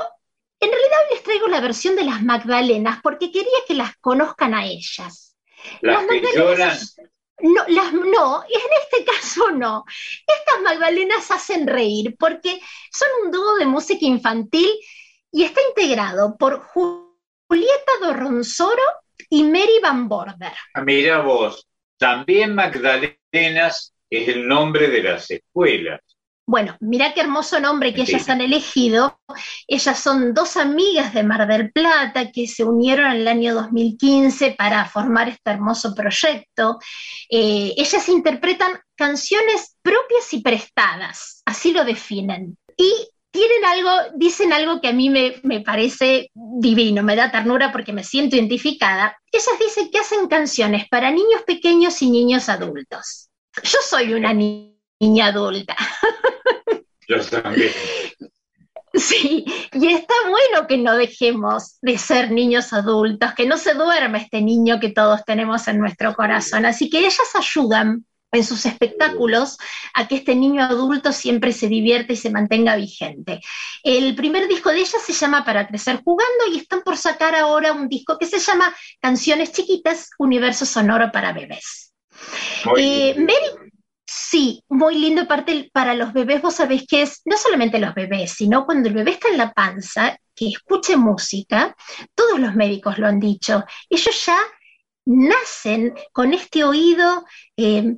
en 0.58 0.70
realidad 0.70 0.98
les 1.10 1.22
traigo 1.22 1.46
la 1.46 1.60
versión 1.60 1.94
de 1.94 2.04
las 2.04 2.22
Magdalenas 2.22 3.00
porque 3.02 3.30
quería 3.30 3.58
que 3.68 3.74
las 3.74 3.96
conozcan 3.98 4.54
a 4.54 4.64
ellas. 4.64 5.36
Las, 5.82 6.06
que 6.06 6.22
lloran, 6.34 6.78
no, 7.40 7.64
las, 7.68 7.92
no, 7.92 8.42
en 8.44 8.70
este 8.82 9.04
caso 9.04 9.50
no. 9.50 9.84
Estas 10.26 10.62
Magdalenas 10.62 11.30
hacen 11.30 11.66
reír 11.66 12.16
porque 12.18 12.60
son 12.90 13.08
un 13.24 13.30
dúo 13.30 13.56
de 13.56 13.66
música 13.66 14.04
infantil 14.06 14.68
y 15.30 15.44
está 15.44 15.60
integrado 15.68 16.36
por 16.38 16.60
Julieta 16.60 17.92
Dorronzoro 18.00 18.82
y 19.28 19.42
Mary 19.44 19.80
Van 19.82 20.08
Border. 20.08 20.52
Ah, 20.74 20.82
Mira 20.82 21.20
vos, 21.20 21.66
también 21.98 22.54
Magdalenas 22.54 23.92
es 24.08 24.28
el 24.28 24.46
nombre 24.46 24.88
de 24.88 25.02
las 25.02 25.30
escuelas. 25.30 26.00
Bueno, 26.48 26.76
mira 26.78 27.12
qué 27.12 27.22
hermoso 27.22 27.58
nombre 27.58 27.92
que 27.92 28.02
ellas 28.02 28.28
han 28.28 28.40
elegido. 28.40 29.18
Ellas 29.66 29.98
son 29.98 30.32
dos 30.32 30.56
amigas 30.56 31.12
de 31.12 31.24
Mar 31.24 31.48
del 31.48 31.72
Plata 31.72 32.30
que 32.30 32.46
se 32.46 32.62
unieron 32.62 33.06
en 33.06 33.16
el 33.22 33.28
año 33.28 33.52
2015 33.52 34.54
para 34.56 34.84
formar 34.84 35.28
este 35.28 35.50
hermoso 35.50 35.92
proyecto. 35.92 36.78
Eh, 37.28 37.74
ellas 37.76 38.08
interpretan 38.08 38.78
canciones 38.94 39.76
propias 39.82 40.32
y 40.34 40.40
prestadas, 40.40 41.42
así 41.44 41.72
lo 41.72 41.84
definen. 41.84 42.56
Y 42.76 42.92
tienen 43.32 43.64
algo, 43.64 43.90
dicen 44.14 44.52
algo 44.52 44.80
que 44.80 44.88
a 44.88 44.92
mí 44.92 45.10
me, 45.10 45.40
me 45.42 45.62
parece 45.62 46.30
divino, 46.32 47.02
me 47.02 47.16
da 47.16 47.32
ternura 47.32 47.72
porque 47.72 47.92
me 47.92 48.04
siento 48.04 48.36
identificada. 48.36 49.18
Ellas 49.32 49.58
dicen 49.58 49.90
que 49.90 49.98
hacen 49.98 50.28
canciones 50.28 50.88
para 50.88 51.10
niños 51.10 51.42
pequeños 51.44 52.00
y 52.02 52.10
niños 52.10 52.48
adultos. 52.48 53.30
Yo 53.64 53.78
soy 53.82 54.14
una 54.14 54.32
niña 54.32 54.75
adulta. 55.22 55.76
Yo 57.08 57.24
también. 57.24 57.72
Sí, 58.94 59.44
y 59.72 59.92
está 59.92 60.14
bueno 60.28 60.66
que 60.66 60.78
no 60.78 60.96
dejemos 60.96 61.78
de 61.82 61.98
ser 61.98 62.30
niños 62.30 62.72
adultos, 62.72 63.34
que 63.34 63.46
no 63.46 63.58
se 63.58 63.74
duerma 63.74 64.18
este 64.18 64.40
niño 64.40 64.80
que 64.80 64.88
todos 64.88 65.24
tenemos 65.24 65.68
en 65.68 65.78
nuestro 65.78 66.14
corazón. 66.14 66.64
Así 66.64 66.88
que 66.88 67.00
ellas 67.00 67.18
ayudan 67.34 68.06
en 68.32 68.44
sus 68.44 68.64
espectáculos 68.66 69.58
a 69.94 70.08
que 70.08 70.16
este 70.16 70.34
niño 70.34 70.64
adulto 70.64 71.12
siempre 71.12 71.52
se 71.52 71.68
divierta 71.68 72.12
y 72.12 72.16
se 72.16 72.30
mantenga 72.30 72.76
vigente. 72.76 73.40
El 73.82 74.14
primer 74.14 74.48
disco 74.48 74.70
de 74.70 74.78
ellas 74.78 75.02
se 75.04 75.12
llama 75.12 75.44
Para 75.44 75.66
Crecer 75.68 76.00
Jugando 76.02 76.46
y 76.52 76.58
están 76.58 76.82
por 76.82 76.96
sacar 76.96 77.34
ahora 77.34 77.72
un 77.72 77.88
disco 77.88 78.18
que 78.18 78.26
se 78.26 78.38
llama 78.38 78.74
Canciones 79.00 79.52
Chiquitas, 79.52 80.10
Universo 80.18 80.64
Sonoro 80.64 81.12
para 81.12 81.32
Bebés. 81.32 81.92
Eh, 82.76 83.14
Mary, 83.18 83.65
muy 84.76 84.98
lindo 84.98 85.22
aparte 85.22 85.70
para 85.72 85.94
los 85.94 86.12
bebés, 86.12 86.42
vos 86.42 86.54
sabés 86.54 86.86
que 86.86 87.02
es 87.02 87.22
no 87.24 87.36
solamente 87.36 87.78
los 87.78 87.94
bebés, 87.94 88.32
sino 88.32 88.66
cuando 88.66 88.88
el 88.88 88.94
bebé 88.94 89.12
está 89.12 89.28
en 89.28 89.38
la 89.38 89.52
panza, 89.52 90.18
que 90.34 90.48
escuche 90.48 90.96
música, 90.96 91.74
todos 92.14 92.38
los 92.38 92.54
médicos 92.54 92.98
lo 92.98 93.06
han 93.06 93.18
dicho, 93.18 93.64
ellos 93.88 94.26
ya 94.26 94.38
nacen 95.06 95.94
con 96.12 96.34
este 96.34 96.64
oído, 96.64 97.24
eh, 97.56 97.96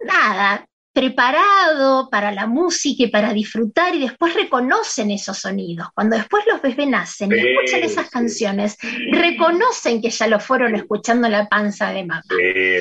nada, 0.00 0.66
preparado 0.92 2.08
para 2.10 2.32
la 2.32 2.46
música 2.46 3.04
y 3.04 3.06
para 3.06 3.32
disfrutar 3.32 3.94
y 3.94 4.00
después 4.00 4.34
reconocen 4.34 5.10
esos 5.10 5.38
sonidos. 5.38 5.88
Cuando 5.94 6.16
después 6.16 6.44
los 6.50 6.60
bebés 6.60 6.88
nacen 6.88 7.30
y 7.30 7.38
escuchan 7.38 7.82
esas 7.84 8.10
canciones, 8.10 8.76
reconocen 9.12 10.02
que 10.02 10.10
ya 10.10 10.26
lo 10.26 10.40
fueron 10.40 10.74
escuchando 10.74 11.26
en 11.26 11.32
la 11.32 11.48
panza 11.48 11.92
de 11.92 12.04
mamá. 12.04 12.22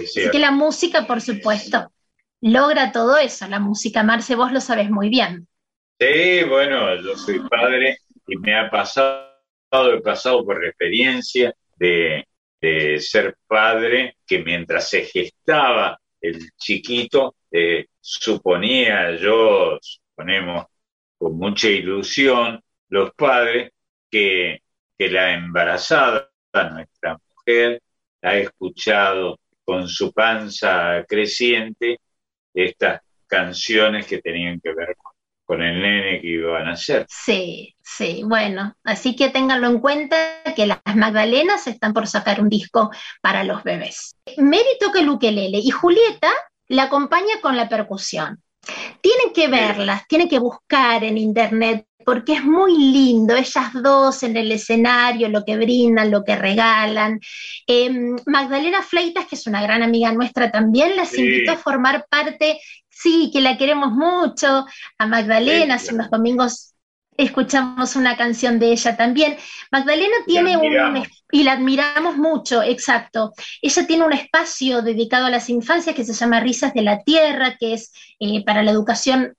Así 0.03 0.31
que 0.31 0.39
la 0.39 0.51
música, 0.51 1.05
por 1.05 1.21
supuesto, 1.21 1.91
logra 2.41 2.91
todo 2.91 3.17
eso, 3.17 3.47
la 3.47 3.59
música. 3.59 4.03
Marce, 4.03 4.35
vos 4.35 4.51
lo 4.51 4.61
sabes 4.61 4.89
muy 4.89 5.09
bien. 5.09 5.47
Sí, 5.99 6.43
bueno, 6.47 6.95
yo 7.01 7.15
soy 7.15 7.39
padre 7.49 7.97
y 8.27 8.37
me 8.37 8.55
ha 8.55 8.69
pasado, 8.69 9.33
he 9.93 10.01
pasado 10.01 10.45
por 10.45 10.63
experiencia 10.63 11.53
de, 11.75 12.25
ser 12.99 13.37
padre 13.47 14.17
que 14.25 14.39
mientras 14.39 14.89
se 14.89 15.05
gestaba 15.05 15.97
el 16.19 16.51
chiquito, 16.57 17.35
eh, 17.51 17.85
suponía 17.99 19.15
yo, 19.15 19.77
suponemos 19.79 20.65
con 21.17 21.37
mucha 21.37 21.69
ilusión, 21.69 22.61
los 22.89 23.13
padres, 23.13 23.71
que, 24.09 24.61
que 24.97 25.09
la 25.09 25.33
embarazada, 25.33 26.31
nuestra 26.53 27.17
mujer, 27.35 27.81
ha 28.21 28.35
escuchado 28.35 29.39
con 29.63 29.87
su 29.87 30.11
panza 30.11 31.05
creciente 31.07 31.99
estas 32.57 33.01
canciones 33.27 34.07
que 34.07 34.19
tenían 34.19 34.59
que 34.59 34.73
ver 34.73 34.95
con, 35.45 35.61
el 35.61 35.81
nene 35.81 36.19
que 36.19 36.27
iba 36.27 36.59
a 36.59 36.63
nacer. 36.63 37.05
Sí, 37.07 37.75
sí, 37.81 38.21
bueno, 38.25 38.75
así 38.83 39.15
que 39.15 39.29
ténganlo 39.29 39.67
en 39.67 39.79
cuenta 39.79 40.17
que 40.55 40.67
las 40.67 40.79
Magdalenas 40.93 41.67
están 41.67 41.93
por 41.93 42.05
sacar 42.07 42.41
un 42.41 42.49
disco 42.49 42.91
para 43.21 43.45
los 43.45 43.63
bebés. 43.63 44.17
Mary 44.37 44.77
toca 44.79 44.99
el 44.99 45.09
ukelele 45.09 45.59
y 45.59 45.69
Julieta 45.69 46.31
la 46.67 46.83
acompaña 46.83 47.39
con 47.41 47.55
la 47.55 47.69
percusión. 47.69 48.41
Tienen 48.99 49.31
que 49.33 49.47
verlas, 49.47 50.05
tienen 50.07 50.27
que 50.27 50.39
buscar 50.39 51.03
en 51.05 51.17
internet 51.17 51.87
porque 52.07 52.35
es 52.35 52.43
muy 52.45 52.71
lindo, 52.77 53.35
ellas 53.35 53.73
dos 53.73 54.23
en 54.23 54.37
el 54.37 54.49
escenario, 54.49 55.27
lo 55.27 55.43
que 55.43 55.57
brindan, 55.57 56.09
lo 56.09 56.23
que 56.23 56.37
regalan. 56.37 57.19
Em, 57.67 58.15
Magdalena 58.25 58.81
Fleitas, 58.81 59.25
que 59.27 59.35
es 59.35 59.45
una 59.45 59.61
gran 59.61 59.83
amiga 59.83 60.13
nuestra 60.13 60.49
también, 60.49 60.95
las 60.95 61.17
invitó 61.17 61.51
a 61.51 61.57
formar 61.57 62.07
parte, 62.09 62.61
sí, 62.87 63.29
que 63.33 63.41
la 63.41 63.57
queremos 63.57 63.91
mucho, 63.91 64.65
a 64.97 65.05
Magdalena, 65.05 65.75
hace 65.75 65.93
unos 65.93 66.09
domingos 66.09 66.76
escuchamos 67.17 67.95
una 67.95 68.15
canción 68.15 68.59
de 68.59 68.71
ella 68.71 68.95
también. 68.95 69.35
Magdalena 69.71 70.15
tiene 70.25 70.55
un, 70.55 71.03
y 71.31 71.43
la 71.43 71.53
admiramos 71.53 72.15
mucho, 72.15 72.61
exacto. 72.61 73.33
Ella 73.61 73.85
tiene 73.87 74.05
un 74.05 74.13
espacio 74.13 74.81
dedicado 74.81 75.25
a 75.25 75.29
las 75.29 75.49
infancias 75.49 75.95
que 75.95 76.05
se 76.05 76.13
llama 76.13 76.39
Risas 76.39 76.73
de 76.73 76.83
la 76.83 77.03
Tierra, 77.03 77.57
que 77.59 77.73
es 77.73 77.91
eh, 78.19 78.45
para 78.45 78.63
la 78.63 78.71
educación 78.71 79.33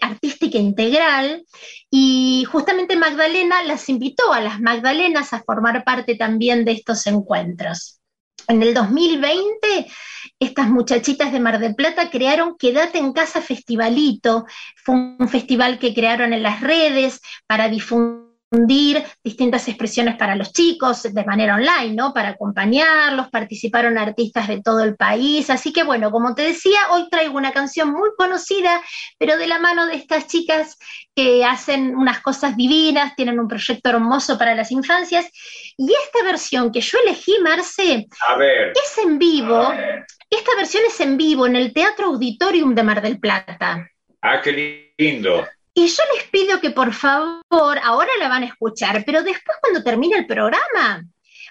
artística 0.00 0.58
integral. 0.58 1.44
Y 1.90 2.44
justamente 2.50 2.96
Magdalena 2.96 3.62
las 3.62 3.88
invitó 3.88 4.32
a 4.32 4.40
las 4.40 4.60
Magdalenas 4.60 5.32
a 5.32 5.42
formar 5.42 5.84
parte 5.84 6.16
también 6.16 6.64
de 6.64 6.72
estos 6.72 7.06
encuentros. 7.06 7.97
En 8.48 8.62
el 8.62 8.72
2020, 8.72 9.86
estas 10.40 10.68
muchachitas 10.68 11.32
de 11.32 11.38
Mar 11.38 11.58
del 11.58 11.74
Plata 11.74 12.08
crearon 12.10 12.56
Quédate 12.56 12.96
en 12.98 13.12
Casa 13.12 13.42
Festivalito. 13.42 14.46
Fue 14.74 14.94
un 14.94 15.28
festival 15.28 15.78
que 15.78 15.92
crearon 15.92 16.32
en 16.32 16.42
las 16.42 16.62
redes 16.62 17.20
para 17.46 17.68
difundir 17.68 18.27
distintas 18.50 19.68
expresiones 19.68 20.16
para 20.16 20.34
los 20.34 20.52
chicos 20.52 21.02
de 21.02 21.24
manera 21.24 21.56
online, 21.56 21.94
¿no? 21.94 22.14
Para 22.14 22.30
acompañarlos, 22.30 23.28
participaron 23.28 23.98
artistas 23.98 24.48
de 24.48 24.62
todo 24.62 24.82
el 24.84 24.96
país, 24.96 25.50
así 25.50 25.72
que 25.72 25.82
bueno, 25.82 26.10
como 26.10 26.34
te 26.34 26.42
decía, 26.42 26.78
hoy 26.90 27.08
traigo 27.10 27.36
una 27.36 27.52
canción 27.52 27.92
muy 27.92 28.08
conocida, 28.16 28.82
pero 29.18 29.36
de 29.36 29.46
la 29.46 29.58
mano 29.58 29.86
de 29.86 29.96
estas 29.96 30.28
chicas 30.28 30.78
que 31.14 31.44
hacen 31.44 31.94
unas 31.94 32.20
cosas 32.20 32.56
divinas, 32.56 33.14
tienen 33.16 33.38
un 33.38 33.48
proyecto 33.48 33.90
hermoso 33.90 34.38
para 34.38 34.54
las 34.54 34.70
infancias, 34.70 35.26
y 35.76 35.92
esta 35.92 36.24
versión 36.24 36.72
que 36.72 36.80
yo 36.80 36.98
elegí, 37.04 37.34
Marce, 37.42 38.06
es 38.08 38.98
en 39.04 39.18
vivo, 39.18 39.72
esta 40.30 40.56
versión 40.56 40.84
es 40.86 40.98
en 41.00 41.18
vivo 41.18 41.46
en 41.46 41.56
el 41.56 41.72
Teatro 41.74 42.06
Auditorium 42.06 42.74
de 42.74 42.82
Mar 42.82 43.02
del 43.02 43.20
Plata. 43.20 43.90
Ah, 44.22 44.40
qué 44.42 44.94
lindo. 44.96 45.46
Y 45.78 45.86
yo 45.86 46.02
les 46.12 46.24
pido 46.24 46.60
que 46.60 46.70
por 46.70 46.92
favor, 46.92 47.78
ahora 47.84 48.10
la 48.18 48.28
van 48.28 48.42
a 48.42 48.46
escuchar, 48.46 49.04
pero 49.06 49.22
después 49.22 49.58
cuando 49.60 49.80
termine 49.84 50.16
el 50.16 50.26
programa, 50.26 51.04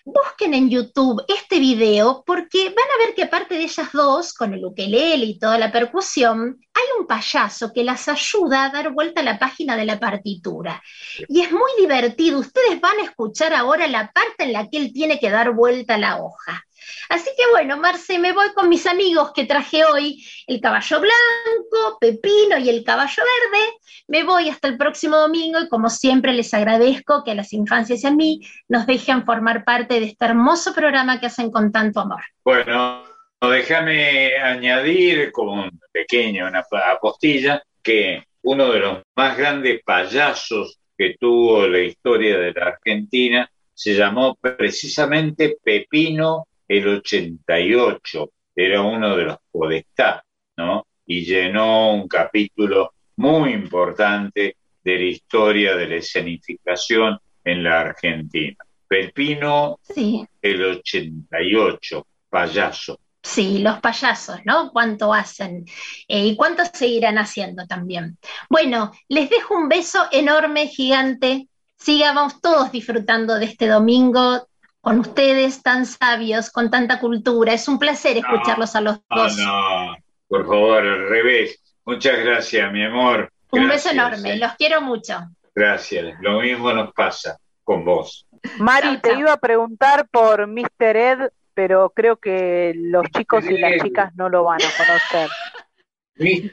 busquen 0.03 0.53
en 0.53 0.69
YouTube 0.69 1.23
este 1.29 1.59
video 1.59 2.25
porque 2.25 2.65
van 2.65 2.75
a 2.75 3.05
ver 3.05 3.15
que 3.15 3.23
aparte 3.23 3.55
de 3.55 3.63
ellas 3.63 3.87
dos, 3.93 4.33
con 4.33 4.53
el 4.53 4.65
ukelele 4.65 5.25
y 5.25 5.39
toda 5.39 5.57
la 5.57 5.71
percusión, 5.71 6.59
hay 6.73 6.83
un 6.99 7.07
payaso 7.07 7.71
que 7.71 7.85
las 7.85 8.09
ayuda 8.09 8.65
a 8.65 8.69
dar 8.69 8.91
vuelta 8.91 9.21
a 9.21 9.23
la 9.23 9.39
página 9.39 9.77
de 9.77 9.85
la 9.85 9.97
partitura. 9.97 10.83
Y 11.29 11.39
es 11.39 11.49
muy 11.53 11.71
divertido. 11.79 12.39
Ustedes 12.39 12.81
van 12.81 12.99
a 12.99 13.03
escuchar 13.03 13.53
ahora 13.53 13.87
la 13.87 14.11
parte 14.11 14.43
en 14.43 14.51
la 14.51 14.67
que 14.67 14.77
él 14.77 14.91
tiene 14.91 15.21
que 15.21 15.29
dar 15.29 15.53
vuelta 15.53 15.97
la 15.97 16.21
hoja. 16.21 16.66
Así 17.09 17.29
que 17.37 17.43
bueno, 17.51 17.77
Marce, 17.77 18.19
me 18.19 18.33
voy 18.33 18.53
con 18.53 18.69
mis 18.69 18.85
amigos 18.85 19.31
que 19.33 19.45
traje 19.45 19.85
hoy, 19.85 20.25
el 20.47 20.59
caballo 20.59 20.99
blanco, 20.99 21.97
Pepino 21.99 22.57
y 22.57 22.69
el 22.69 22.83
caballo 22.83 23.23
verde. 23.23 23.65
Me 24.07 24.23
voy 24.23 24.49
hasta 24.49 24.67
el 24.67 24.77
próximo 24.77 25.17
domingo 25.17 25.59
y 25.59 25.69
como 25.69 25.89
siempre 25.89 26.33
les 26.33 26.53
agradezco 26.53 27.23
que 27.23 27.31
a 27.31 27.35
las 27.35 27.53
infancias 27.53 28.03
y 28.03 28.07
a 28.07 28.11
mí 28.11 28.41
nos 28.67 28.85
dejen 28.85 29.25
formar 29.25 29.63
parte 29.63 29.99
de 29.99 30.07
este 30.07 30.25
hermoso 30.25 30.73
programa 30.73 31.19
que 31.19 31.27
hacen 31.27 31.51
con 31.51 31.71
tanto 31.71 32.01
amor. 32.01 32.21
Bueno, 32.43 33.03
déjame 33.41 34.35
añadir 34.37 35.31
como 35.31 35.63
un 35.63 35.79
pequeño, 35.91 36.47
una 36.47 36.65
apostilla, 36.91 37.61
que 37.83 38.23
uno 38.43 38.71
de 38.71 38.79
los 38.79 39.03
más 39.15 39.37
grandes 39.37 39.81
payasos 39.83 40.79
que 40.97 41.15
tuvo 41.19 41.67
la 41.67 41.79
historia 41.79 42.37
de 42.39 42.51
la 42.53 42.67
Argentina 42.67 43.49
se 43.73 43.93
llamó 43.93 44.35
precisamente 44.35 45.57
Pepino 45.63 46.47
el 46.67 46.87
88, 46.87 48.31
era 48.55 48.81
uno 48.81 49.15
de 49.15 49.23
los 49.23 49.37
podestá, 49.51 50.23
¿no? 50.57 50.87
Y 51.05 51.23
llenó 51.25 51.93
un 51.93 52.07
capítulo 52.07 52.93
muy 53.17 53.53
importante 53.53 54.57
de 54.83 54.95
la 54.95 55.03
historia 55.03 55.75
de 55.75 55.87
la 55.87 55.95
escenificación 55.95 57.19
en 57.43 57.63
la 57.63 57.81
Argentina. 57.81 58.57
Pepino, 58.87 59.79
sí. 59.81 60.25
el 60.41 60.63
88, 60.63 62.07
payaso. 62.29 62.99
Sí, 63.21 63.59
los 63.59 63.79
payasos, 63.79 64.39
¿no? 64.45 64.71
¿Cuánto 64.71 65.13
hacen? 65.13 65.65
Eh, 66.07 66.27
y 66.27 66.35
cuánto 66.37 66.63
seguirán 66.65 67.17
haciendo 67.17 67.67
también. 67.67 68.17
Bueno, 68.49 68.91
les 69.09 69.29
dejo 69.29 69.55
un 69.57 69.67
beso 69.67 70.05
enorme, 70.11 70.67
gigante. 70.67 71.49
Sigamos 71.77 72.39
todos 72.39 72.71
disfrutando 72.71 73.37
de 73.37 73.45
este 73.45 73.67
domingo 73.67 74.47
con 74.87 74.99
ustedes 74.99 75.61
tan 75.61 75.85
sabios, 75.85 76.49
con 76.49 76.71
tanta 76.71 76.97
cultura. 77.01 77.51
Es 77.51 77.67
un 77.67 77.77
placer 77.77 78.15
escucharlos 78.15 78.73
a 78.73 78.79
los 78.79 79.01
dos. 79.09 79.37
No, 79.37 79.97
por 80.29 80.45
favor, 80.45 80.77
al 80.77 81.09
revés. 81.09 81.61
Muchas 81.83 82.17
gracias, 82.19 82.71
mi 82.71 82.85
amor. 82.85 83.29
Un 83.51 83.67
beso 83.67 83.89
enorme, 83.89 84.37
los 84.37 84.53
quiero 84.53 84.79
mucho. 84.79 85.19
Gracias, 85.53 86.15
lo 86.21 86.39
mismo 86.39 86.71
nos 86.71 86.93
pasa 86.93 87.37
con 87.65 87.83
vos. 87.83 88.25
Mari, 88.59 88.99
te 89.01 89.15
iba 89.15 89.33
a 89.33 89.37
preguntar 89.37 90.07
por 90.07 90.47
Mr. 90.47 90.95
Ed, 90.95 91.19
pero 91.53 91.89
creo 91.89 92.15
que 92.15 92.71
los 92.73 93.07
chicos 93.11 93.43
y 93.43 93.57
las 93.57 93.83
chicas 93.83 94.15
no 94.15 94.29
lo 94.29 94.45
van 94.45 94.61
a 94.61 94.85
conocer. 94.85 95.29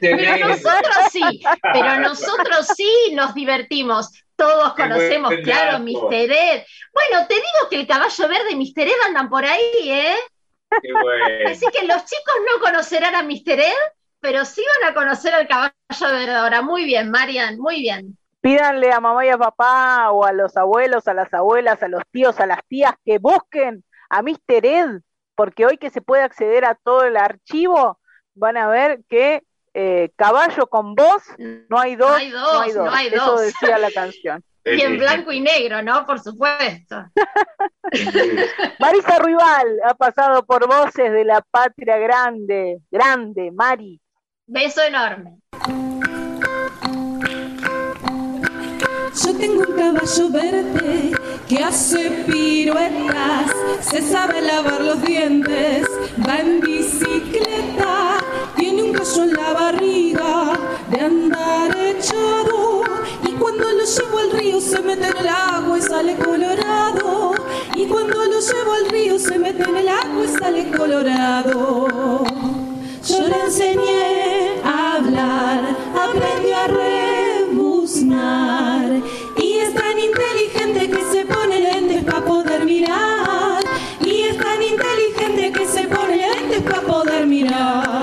Pero 0.01 0.47
nosotros 0.49 0.95
sí, 1.09 1.41
pero 1.73 1.99
nosotros 2.01 2.67
sí 2.75 3.13
nos 3.13 3.33
divertimos. 3.33 4.11
Todos 4.35 4.73
conocemos, 4.73 5.33
claro, 5.43 5.79
Mr. 5.79 6.13
Ed. 6.13 6.63
Bueno, 6.93 7.27
te 7.27 7.35
digo 7.35 7.69
que 7.69 7.79
el 7.79 7.87
caballo 7.87 8.27
verde 8.27 8.51
y 8.51 8.55
Mr. 8.55 8.87
Ed 8.87 9.01
andan 9.07 9.29
por 9.29 9.45
ahí, 9.45 9.91
¿eh? 9.91 10.17
Así 11.47 11.65
que 11.71 11.87
los 11.87 12.03
chicos 12.05 12.35
no 12.51 12.61
conocerán 12.61 13.15
a 13.15 13.23
Mr. 13.23 13.59
Ed, 13.59 13.73
pero 14.19 14.43
sí 14.43 14.61
van 14.81 14.91
a 14.91 14.93
conocer 14.93 15.33
al 15.33 15.47
caballo 15.47 15.73
verde 16.01 16.33
ahora. 16.33 16.61
Muy 16.61 16.83
bien, 16.85 17.11
Marian, 17.11 17.57
muy 17.57 17.79
bien. 17.79 18.17
Pídanle 18.41 18.91
a 18.91 18.99
mamá 18.99 19.25
y 19.25 19.29
a 19.29 19.37
papá 19.37 20.11
o 20.11 20.25
a 20.25 20.31
los 20.31 20.55
abuelos, 20.57 21.07
a 21.07 21.13
las 21.13 21.33
abuelas, 21.33 21.81
a 21.81 21.87
los 21.87 22.03
tíos, 22.11 22.39
a 22.39 22.45
las 22.45 22.59
tías 22.67 22.93
que 23.03 23.17
busquen 23.17 23.83
a 24.09 24.21
Mr. 24.21 24.65
Ed, 24.65 25.01
porque 25.35 25.65
hoy 25.65 25.77
que 25.77 25.89
se 25.89 26.01
puede 26.01 26.23
acceder 26.23 26.65
a 26.65 26.75
todo 26.75 27.03
el 27.05 27.17
archivo, 27.17 27.99
van 28.33 28.57
a 28.57 28.67
ver 28.67 28.99
que 29.09 29.43
eh, 29.77 30.09
caballo 30.15 30.67
con 30.67 30.95
voz, 30.95 31.21
no 31.37 31.77
hay 31.77 31.97
dos. 31.97 32.09
No 32.09 32.15
hay 32.15 32.31
dos, 32.31 32.75
no 32.75 32.91
hay 32.91 33.09
dos. 33.09 33.21
Eso 33.21 33.39
decía 33.39 33.77
la 33.77 33.91
canción. 33.91 34.43
Y 34.67 34.81
en 34.81 34.97
blanco 34.97 35.31
y 35.31 35.41
negro, 35.41 35.83
¿no? 35.83 36.07
Por 36.07 36.19
supuesto. 36.19 37.05
Marisa 38.79 39.19
Ruibal 39.19 39.79
ha 39.85 39.93
pasado 39.93 40.43
por 40.43 40.67
voces 40.67 41.11
de 41.11 41.23
la 41.23 41.39
patria 41.51 41.99
grande. 41.99 42.79
Grande, 42.89 43.51
Mari. 43.51 44.01
Beso 44.47 44.81
enorme. 44.81 45.37
Yo 49.23 49.37
tengo 49.37 49.61
un 49.61 49.75
caballo 49.77 50.29
verde 50.31 51.11
que 51.47 51.63
hace 51.63 52.09
piruetas, 52.25 53.51
se 53.81 54.01
sabe 54.01 54.41
lavar 54.41 54.81
los 54.81 55.01
dientes, 55.01 55.87
va 56.27 56.39
en 56.39 56.59
bicicleta, 56.59 58.14
caso 58.95 59.23
en 59.23 59.33
la 59.33 59.53
barriga 59.53 60.53
de 60.89 60.99
andar 61.01 61.77
echado. 61.77 62.83
Y 63.27 63.31
cuando 63.33 63.65
lo 63.71 63.83
llevo 63.83 64.19
al 64.19 64.31
río 64.31 64.61
se 64.61 64.81
mete 64.81 65.07
en 65.07 65.17
el 65.17 65.27
agua 65.27 65.77
y 65.77 65.81
sale 65.81 66.15
colorado. 66.15 67.33
Y 67.75 67.85
cuando 67.85 68.25
lo 68.25 68.39
llevo 68.39 68.73
al 68.73 68.89
río 68.89 69.19
se 69.19 69.37
mete 69.37 69.63
en 69.63 69.77
el 69.77 69.87
agua 69.89 70.23
y 70.23 70.27
sale 70.27 70.71
colorado. 70.71 72.23
Yo 73.07 73.27
le 73.27 73.39
enseñé 73.45 74.61
a 74.63 74.95
hablar, 74.95 75.75
aprendió 75.93 76.57
a 76.57 76.67
rebuznar. 77.47 78.23
Y 79.37 79.57
es 79.59 79.73
tan 79.73 79.99
inteligente 79.99 80.89
que 80.89 81.03
se 81.11 81.25
pone 81.25 81.59
lentes 81.59 82.03
para 82.03 82.25
poder 82.25 82.65
mirar. 82.65 83.61
Y 84.01 84.21
es 84.21 84.37
tan 84.37 84.61
inteligente 84.61 85.51
que 85.51 85.67
se 85.67 85.87
pone 85.87 86.17
lentes 86.17 86.61
para 86.63 86.81
poder 86.81 87.27
mirar. 87.27 87.94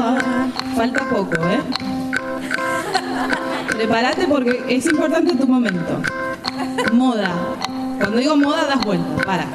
Falta 0.82 1.08
poco, 1.08 1.36
¿eh? 1.46 1.60
Prepárate 3.68 4.26
porque 4.26 4.64
es 4.68 4.84
importante 4.86 5.36
tu 5.36 5.46
momento. 5.46 6.02
Moda. 6.92 7.30
Cuando 8.00 8.16
digo 8.16 8.36
moda, 8.36 8.66
das 8.66 8.84
vuelta. 8.84 9.22
Para. 9.24 9.46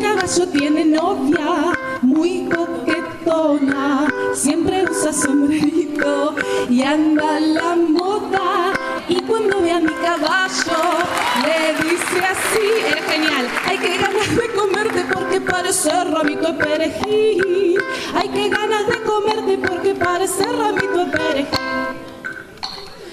Caballo 0.00 0.48
tiene 0.48 0.84
novia 0.86 1.74
muy 2.00 2.48
coquetona, 2.48 4.08
siempre 4.32 4.84
usa 4.90 5.12
sombrerito 5.12 6.34
y 6.70 6.82
anda 6.82 7.36
a 7.36 7.40
la 7.40 7.76
moda. 7.76 8.72
Y 9.08 9.20
cuando 9.22 9.60
ve 9.60 9.72
a 9.72 9.80
mi 9.80 9.92
caballo, 9.92 10.80
le 11.44 11.84
dice 11.84 12.18
así, 12.24 12.66
eres 12.90 13.04
genial, 13.04 13.48
hay 13.66 13.78
que 13.78 13.98
ganas 13.98 14.36
de 14.36 14.48
comerte 14.54 15.04
porque 15.12 15.40
parece 15.40 16.04
ramito 16.04 16.52
de 16.52 16.64
perejil. 16.64 17.78
Hay 18.14 18.28
que 18.28 18.48
ganas 18.48 18.86
de 18.86 19.02
comerte 19.02 19.58
porque 19.58 19.94
parece 19.94 20.44
ramito 20.44 21.04
de 21.04 21.18
perejil. 21.18 21.58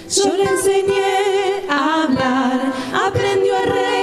Yo 0.09 0.37
le 0.37 0.43
enseñé 0.43 1.67
a 1.69 2.03
hablar, 2.03 2.73
aprendió 2.93 3.55
a 3.57 3.61
rebuznar 3.61 3.96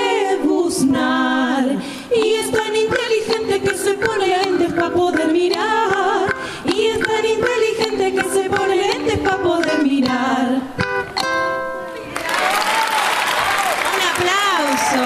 pone 4.04 4.26
lentes 4.26 4.72
para 4.72 4.90
poder 4.90 5.28
mirar. 5.28 6.26
Y 6.64 6.86
es 6.86 7.00
tan 7.00 7.24
inteligente 7.24 8.14
que 8.14 8.28
se 8.28 8.50
pone 8.50 8.76
lentes 8.76 9.18
para 9.18 9.36
poder 9.38 9.82
mirar. 9.82 10.48
Un 13.92 14.00
aplauso. 14.12 15.04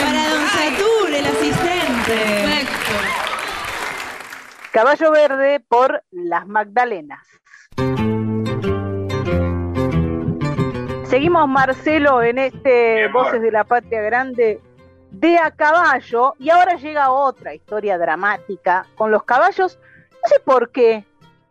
para, 0.00 0.22
don 0.30 0.46
Satur, 0.48 1.10
el 1.14 1.26
asistente. 1.26 2.66
Caballo 4.72 5.10
Verde 5.10 5.60
por 5.60 6.02
Las 6.10 6.46
Magdalenas. 6.46 7.26
Seguimos, 11.04 11.46
Marcelo, 11.46 12.22
en 12.22 12.38
este 12.38 13.08
Voces 13.08 13.42
de 13.42 13.50
la 13.50 13.64
Patria 13.64 14.00
Grande 14.00 14.60
de 15.12 15.36
a 15.36 15.50
caballo 15.50 16.34
y 16.38 16.50
ahora 16.50 16.76
llega 16.76 17.12
otra 17.12 17.54
historia 17.54 17.98
dramática 17.98 18.86
con 18.94 19.10
los 19.10 19.24
caballos. 19.24 19.78
No 20.10 20.28
sé 20.28 20.40
por 20.40 20.70
qué. 20.70 21.04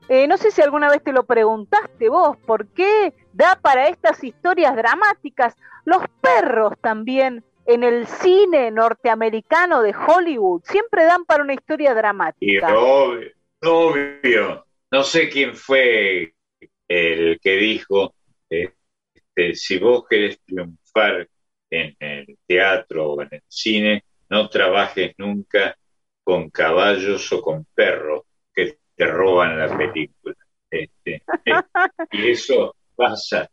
Eh, 0.10 0.28
no 0.28 0.38
sé 0.38 0.52
si 0.52 0.62
alguna 0.62 0.90
vez 0.90 1.04
te 1.04 1.14
lo 1.14 1.24
preguntaste 1.24 2.10
vos, 2.10 2.36
¿por 2.38 2.68
qué 2.68 3.14
da 3.32 3.58
para 3.62 3.88
estas 3.88 4.24
historias 4.24 4.76
dramáticas? 4.76 5.56
Los 5.86 6.04
perros 6.20 6.74
también 6.82 7.46
en 7.66 7.84
el 7.84 8.08
cine 8.08 8.72
norteamericano 8.72 9.82
de 9.82 9.96
Hollywood 9.96 10.64
siempre 10.66 11.06
dan 11.06 11.24
para 11.26 11.44
una 11.44 11.54
historia 11.54 11.94
dramática. 11.94 12.78
obvio, 12.78 13.32
obvio. 13.62 14.66
No 14.92 15.04
sé 15.04 15.30
quién 15.30 15.56
fue 15.56 16.34
el 16.88 17.40
que 17.40 17.52
dijo, 17.58 18.14
este, 18.50 19.56
si 19.56 19.78
vos 19.78 20.04
querés 20.10 20.42
triunfar 20.42 21.30
en 21.72 21.96
el 22.00 22.38
teatro 22.46 23.14
o 23.14 23.22
en 23.22 23.30
el 23.32 23.44
cine, 23.48 24.04
no 24.30 24.50
trabajes 24.50 25.14
nunca 25.18 25.76
con 26.24 26.50
caballos 26.50 27.32
o 27.32 27.42
con 27.42 27.66
perros 27.74 28.24
que 28.54 28.78
te 28.96 29.06
roban 29.06 29.58
la 29.58 29.76
película. 29.76 30.36
Este, 30.70 31.24
y 32.12 32.30
eso 32.30 32.76
pasa, 32.96 33.50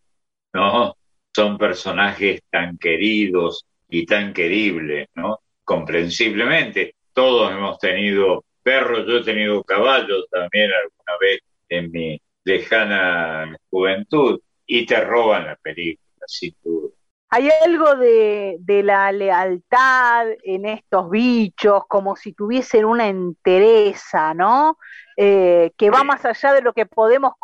¿no? 0.52 0.96
Son 1.34 1.56
personajes 1.56 2.42
tan 2.50 2.76
queridos 2.78 3.64
y 3.88 4.04
tan 4.04 4.32
queribles, 4.32 5.08
¿no? 5.14 5.40
Comprensiblemente, 5.64 6.94
todos 7.12 7.50
hemos 7.52 7.78
tenido 7.78 8.44
perros, 8.62 9.06
yo 9.06 9.18
he 9.18 9.24
tenido 9.24 9.62
caballos 9.64 10.26
también 10.30 10.70
alguna 10.70 11.18
vez 11.20 11.40
en 11.68 11.90
mi 11.90 12.20
lejana 12.44 13.56
juventud 13.70 14.40
y 14.66 14.86
te 14.86 15.00
roban 15.00 15.46
la 15.46 15.56
película, 15.56 16.24
sin 16.26 16.54
duda. 16.62 16.97
Hay 17.30 17.50
algo 17.64 17.94
de, 17.96 18.56
de, 18.60 18.82
la 18.82 19.12
lealtad 19.12 20.28
en 20.42 20.64
estos 20.64 21.10
bichos, 21.10 21.82
como 21.86 22.16
si 22.16 22.32
tuviesen 22.32 22.86
una 22.86 23.06
entereza, 23.06 24.32
¿no? 24.32 24.78
Eh, 25.16 25.72
que 25.76 25.90
va 25.90 26.04
más 26.04 26.24
allá 26.24 26.54
de 26.54 26.62
lo 26.62 26.72
que 26.72 26.86
podemos 26.86 27.34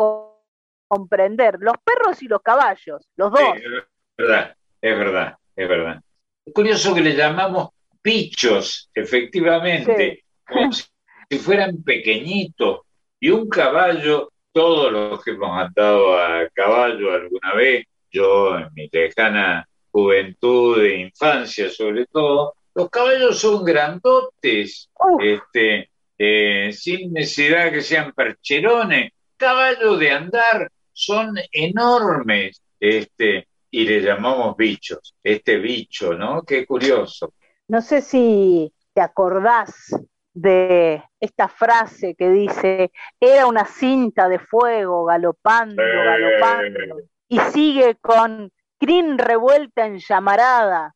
comprender. 0.88 1.56
Los 1.60 1.74
perros 1.84 2.22
y 2.22 2.28
los 2.28 2.40
caballos, 2.40 3.06
los 3.16 3.30
dos. 3.30 3.40
Sí, 3.40 3.62
es 3.62 4.16
verdad, 4.16 4.56
es 4.80 4.98
verdad, 4.98 5.38
es 5.54 5.68
verdad. 5.68 6.00
Es 6.46 6.54
curioso 6.54 6.94
que 6.94 7.00
le 7.02 7.14
llamamos 7.14 7.70
bichos, 8.02 8.90
efectivamente, 8.94 10.24
como 10.46 10.72
si 11.30 11.38
fueran 11.38 11.82
pequeñitos. 11.82 12.80
Y 13.20 13.30
un 13.30 13.48
caballo, 13.48 14.30
todos 14.52 14.92
los 14.92 15.22
que 15.22 15.32
hemos 15.32 15.50
andado 15.50 16.18
a 16.18 16.48
caballo 16.54 17.12
alguna 17.12 17.54
vez, 17.54 17.84
yo 18.10 18.56
en 18.58 18.68
mi 18.74 18.88
lejana 18.90 19.66
juventud 19.94 20.82
e 20.82 20.96
infancia 21.02 21.70
sobre 21.70 22.06
todo, 22.06 22.54
los 22.74 22.90
caballos 22.90 23.38
son 23.38 23.64
grandotes, 23.64 24.90
este, 25.20 25.88
eh, 26.18 26.72
sin 26.72 27.12
necesidad 27.12 27.70
que 27.70 27.80
sean 27.80 28.12
percherones, 28.12 29.12
caballos 29.36 30.00
de 30.00 30.10
andar 30.10 30.68
son 30.92 31.36
enormes, 31.52 32.60
este, 32.80 33.46
y 33.70 33.84
le 33.86 34.00
llamamos 34.00 34.56
bichos, 34.56 35.14
este 35.22 35.58
bicho, 35.58 36.14
¿no? 36.14 36.42
Qué 36.42 36.66
curioso. 36.66 37.32
No 37.68 37.80
sé 37.80 38.02
si 38.02 38.72
te 38.92 39.00
acordás 39.00 39.94
de 40.32 41.00
esta 41.20 41.46
frase 41.46 42.16
que 42.16 42.30
dice, 42.30 42.90
era 43.20 43.46
una 43.46 43.64
cinta 43.64 44.28
de 44.28 44.40
fuego 44.40 45.04
galopando, 45.04 45.80
Eh. 45.80 46.04
galopando, 46.04 46.96
y 47.28 47.38
sigue 47.52 47.94
con 48.00 48.50
crin 48.84 49.16
revuelta 49.16 49.86
en 49.86 49.98
llamarada, 49.98 50.94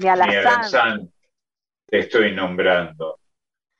ni 0.00 0.08
Alazán, 0.08 1.12
te 1.86 2.00
estoy 2.00 2.32
nombrando, 2.34 3.20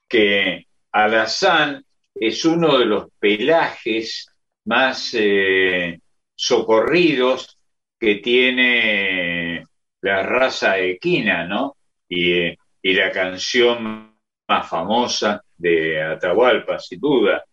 que 0.09 0.67
alazán 0.93 1.85
es 2.15 2.45
uno 2.45 2.79
de 2.79 2.85
los 2.85 3.09
pelajes 3.19 4.29
más 4.67 5.11
eh, 5.15 5.99
socorridos 6.37 7.59
que 7.99 8.17
tiene 8.17 9.65
la 10.03 10.23
raza 10.23 10.79
equina, 10.79 11.45
¿no? 11.45 11.77
Y, 12.09 12.55
la 12.85 13.11
canción 13.13 14.17
más 14.49 14.69
famosa 14.69 15.43
de 15.57 16.03
Atahualpa, 16.03 16.79
sin 16.79 17.01
duda, 17.01 17.45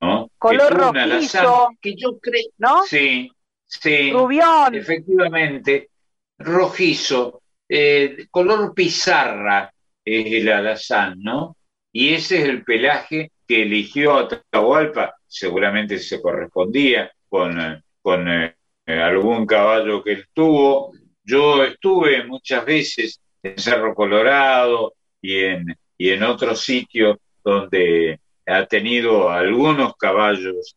¿no? 0.00 0.30
Color 0.38 0.94
rojizo, 0.94 1.68
que 1.80 1.94
yo 1.94 2.18
creo, 2.18 2.48
¿no? 2.56 2.82
Sí, 2.84 3.30
sí. 3.68 4.10
Rubión. 4.12 4.74
Efectivamente, 4.74 5.90
rojizo, 6.38 7.42
eh, 7.68 8.26
color 8.30 8.74
pizarra 8.74 9.72
es 10.04 10.26
el 10.26 10.48
alazán, 10.48 11.20
¿no? 11.20 11.56
Y 11.92 12.14
ese 12.14 12.38
es 12.38 12.44
el 12.48 12.64
pelaje 12.64 13.32
que 13.46 13.62
eligió 13.62 14.14
Atahualpa, 14.18 15.14
seguramente 15.26 15.98
se 15.98 16.20
correspondía 16.20 17.10
con, 17.28 17.60
eh, 17.60 17.82
con 18.00 18.28
eh, 18.28 18.54
algún 18.86 19.46
caballo 19.46 20.02
que 20.02 20.12
él 20.12 20.26
tuvo. 20.32 20.92
Yo 21.22 21.62
estuve 21.64 22.24
muchas 22.24 22.64
veces 22.64 23.20
en 23.42 23.58
Cerro 23.58 23.94
Colorado 23.94 24.94
y 25.20 25.40
en, 25.40 25.76
y 25.96 26.10
en 26.10 26.22
otros 26.22 26.60
sitios 26.60 27.18
donde 27.44 28.20
ha 28.46 28.66
tenido 28.66 29.28
algunos 29.30 29.94
caballos 29.96 30.74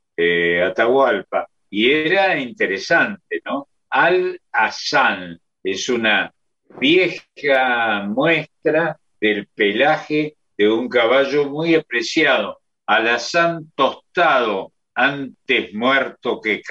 Atahualpa 0.64 1.48
y 1.72 1.90
era 1.90 2.38
interesante, 2.38 3.42
¿no? 3.46 3.70
Al-Hassan 3.90 5.40
es 5.64 5.90
una 5.90 6.32
vieja 6.80 8.04
muestra 8.08 9.00
del 9.20 9.48
pelaje 9.48 10.36
de 10.58 10.70
un 10.70 10.90
caballo 10.90 11.50
muy 11.50 11.76
apreciado, 11.76 12.60
alazán 12.86 13.72
tostado, 13.74 14.74
antes 14.94 15.74
muerto 15.74 16.42
que, 16.42 16.62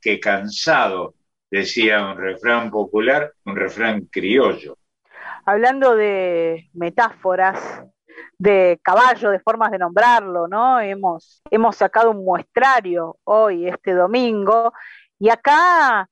que 0.00 0.18
cansado, 0.18 1.14
decía 1.48 2.04
un 2.04 2.18
refrán 2.18 2.70
popular, 2.70 3.32
un 3.44 3.54
refrán 3.54 4.06
criollo. 4.10 4.76
Hablando 5.44 5.94
de 5.94 6.68
metáforas, 6.74 7.84
de 8.38 8.78
caballo, 8.82 9.30
de 9.30 9.40
formas 9.40 9.70
de 9.70 9.78
nombrarlo, 9.78 10.46
¿no? 10.46 10.80
Hemos, 10.80 11.42
hemos 11.50 11.76
sacado 11.76 12.10
un 12.10 12.24
muestrario 12.24 13.16
hoy, 13.24 13.68
este 13.68 13.94
domingo, 13.94 14.72
y 15.18 15.28
acá 15.28 16.08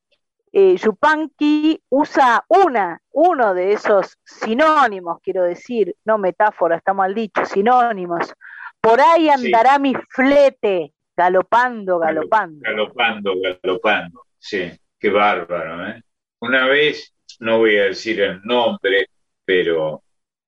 eh, 0.52 0.76
Yupanqui 0.76 1.82
usa 1.90 2.44
una, 2.48 3.00
uno 3.12 3.54
de 3.54 3.72
esos 3.72 4.16
sinónimos, 4.24 5.18
quiero 5.22 5.42
decir, 5.42 5.94
no 6.04 6.18
metáfora, 6.18 6.76
está 6.76 6.94
mal 6.94 7.14
dicho, 7.14 7.44
sinónimos. 7.44 8.32
Por 8.80 9.00
ahí 9.00 9.28
andará 9.28 9.78
mi 9.78 9.94
flete, 10.08 10.94
galopando, 11.16 11.98
galopando. 11.98 12.60
Galopando, 12.62 13.34
galopando, 13.42 14.22
sí, 14.38 14.70
qué 14.98 15.10
bárbaro, 15.10 15.88
¿eh? 15.88 16.02
Una 16.40 16.66
vez, 16.66 17.14
no 17.40 17.58
voy 17.58 17.76
a 17.78 17.84
decir 17.84 18.20
el 18.20 18.40
nombre, 18.42 19.08
pero, 19.44 20.02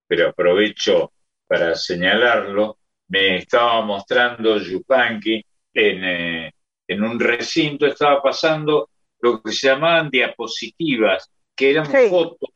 pero 0.07 0.29
aprovecho 0.29 1.13
para 1.49 1.75
señalarlo, 1.75 2.79
me 3.09 3.39
estaba 3.39 3.81
mostrando 3.83 4.59
Yupanqui 4.59 5.45
en, 5.73 6.05
eh, 6.05 6.53
en 6.87 7.03
un 7.03 7.19
recinto, 7.19 7.87
estaba 7.87 8.23
pasando 8.23 8.91
lo 9.21 9.43
que 9.43 9.53
se 9.53 9.69
llamaban 9.69 10.11
diapositivas, 10.11 11.31
que 11.57 11.71
eran 11.71 11.87
fotos, 11.87 12.51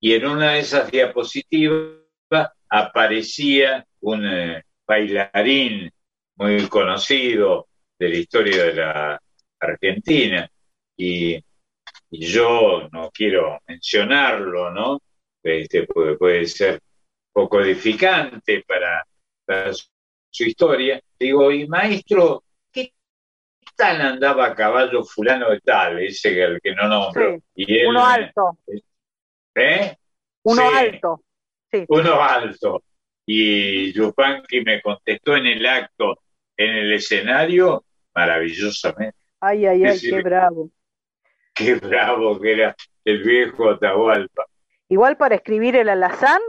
y 0.00 0.14
en 0.14 0.26
una 0.26 0.52
de 0.52 0.60
esas 0.60 0.90
diapositivas 0.90 1.98
aparecía 2.68 3.84
un 4.00 4.24
eh, 4.26 4.62
bailarín 4.86 5.90
muy 6.36 6.66
conocido 6.68 7.68
de 7.98 8.08
la 8.08 8.16
historia 8.16 8.64
de 8.64 8.74
la 8.74 9.22
Argentina, 9.58 10.48
y, 10.96 11.42
yo 12.14 12.90
no 12.92 13.10
quiero 13.10 13.58
mencionarlo, 13.66 14.70
¿no? 14.70 15.00
Este, 15.42 15.86
puede, 15.86 16.18
puede 16.18 16.44
ser 16.44 16.78
poco 17.32 17.60
edificante 17.60 18.64
para, 18.66 19.04
para 19.44 19.72
su 19.72 20.44
historia. 20.44 21.00
Digo, 21.18 21.50
y 21.50 21.66
maestro, 21.66 22.44
tal 23.76 24.00
andaba 24.00 24.46
a 24.46 24.54
caballo 24.54 25.04
fulano 25.04 25.50
de 25.50 25.60
tal, 25.60 25.98
ese 26.00 26.42
el 26.42 26.60
que 26.60 26.74
no 26.74 26.88
nombro. 26.88 27.38
y 27.54 27.84
uno 27.84 28.04
alto. 28.06 28.58
¿Eh? 29.54 29.96
Uno 30.44 30.70
alto. 30.70 31.22
Sí. 31.70 31.84
Uno 31.88 32.22
alto. 32.22 32.82
Y 33.26 33.92
Yupanqui 33.92 34.62
me 34.62 34.82
contestó 34.82 35.36
en 35.36 35.46
el 35.46 35.64
acto, 35.66 36.18
en 36.56 36.76
el 36.76 36.92
escenario, 36.92 37.84
maravillosamente. 38.14 39.16
Ay, 39.40 39.66
ay, 39.66 39.84
ay, 39.84 40.00
qué 40.00 40.22
bravo. 40.22 40.70
Qué 41.54 41.74
bravo 41.74 42.40
que 42.40 42.52
era 42.52 42.76
el 43.04 43.22
viejo 43.22 43.70
Atahualpa. 43.70 44.46
Igual 44.88 45.16
para 45.16 45.36
escribir 45.36 45.76
el 45.76 45.88
alazán 45.88 46.40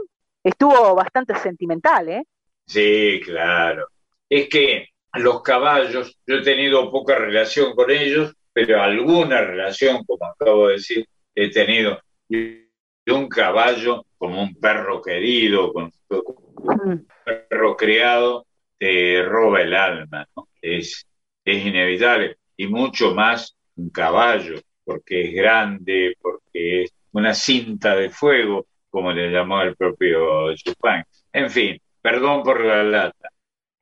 estuvo 0.44 0.94
bastante 0.94 1.34
sentimental, 1.36 2.08
¿eh? 2.08 2.24
Sí, 2.66 3.20
claro. 3.24 3.88
Es 4.28 4.48
que 4.48 4.88
los 5.14 5.42
caballos, 5.42 6.18
yo 6.26 6.36
he 6.36 6.42
tenido 6.42 6.90
poca 6.90 7.16
relación 7.16 7.74
con 7.74 7.90
ellos, 7.90 8.34
pero 8.52 8.80
alguna 8.80 9.40
relación, 9.40 10.04
como 10.04 10.26
acabo 10.26 10.68
de 10.68 10.74
decir, 10.74 11.06
he 11.34 11.50
tenido. 11.50 12.00
Y 12.28 12.64
un 13.06 13.28
caballo 13.28 14.06
como 14.16 14.42
un 14.42 14.54
perro 14.54 15.02
querido, 15.02 15.72
con 15.72 15.92
un 16.08 17.06
perro 17.24 17.76
criado, 17.76 18.46
te 18.78 19.22
roba 19.22 19.62
el 19.62 19.74
alma, 19.74 20.26
¿no? 20.36 20.48
es, 20.60 21.06
es 21.44 21.66
inevitable. 21.66 22.36
Y 22.56 22.66
mucho 22.66 23.14
más 23.14 23.56
un 23.76 23.90
caballo, 23.90 24.60
porque 24.84 25.22
es 25.28 25.34
grande, 25.34 26.16
porque 26.20 26.84
es 26.84 26.92
una 27.12 27.34
cinta 27.34 27.94
de 27.96 28.10
fuego, 28.10 28.66
como 28.94 29.10
le 29.10 29.28
llamó 29.28 29.60
el 29.60 29.74
propio 29.74 30.54
Chupin. 30.54 31.02
En 31.32 31.50
fin, 31.50 31.82
perdón 32.00 32.44
por 32.44 32.64
la 32.64 32.84
lata. 32.84 33.28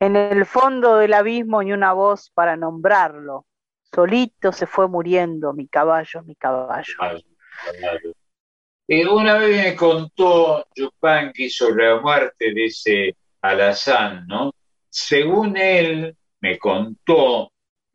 En 0.00 0.16
el 0.16 0.46
fondo 0.46 0.96
del 0.96 1.12
abismo 1.12 1.62
ni 1.62 1.74
una 1.74 1.92
voz 1.92 2.30
para 2.30 2.56
nombrarlo. 2.56 3.44
Solito 3.94 4.52
se 4.52 4.66
fue 4.66 4.88
muriendo 4.88 5.52
mi 5.52 5.68
caballo, 5.68 6.22
mi 6.22 6.34
caballo. 6.34 6.94
Y 8.88 9.04
una 9.04 9.36
vez 9.36 9.64
me 9.64 9.76
contó 9.76 10.66
Yupanqui 10.74 11.50
sobre 11.50 11.90
la 11.90 12.00
muerte 12.00 12.54
de 12.54 12.64
ese 12.64 13.14
alazán, 13.42 14.26
¿no? 14.26 14.54
Según 14.88 15.58
él 15.58 16.16
me 16.40 16.58
contó, 16.58 17.52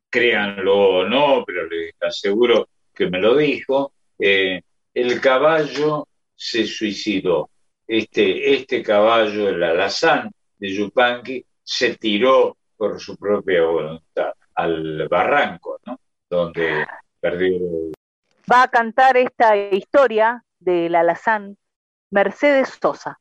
créanlo 0.07 0.99
o 0.99 1.03
no, 1.03 1.44
pero 1.48 1.65
les 1.65 1.95
aseguro 1.99 2.69
que 2.94 3.10
me 3.10 3.19
lo 3.19 3.35
dijo, 3.35 3.91
eh, 4.19 4.61
el 4.94 5.19
caballo 5.19 6.07
se 6.38 6.65
suicidó. 6.65 7.49
Este, 7.85 8.53
este 8.53 8.84
caballo, 8.84 9.49
el 9.49 9.64
alazán 9.64 10.31
de 10.57 10.73
Yupanqui, 10.73 11.45
se 11.64 11.97
tiró 11.97 12.57
por 12.77 12.99
su 12.99 13.18
propia 13.18 13.64
voluntad 13.64 14.31
al 14.55 15.07
barranco, 15.07 15.80
¿no? 15.85 15.99
Donde 16.30 16.85
perdió. 17.19 17.59
Va 18.51 18.64
a 18.64 18.68
cantar 18.69 19.18
esta 19.18 19.57
historia 19.57 20.43
del 20.59 20.95
alazán 20.95 21.57
Mercedes 22.09 22.77
Sosa. 22.81 23.19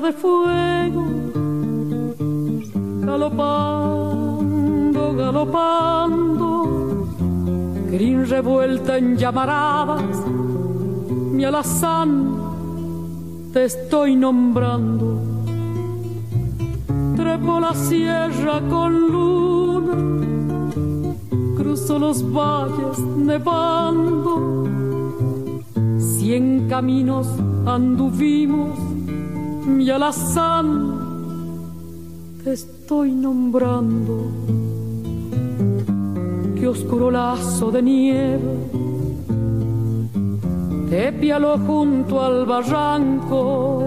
De 0.00 0.12
fuego, 0.12 1.04
galopando, 3.00 5.14
galopando, 5.14 7.06
gris 7.90 8.28
revuelta 8.28 8.98
en 8.98 9.16
llamaradas, 9.16 10.26
mi 11.32 11.44
alazán 11.44 12.34
te 13.52 13.64
estoy 13.64 14.16
nombrando. 14.16 15.20
Trepo 17.16 17.60
la 17.60 17.74
sierra 17.74 18.60
con 18.68 19.12
luna, 19.12 19.94
cruzo 21.56 22.00
los 22.00 22.24
valles 22.32 22.98
nevando, 22.98 24.64
cien 25.98 26.66
caminos 26.68 27.28
anduvimos, 27.64 28.76
mi 29.66 29.90
alazán, 29.90 30.68
te 32.42 32.52
estoy 32.52 33.12
nombrando. 33.12 34.30
Qué 36.54 36.68
oscuro 36.68 37.10
lazo 37.10 37.70
de 37.70 37.82
nieve 37.82 38.94
te 40.94 41.12
pialo 41.12 41.58
junto 41.58 42.22
al 42.22 42.46
barranco. 42.46 43.82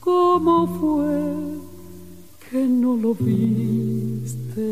¿Cómo 0.00 0.66
fue 0.78 1.34
que 2.50 2.66
no 2.66 2.96
lo 2.96 3.14
viste? 3.14 4.68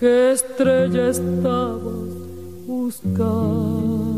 ¿Qué 0.00 0.32
estrella 0.32 1.10
estabas 1.10 2.08
buscando? 2.66 4.17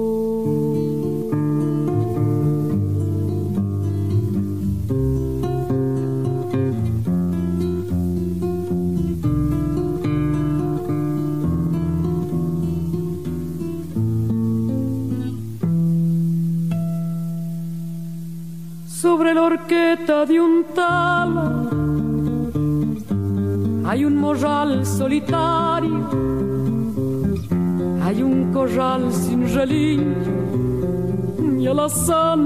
Sobre 19.31 19.33
la 19.33 19.43
horqueta 19.43 20.25
de 20.25 20.39
un 20.39 20.63
tala 20.75 21.69
hay 23.85 24.05
un 24.05 24.17
morral 24.17 24.85
solitario, 24.85 26.09
hay 28.03 28.23
un 28.23 28.51
corral 28.53 29.11
sin 29.11 29.53
relincho. 29.53 30.31
Y 31.59 31.67
alazán 31.67 32.41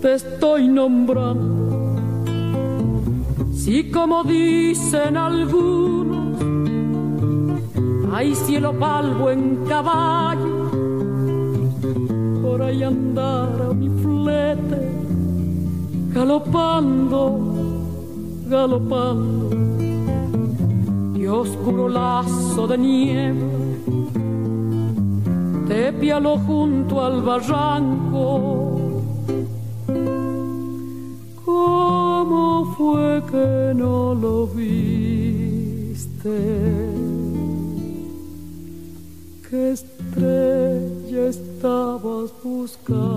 te 0.00 0.14
estoy 0.14 0.68
nombrando. 0.68 1.96
Si 3.52 3.90
como 3.90 4.24
dicen 4.24 5.16
algunos, 5.16 6.38
hay 8.14 8.34
cielo 8.34 8.72
palvo 8.78 9.30
en 9.30 9.64
caballo, 9.66 10.70
por 12.42 12.62
ahí 12.62 12.82
andar 12.82 13.74
mi 13.74 13.88
flete 14.02 15.03
galopando, 16.14 17.20
galopando, 18.48 19.50
y 21.14 21.26
oscuro 21.26 21.88
lazo 21.88 22.66
de 22.66 22.78
nieve 22.78 23.64
te 25.68 25.92
pialo 25.92 26.38
junto 26.38 27.04
al 27.04 27.22
barranco. 27.22 28.80
¿Cómo 31.44 32.64
fue 32.76 33.22
que 33.30 33.72
no 33.74 34.14
lo 34.14 34.46
viste? 34.46 34.76
¿Qué 39.48 39.72
estrella 39.72 41.28
estabas 41.28 42.30
buscando? 42.42 43.14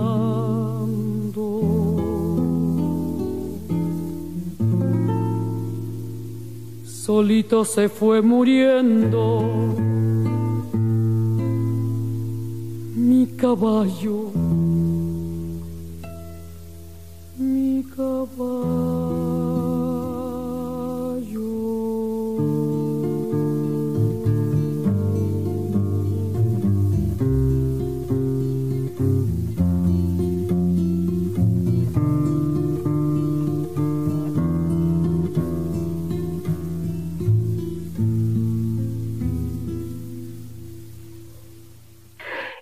Solito 7.07 7.63
se 7.63 7.87
fue 7.87 8.21
muriendo 8.21 9.41
mi 12.95 13.25
caballo, 13.37 14.29
mi 17.37 17.81
caballo. 17.95 19.06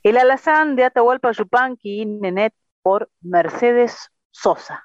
El 0.05 0.17
alazán 0.17 0.75
de 0.75 0.83
Atahualpa 0.83 1.31
Yupanqui 1.31 2.01
y 2.01 2.05
Nenet 2.05 2.53
por 2.83 3.09
Mercedes 3.21 4.11
Sosa. 4.29 4.83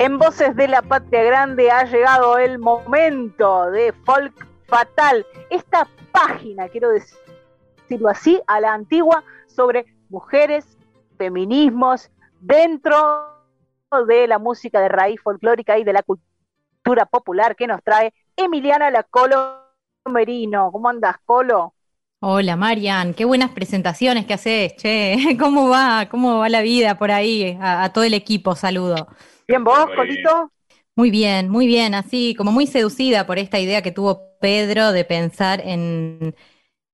En 0.00 0.18
Voces 0.18 0.56
de 0.56 0.66
la 0.66 0.82
Patria 0.82 1.22
Grande 1.22 1.70
ha 1.70 1.84
llegado 1.84 2.38
el 2.38 2.58
momento 2.58 3.70
de 3.70 3.92
Folk 4.04 4.34
Fatal, 4.66 5.24
esta 5.48 5.86
página, 6.10 6.68
quiero 6.68 6.90
decirlo 6.90 8.08
así, 8.08 8.42
a 8.48 8.58
la 8.58 8.74
antigua, 8.74 9.22
sobre 9.46 9.86
mujeres, 10.08 10.76
feminismos, 11.18 12.10
dentro 12.40 13.32
de 14.08 14.26
la 14.26 14.40
música 14.40 14.80
de 14.80 14.88
raíz 14.88 15.20
folclórica 15.22 15.78
y 15.78 15.84
de 15.84 15.92
la 15.92 16.02
cultura 16.02 17.06
popular 17.06 17.54
que 17.54 17.68
nos 17.68 17.80
trae 17.84 18.12
Emiliana 18.36 18.90
La 18.90 19.02
Colo 19.02 19.62
Merino. 20.04 20.70
¿Cómo 20.70 20.88
andas, 20.88 21.16
Colo? 21.24 21.74
Hola, 22.20 22.56
Marian, 22.56 23.14
qué 23.14 23.24
buenas 23.24 23.50
presentaciones 23.50 24.26
que 24.26 24.34
haces, 24.34 24.76
che. 24.76 25.16
¿Cómo 25.38 25.68
va? 25.68 26.08
¿Cómo 26.10 26.38
va 26.38 26.48
la 26.48 26.60
vida 26.60 26.98
por 26.98 27.10
ahí? 27.10 27.56
A, 27.60 27.90
todo 27.92 28.04
el 28.04 28.14
equipo, 28.14 28.54
saludo. 28.54 29.08
Bien, 29.48 29.64
vos, 29.64 29.86
Colito. 29.94 30.50
Muy 30.94 31.10
bien, 31.10 31.48
muy 31.48 31.66
bien, 31.66 31.94
así 31.94 32.34
como 32.34 32.52
muy 32.52 32.66
seducida 32.66 33.26
por 33.26 33.38
esta 33.38 33.58
idea 33.58 33.82
que 33.82 33.92
tuvo 33.92 34.38
Pedro 34.40 34.92
de 34.92 35.04
pensar 35.04 35.60
en, 35.64 36.34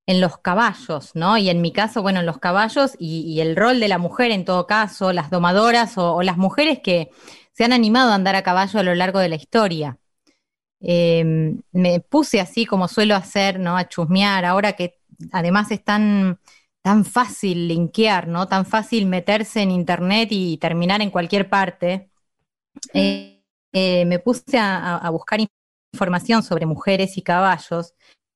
los 0.07 0.37
caballos, 0.37 1.15
¿no? 1.15 1.37
Y 1.37 1.49
en 1.49 1.61
mi 1.61 1.71
caso, 1.71 2.01
bueno, 2.01 2.19
en 2.19 2.25
los 2.25 2.37
caballos 2.37 2.95
y, 2.99 3.39
el 3.39 3.55
rol 3.55 3.79
de 3.79 3.87
la 3.87 3.97
mujer 3.97 4.31
en 4.31 4.45
todo 4.45 4.67
caso, 4.67 5.13
las 5.13 5.29
domadoras 5.29 5.97
o 5.97 6.21
las 6.21 6.37
mujeres 6.37 6.79
que 6.83 7.11
se 7.53 7.63
han 7.63 7.73
animado 7.73 8.11
a 8.11 8.15
andar 8.15 8.35
a 8.35 8.43
caballo 8.43 8.79
a 8.79 8.83
lo 8.83 8.95
largo 8.95 9.19
de 9.19 9.29
la 9.29 9.35
historia. 9.35 9.97
Em, 10.85 11.61
me 11.71 12.01
puse 12.01 12.41
así 12.41 12.65
como 12.65 12.89
suelo 12.89 13.15
hacer, 13.15 13.59
¿no? 13.59 13.77
A 13.77 13.87
chusmear, 13.87 14.43
ahora 14.43 14.73
que 14.73 14.99
además 15.31 15.71
es 15.71 15.83
tan, 15.83 16.39
tan 16.81 17.05
fácil 17.05 17.69
linkear, 17.69 18.27
¿no? 18.27 18.47
Tan 18.49 18.65
fácil 18.65 19.05
meterse 19.05 19.61
en 19.61 19.71
internet 19.71 20.29
y 20.31 20.57
terminar 20.57 21.01
en 21.01 21.09
cualquier 21.09 21.49
parte. 21.49 22.09
Eh, 22.93 23.41
eh, 23.71 24.05
me 24.05 24.19
puse 24.19 24.59
a, 24.59 25.09
buscar 25.09 25.39
información 25.93 26.43
sobre 26.43 26.65
mujeres 26.65 27.17
y 27.17 27.21
caballos 27.21 27.93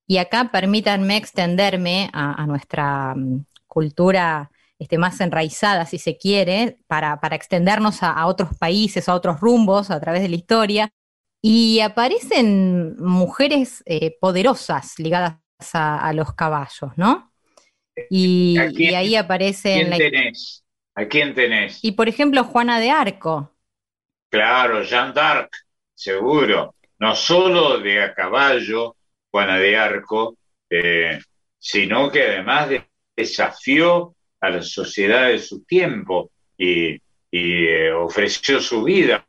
y 0.07 0.18
acá 0.18 0.49
permítanme 0.52 1.18
extenderme 1.18 2.10
a, 2.14 2.45
nuestra 2.48 3.14
mm, 3.15 3.45
cultura 3.68 4.52
este, 4.80 4.98
más 4.98 5.19
enraizada, 5.19 5.86
si 5.86 5.98
se 5.99 6.18
quiere, 6.18 6.80
para, 6.88 7.19
extendernos 7.32 8.03
a, 8.03 8.26
otros 8.26 8.56
países, 8.57 9.10
a 9.10 9.15
otros 9.15 9.41
rumbos 9.41 9.91
a 9.91 9.99
través 9.99 10.22
de 10.22 10.30
la 10.30 10.36
historia. 10.38 10.94
Y 11.41 11.80
aparecen 11.81 12.95
mujeres 12.97 13.84
eh, 13.85 14.18
poderosas 14.19 14.97
ligadas 14.99 15.39
a, 15.73 16.11
los 16.14 16.34
caballos, 16.34 16.91
¿no? 16.95 17.31
Y, 18.09 18.57
ahí 18.57 19.15
aparece... 19.15 19.73
¿Quién 19.73 19.97
tenés? 19.97 20.64
¿A 20.95 21.05
quién 21.05 21.34
tenés? 21.34 21.84
Y 21.84 21.91
por 21.91 22.09
ejemplo, 22.09 22.43
Juana 22.43 22.80
de 22.80 22.89
Arco. 22.89 23.55
Claro, 24.30 24.84
Jean 24.84 25.14
d'Arc, 25.14 25.51
seguro. 25.93 26.76
No 26.99 27.15
solo 27.15 27.80
de 27.80 28.01
a 28.03 28.14
caballo, 28.14 28.95
Juana 29.31 29.57
de 29.59 29.77
Arco, 29.77 30.38
eh, 30.69 31.19
sino 31.59 32.11
que 32.11 32.23
además 32.23 32.69
desafió 33.15 34.15
a 34.41 34.49
la 34.49 34.61
sociedad 34.61 35.27
de 35.27 35.39
su 35.39 35.64
tiempo 35.64 36.31
y, 36.57 36.99
eh, 37.31 37.91
ofreció 37.91 38.59
su 38.59 38.84
vida 38.84 39.27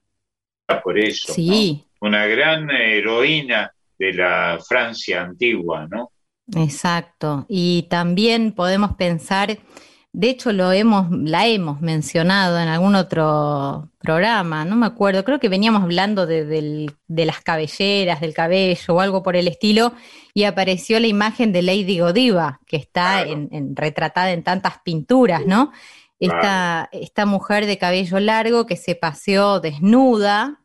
por 0.82 0.98
eso. 0.98 1.32
Sí, 1.32 1.87
una 2.00 2.26
gran 2.26 2.70
heroína 2.70 3.72
de 3.98 4.12
la 4.12 4.58
Francia 4.66 5.22
antigua, 5.22 5.86
¿no? 5.90 6.12
Exacto. 6.56 7.44
Y 7.48 7.86
también 7.90 8.52
podemos 8.52 8.94
pensar 8.94 9.58
de 10.12 10.30
hecho 10.30 10.52
lo 10.52 10.72
hemos, 10.72 11.10
la 11.10 11.46
hemos 11.46 11.80
mencionado 11.80 12.58
en 12.58 12.68
algún 12.68 12.94
otro 12.94 13.90
programa, 13.98 14.64
no 14.64 14.74
me 14.74 14.86
acuerdo, 14.86 15.24
creo 15.24 15.38
que 15.38 15.48
veníamos 15.48 15.82
hablando 15.82 16.26
de, 16.26 16.90
las 17.08 17.40
cabelleras, 17.40 18.20
del 18.20 18.34
cabello 18.34 18.94
o 18.94 19.00
algo 19.00 19.22
por 19.22 19.36
el 19.36 19.48
estilo, 19.48 19.92
y 20.34 20.44
apareció 20.44 20.98
la 20.98 21.06
imagen 21.06 21.52
de 21.52 21.62
Lady 21.62 22.00
Godiva, 22.00 22.60
que 22.66 22.78
está 22.78 23.22
en, 23.22 23.76
retratada 23.76 24.32
en 24.32 24.42
tantas 24.42 24.78
pinturas, 24.82 25.46
¿no? 25.46 25.72
Esta, 26.18 26.88
esta 26.90 27.26
mujer 27.26 27.66
de 27.66 27.78
cabello 27.78 28.18
largo 28.18 28.66
que 28.66 28.74
se 28.74 28.96
paseó 28.96 29.60
desnuda, 29.60 30.62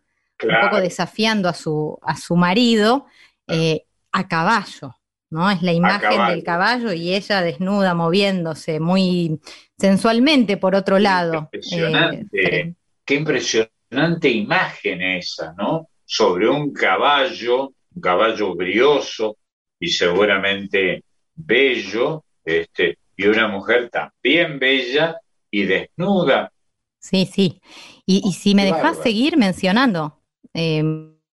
un 0.47 0.55
poco 0.61 0.81
desafiando 0.81 1.49
a 1.49 1.53
su, 1.53 1.97
a 2.01 2.15
su 2.15 2.35
marido, 2.35 3.05
eh, 3.47 3.85
a 4.11 4.27
caballo. 4.27 4.95
¿no? 5.29 5.49
Es 5.49 5.63
la 5.63 5.73
imagen 5.73 6.27
del 6.27 6.43
caballo 6.43 6.93
y 6.93 7.13
ella 7.13 7.41
desnuda, 7.41 7.95
moviéndose 7.95 8.79
muy 8.79 9.39
sensualmente 9.77 10.57
por 10.57 10.75
otro 10.75 10.99
lado. 10.99 11.49
Impresionante, 11.51 12.75
qué 13.03 13.15
impresionante 13.15 14.29
imagen 14.29 15.01
esa, 15.01 15.53
¿no? 15.57 15.89
Sobre 16.05 16.47
un 16.47 16.71
caballo, 16.71 17.73
un 17.95 18.01
caballo 18.01 18.53
brioso 18.53 19.37
y 19.79 19.87
seguramente 19.87 21.03
bello, 21.33 22.23
este, 22.45 22.99
y 23.17 23.25
una 23.25 23.47
mujer 23.47 23.89
también 23.89 24.59
bella 24.59 25.19
y 25.49 25.63
desnuda. 25.63 26.51
Sí, 26.99 27.25
sí. 27.25 27.61
Y, 28.05 28.33
si 28.33 28.55
me 28.55 28.65
dejas 28.65 28.97
seguir 28.97 29.37
mencionando, 29.37 30.22
eh, 30.53 30.83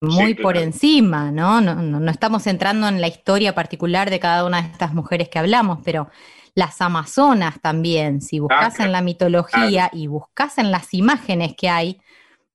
muy 0.01 0.35
por 0.35 0.57
encima, 0.57 1.31
¿no? 1.31 1.61
¿no? 1.61 1.75
No, 1.75 2.11
estamos 2.11 2.47
entrando 2.47 2.89
en 2.89 3.01
la 3.01 3.09
historia 3.09 3.55
particular 3.55 4.09
de 4.09 4.19
cada 4.19 4.47
una 4.47 4.63
de 4.63 4.69
estas 4.69 4.95
mujeres 4.95 5.29
que 5.29 5.39
hablamos, 5.39 5.81
pero 5.85 6.09
las 6.55 6.81
amazonas 6.81 7.61
también, 7.61 8.21
si 8.23 8.39
buscas 8.39 8.81
en 8.81 8.93
la 8.93 9.03
mitología 9.03 9.91
y 9.93 10.07
buscas 10.07 10.59
en 10.59 10.71
las 10.71 10.95
imágenes 10.95 11.55
que 11.55 11.69
hay 11.69 12.01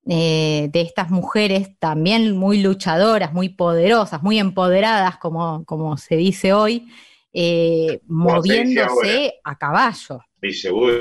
eh, 0.07 0.69
de 0.71 0.81
estas 0.81 1.09
mujeres 1.09 1.69
también 1.79 2.35
muy 2.35 2.61
luchadoras, 2.61 3.31
muy 3.31 3.49
poderosas, 3.49 4.21
muy 4.21 4.39
empoderadas, 4.39 5.17
como, 5.17 5.63
como 5.65 5.97
se 5.97 6.15
dice 6.15 6.53
hoy, 6.53 6.87
eh, 7.31 8.01
moviéndose 8.07 9.35
a 9.43 9.57
caballo. 9.57 10.19
Sí, 10.41 10.51
seguro. 10.51 10.93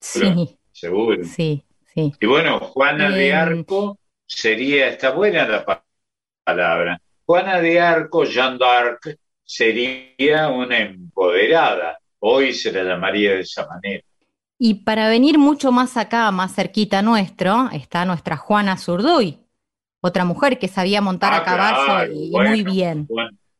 Sí. 0.00 0.58
Seguro. 0.72 1.24
Sí, 1.24 1.64
sí. 1.94 2.12
Y 2.20 2.26
bueno, 2.26 2.60
Juana 2.60 3.10
de 3.10 3.30
em, 3.30 3.36
Arco 3.36 3.97
sería, 4.28 4.88
está 4.88 5.10
buena 5.10 5.48
la 5.48 5.84
palabra. 6.44 7.00
Juana 7.24 7.60
de 7.60 7.80
Arco, 7.80 8.24
Jeanne 8.24 8.58
d'Arc, 8.58 9.18
sería 9.44 10.48
una 10.48 10.78
empoderada. 10.78 11.98
Hoy 12.20 12.52
se 12.52 12.70
la 12.70 12.84
llamaría 12.84 13.32
de 13.32 13.40
esa 13.40 13.66
manera. 13.66 14.02
Y 14.58 14.74
para 14.74 15.08
venir 15.08 15.38
mucho 15.38 15.72
más 15.72 15.96
acá, 15.96 16.30
más 16.30 16.54
cerquita 16.54 17.00
nuestro, 17.00 17.70
está 17.72 18.04
nuestra 18.04 18.36
Juana 18.36 18.76
Zurduy, 18.76 19.38
otra 20.00 20.24
mujer 20.24 20.58
que 20.58 20.68
sabía 20.68 21.00
montar 21.00 21.32
a 21.32 21.36
ah, 21.38 21.44
caballo 21.44 22.12
y, 22.12 22.30
muy 22.30 22.62
bien. 22.64 23.08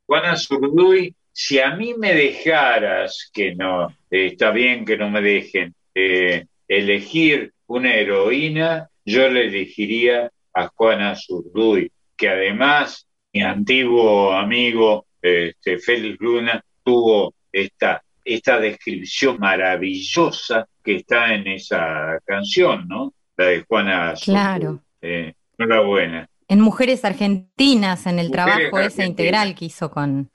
Juana 0.07 0.37
Zurduy, 0.37 1.15
si 1.33 1.61
a 1.61 1.77
mí 1.77 1.95
me 1.95 2.15
dejaras, 2.15 3.31
que 3.33 3.55
no, 3.55 3.95
está 4.11 4.51
bien 4.51 4.85
que 4.85 4.97
no 4.97 5.09
me 5.09 5.23
dejen, 5.23 5.75
eh, 5.95 6.47
elegir 6.67 7.53
una 7.69 7.95
heroína, 7.95 8.89
yo 9.05 9.29
le 9.29 9.47
elegiría 9.47 10.33
a 10.59 10.69
Juana 10.75 11.15
Zurduy, 11.15 11.91
que 12.17 12.29
además 12.29 13.07
mi 13.33 13.43
antiguo 13.43 14.33
amigo 14.33 15.07
este, 15.23 15.79
Félix 15.79 16.19
Luna 16.21 16.65
tuvo 16.83 17.35
esta, 17.53 18.03
esta 18.25 18.59
descripción 18.59 19.39
maravillosa 19.39 20.67
que 20.83 20.97
está 20.97 21.35
en 21.35 21.47
esa 21.47 22.19
canción, 22.25 22.89
¿no? 22.89 23.15
La 23.37 23.47
de 23.47 23.65
Juana 23.69 24.17
Zurduy. 24.17 24.35
Claro. 24.35 24.83
Eh, 25.01 25.35
enhorabuena. 25.57 26.29
En 26.49 26.61
Mujeres 26.61 27.05
Argentinas, 27.05 28.07
en 28.07 28.19
el 28.19 28.31
trabajo 28.31 28.79
ese 28.79 29.05
integral 29.05 29.55
que 29.55 29.67
hizo 29.67 29.91
con, 29.91 30.31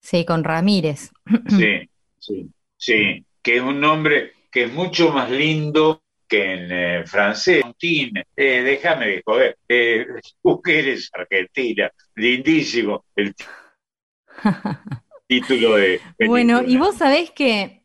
sí, 0.00 0.24
con 0.24 0.44
Ramírez. 0.44 1.10
Sí, 1.48 1.90
sí, 2.18 2.50
sí, 2.76 3.26
que 3.42 3.56
es 3.56 3.62
un 3.62 3.80
nombre 3.80 4.32
que 4.50 4.64
es 4.64 4.72
mucho 4.72 5.10
más 5.12 5.30
lindo 5.30 6.03
en 6.30 6.72
eh, 6.72 7.04
francés, 7.06 7.62
eh, 7.80 8.22
déjame 8.36 9.06
de 9.06 9.22
joder, 9.24 9.56
eh, 9.68 10.06
mujeres 10.42 11.10
argentina, 11.12 11.90
lindísimo 12.14 13.04
el 13.14 13.34
título 15.28 15.76
de... 15.76 16.00
Bueno, 16.26 16.62
y 16.62 16.76
vos 16.76 16.96
sabés 16.96 17.30
que, 17.30 17.84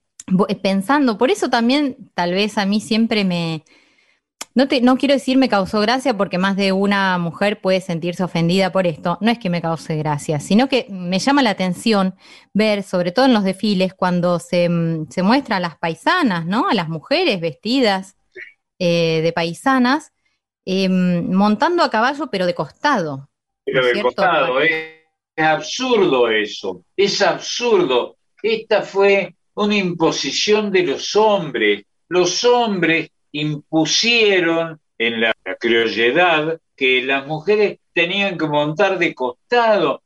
pensando, 0.61 1.18
por 1.18 1.32
eso 1.32 1.49
también 1.49 2.11
tal 2.14 2.34
vez 2.34 2.57
a 2.57 2.66
mí 2.66 2.82
siempre 2.82 3.24
me... 3.24 3.64
No, 4.56 4.68
te, 4.68 4.82
no 4.82 4.98
quiero 4.98 5.14
decir 5.14 5.38
me 5.38 5.48
causó 5.48 5.80
gracia 5.80 6.18
porque 6.18 6.40
más 6.40 6.56
de 6.57 6.72
una 6.72 7.18
mujer 7.20 7.61
puede 7.61 7.82
sentirse 7.82 8.24
ofendida 8.24 8.72
por 8.72 8.88
esto. 8.88 9.18
No 9.22 9.32
es 9.32 9.38
que 9.38 9.49
me 9.49 9.61
cause 9.61 9.95
gracia, 9.95 10.40
sino 10.40 10.68
que 10.68 10.88
me 10.90 11.20
llama 11.20 11.44
la 11.44 11.52
atención 11.52 12.16
ver, 12.52 12.82
sobre 12.84 13.11
todo 13.11 13.26
en 13.26 13.34
los 13.34 13.44
desfiles, 13.44 13.94
cuando 13.94 14.40
se, 14.40 14.68
se 15.10 15.24
muestra 15.24 15.57
a 15.57 15.60
las 15.60 15.78
paisanas, 15.78 16.48
¿no? 16.48 16.68
A 16.68 16.74
las 16.74 16.90
mujeres 16.90 17.40
vestidas 17.40 18.18
eh, 18.80 19.22
de 19.22 19.34
paisanas, 19.34 20.12
em, 20.66 21.30
montando 21.32 21.84
a 21.84 21.90
caballo, 21.90 22.28
pero 22.32 22.46
de 22.46 22.56
costado. 22.56 23.30
Pero 23.66 23.86
de 23.86 24.02
costado, 24.02 24.62
es, 24.62 25.00
absurdo 25.36 26.30
eso, 26.30 26.84
es 26.96 27.22
absurdo. 27.22 28.18
Esta 28.42 28.82
fue 28.82 29.36
una 29.56 29.76
imposición 29.76 30.72
de 30.72 30.84
los 30.84 31.16
hombres. 31.16 31.84
Los 32.08 32.44
hombres 32.44 33.10
impusieron 33.32 34.80
en 34.98 35.22
la 35.22 35.34
criolledad 35.60 36.60
que 36.76 37.02
las 37.02 37.28
mujeres 37.28 37.80
tenían 37.94 38.38
que 38.38 38.48
montar 38.48 38.98
de 38.98 39.14
costado. 39.14 40.02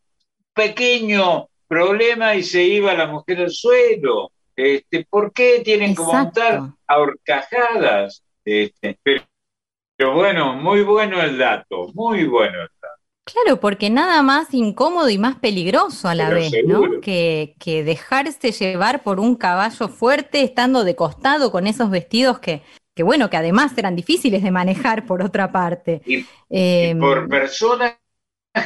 Pequeño 0.54 1.48
problema 1.68 2.36
y 2.36 2.44
se 2.44 2.64
iba 2.64 2.94
la 2.94 3.08
mujer 3.08 3.42
al 3.42 3.52
suelo. 3.52 4.32
Este, 4.56 5.06
¿Por 5.10 5.32
qué 5.34 5.62
tienen 5.64 5.96
que 5.96 6.02
montar 6.02 6.62
a 6.88 6.98
horcajadas? 7.00 8.23
Este, 8.46 8.98
pero, 9.04 10.14
bueno, 10.14 10.54
muy 10.56 10.82
bueno 10.82 11.22
el 11.22 11.38
dato, 11.38 11.88
muy 11.94 12.26
bueno 12.26 12.62
el 12.62 12.70
dato. 12.82 12.94
Claro, 13.26 13.60
porque 13.60 13.90
nada 13.90 14.22
más 14.22 14.54
incómodo 14.54 15.10
y 15.10 15.18
más 15.18 15.38
peligroso 15.38 16.10
a 16.10 16.16
la 16.16 16.30
vez, 16.30 16.52
¿no? 16.66 17.00
Que, 17.00 17.56
dejarse 17.64 18.52
llevar 18.52 19.02
por 19.02 19.20
un 19.20 19.36
caballo 19.36 19.88
fuerte 19.88 20.42
estando 20.42 20.84
de 20.84 20.96
costado 20.96 21.50
con 21.50 21.66
esos 21.66 21.90
vestidos 21.90 22.40
que, 22.40 22.62
que 22.94 23.04
bueno, 23.04 23.30
que 23.30 23.38
además 23.38 23.78
eran 23.78 23.96
difíciles 23.96 24.44
de 24.44 24.52
manejar 24.52 25.06
por 25.06 25.22
otra 25.22 25.54
parte. 25.54 26.02
Y, 26.06 26.26
em, 26.50 27.00
por 27.00 27.30
personas 27.30 27.98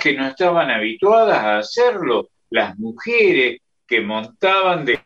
que 0.01 0.13
no 0.13 0.27
estaban 0.27 0.71
habituadas 0.71 1.37
a 1.37 1.57
hacerlo, 1.59 2.29
las 2.49 2.77
mujeres 2.79 3.61
que 3.85 4.01
montaban 4.01 4.85
de 4.85 4.99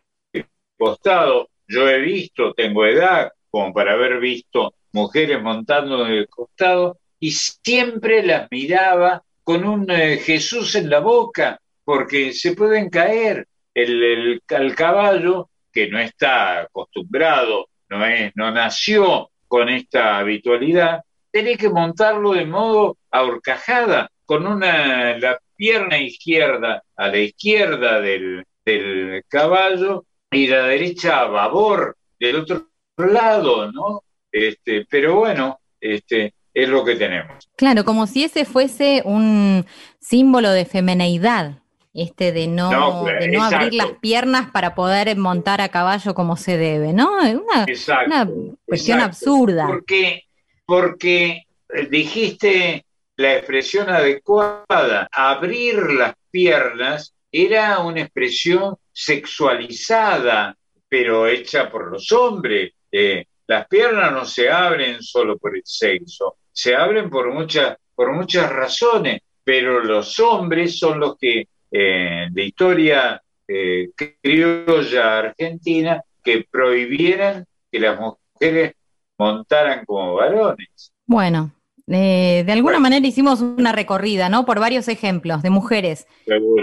costado, 0.78 1.50
yo 1.68 1.88
he 1.88 2.00
visto, 2.00 2.52
tengo 2.54 2.84
edad, 2.86 3.32
como 3.52 3.74
para 3.74 3.92
haber 3.92 4.18
visto 4.18 4.74
mujeres 4.92 5.42
montando 5.42 6.06
el 6.06 6.26
costado, 6.26 6.98
y 7.20 7.32
siempre 7.32 8.22
las 8.24 8.48
miraba 8.50 9.22
con 9.44 9.64
un 9.64 9.90
eh, 9.90 10.16
Jesús 10.16 10.74
en 10.74 10.88
la 10.88 11.00
boca, 11.00 11.60
porque 11.84 12.32
se 12.32 12.56
pueden 12.56 12.88
caer. 12.88 13.46
El, 13.74 14.40
el, 14.48 14.74
caballo, 14.74 15.50
que 15.72 15.88
no 15.88 15.98
está 15.98 16.62
acostumbrado, 16.62 17.68
no, 17.88 18.04
es, 18.04 18.32
no 18.34 18.50
nació 18.50 19.30
con 19.48 19.68
esta 19.68 20.18
habitualidad, 20.18 21.02
tiene 21.30 21.56
que 21.56 21.68
montarlo 21.68 22.32
de 22.32 22.46
modo 22.46 22.96
ahorcajada, 23.10 24.10
con 24.24 24.46
una, 24.46 25.18
la 25.18 25.38
pierna 25.56 25.98
izquierda 25.98 26.82
a 26.96 27.08
la 27.08 27.18
izquierda 27.18 28.00
del, 28.00 28.44
del 28.64 29.24
caballo 29.28 30.04
y 30.30 30.46
la 30.46 30.64
derecha 30.64 31.20
a 31.20 31.26
babor 31.26 31.96
del 32.18 32.36
otro 32.36 32.71
lado, 32.96 33.70
¿no? 33.72 34.02
Este, 34.30 34.86
pero 34.88 35.16
bueno, 35.16 35.60
este, 35.80 36.34
es 36.54 36.68
lo 36.68 36.84
que 36.84 36.96
tenemos. 36.96 37.48
Claro, 37.56 37.84
como 37.84 38.06
si 38.06 38.24
ese 38.24 38.44
fuese 38.44 39.02
un 39.04 39.66
símbolo 40.00 40.50
de 40.50 40.64
femineidad, 40.64 41.62
este 41.94 42.32
de 42.32 42.46
no, 42.46 43.04
de 43.04 43.28
no 43.28 43.42
abrir 43.42 43.74
las 43.74 43.92
piernas 44.00 44.50
para 44.50 44.74
poder 44.74 45.14
montar 45.16 45.60
a 45.60 45.68
caballo 45.68 46.14
como 46.14 46.36
se 46.36 46.56
debe, 46.56 46.92
¿no? 46.92 47.22
Es 47.22 47.36
una, 47.36 48.28
cuestión 48.64 49.00
absurda. 49.00 49.66
Porque, 49.66 50.22
porque 50.64 51.42
eh, 51.68 51.86
dijiste 51.90 52.86
la 53.16 53.34
expresión 53.34 53.90
adecuada, 53.90 55.08
abrir 55.12 55.76
las 55.92 56.14
piernas 56.30 57.14
era 57.30 57.80
una 57.80 58.02
expresión 58.02 58.76
sexualizada, 58.90 60.56
pero 60.88 61.26
hecha 61.26 61.70
por 61.70 61.90
los 61.90 62.10
hombres. 62.12 62.72
Eh, 62.92 63.24
las 63.46 63.66
piernas 63.66 64.12
no 64.12 64.24
se 64.24 64.50
abren 64.50 65.02
solo 65.02 65.38
por 65.38 65.56
el 65.56 65.62
sexo, 65.64 66.36
se 66.52 66.76
abren 66.76 67.10
por, 67.10 67.32
muchas 67.32 67.76
por 67.94 68.12
muchas 68.12 68.50
razones, 68.50 69.20
pero 69.42 69.82
los 69.82 70.18
hombres 70.20 70.78
son 70.78 71.00
los 71.00 71.16
que 71.18 71.48
eh, 71.70 72.26
de 72.30 72.44
historia 72.44 73.22
eh, 73.48 73.90
criolla 74.20 75.18
argentina 75.18 76.02
que 76.22 76.46
prohibieran 76.50 77.46
que 77.70 77.80
las 77.80 77.98
mujeres 77.98 78.74
montaran 79.18 79.84
como 79.84 80.14
varones. 80.14 80.92
Bueno, 81.06 81.52
eh, 81.88 82.44
de 82.46 82.52
alguna 82.52 82.78
manera 82.78 83.06
hicimos 83.06 83.40
una 83.40 83.72
recorrida, 83.72 84.28
¿no? 84.28 84.46
Por 84.46 84.60
varios 84.60 84.88
ejemplos 84.88 85.42
de 85.42 85.50
mujeres 85.50 86.06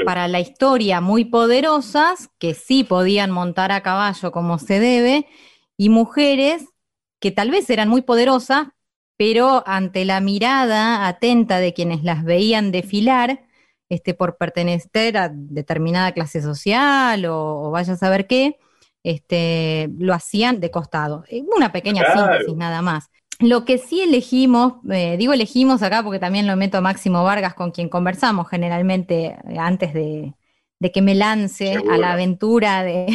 para 0.06 0.28
la 0.28 0.40
historia 0.40 1.02
muy 1.02 1.26
poderosas 1.26 2.30
que 2.40 2.54
sí 2.54 2.84
podían 2.84 3.32
montar 3.32 3.72
a 3.72 3.82
caballo 3.82 4.32
como 4.32 4.60
se 4.60 4.80
debe 4.80 5.28
y 5.80 5.88
mujeres 5.88 6.66
que 7.22 7.32
tal 7.32 7.52
vez 7.52 7.70
eran 7.70 7.88
muy 7.88 8.02
poderosas, 8.02 8.68
pero 9.16 9.64
ante 9.66 10.04
la 10.04 10.20
mirada 10.20 11.08
atenta 11.08 11.60
de 11.60 11.74
quienes 11.74 12.04
las 12.04 12.26
veían 12.26 12.74
desfilar, 12.74 13.46
este, 13.88 14.14
por 14.14 14.36
pertenecer 14.36 15.18
a 15.18 15.30
determinada 15.34 16.12
clase 16.12 16.42
social 16.42 17.26
o, 17.26 17.72
vaya 17.72 17.94
a 17.94 17.96
saber 17.98 18.28
qué, 18.28 18.60
este, 19.04 19.90
lo 19.98 20.14
hacían 20.14 20.60
de 20.60 20.70
costado. 20.70 21.24
Eh, 21.30 21.44
una 21.56 21.72
pequeña 21.72 22.04
síntesis 22.14 22.58
nada 22.58 22.82
más. 22.82 23.10
Lo 23.40 23.64
que 23.64 23.78
sí 23.78 24.02
elegimos, 24.02 24.74
eh, 24.92 25.16
digo 25.18 25.32
elegimos 25.32 25.82
acá 25.82 26.04
porque 26.04 26.20
también 26.20 26.46
lo 26.46 26.58
meto 26.58 26.78
a 26.78 26.82
Máximo 26.82 27.24
Vargas 27.24 27.54
con 27.54 27.72
quien 27.72 27.88
conversamos 27.88 28.50
generalmente 28.50 29.38
eh, 29.48 29.58
antes 29.58 29.94
de, 29.94 30.34
que 30.94 31.02
me 31.02 31.16
lance 31.16 31.78
a 31.90 31.98
la 31.98 32.12
aventura 32.12 32.84
de, 32.84 33.08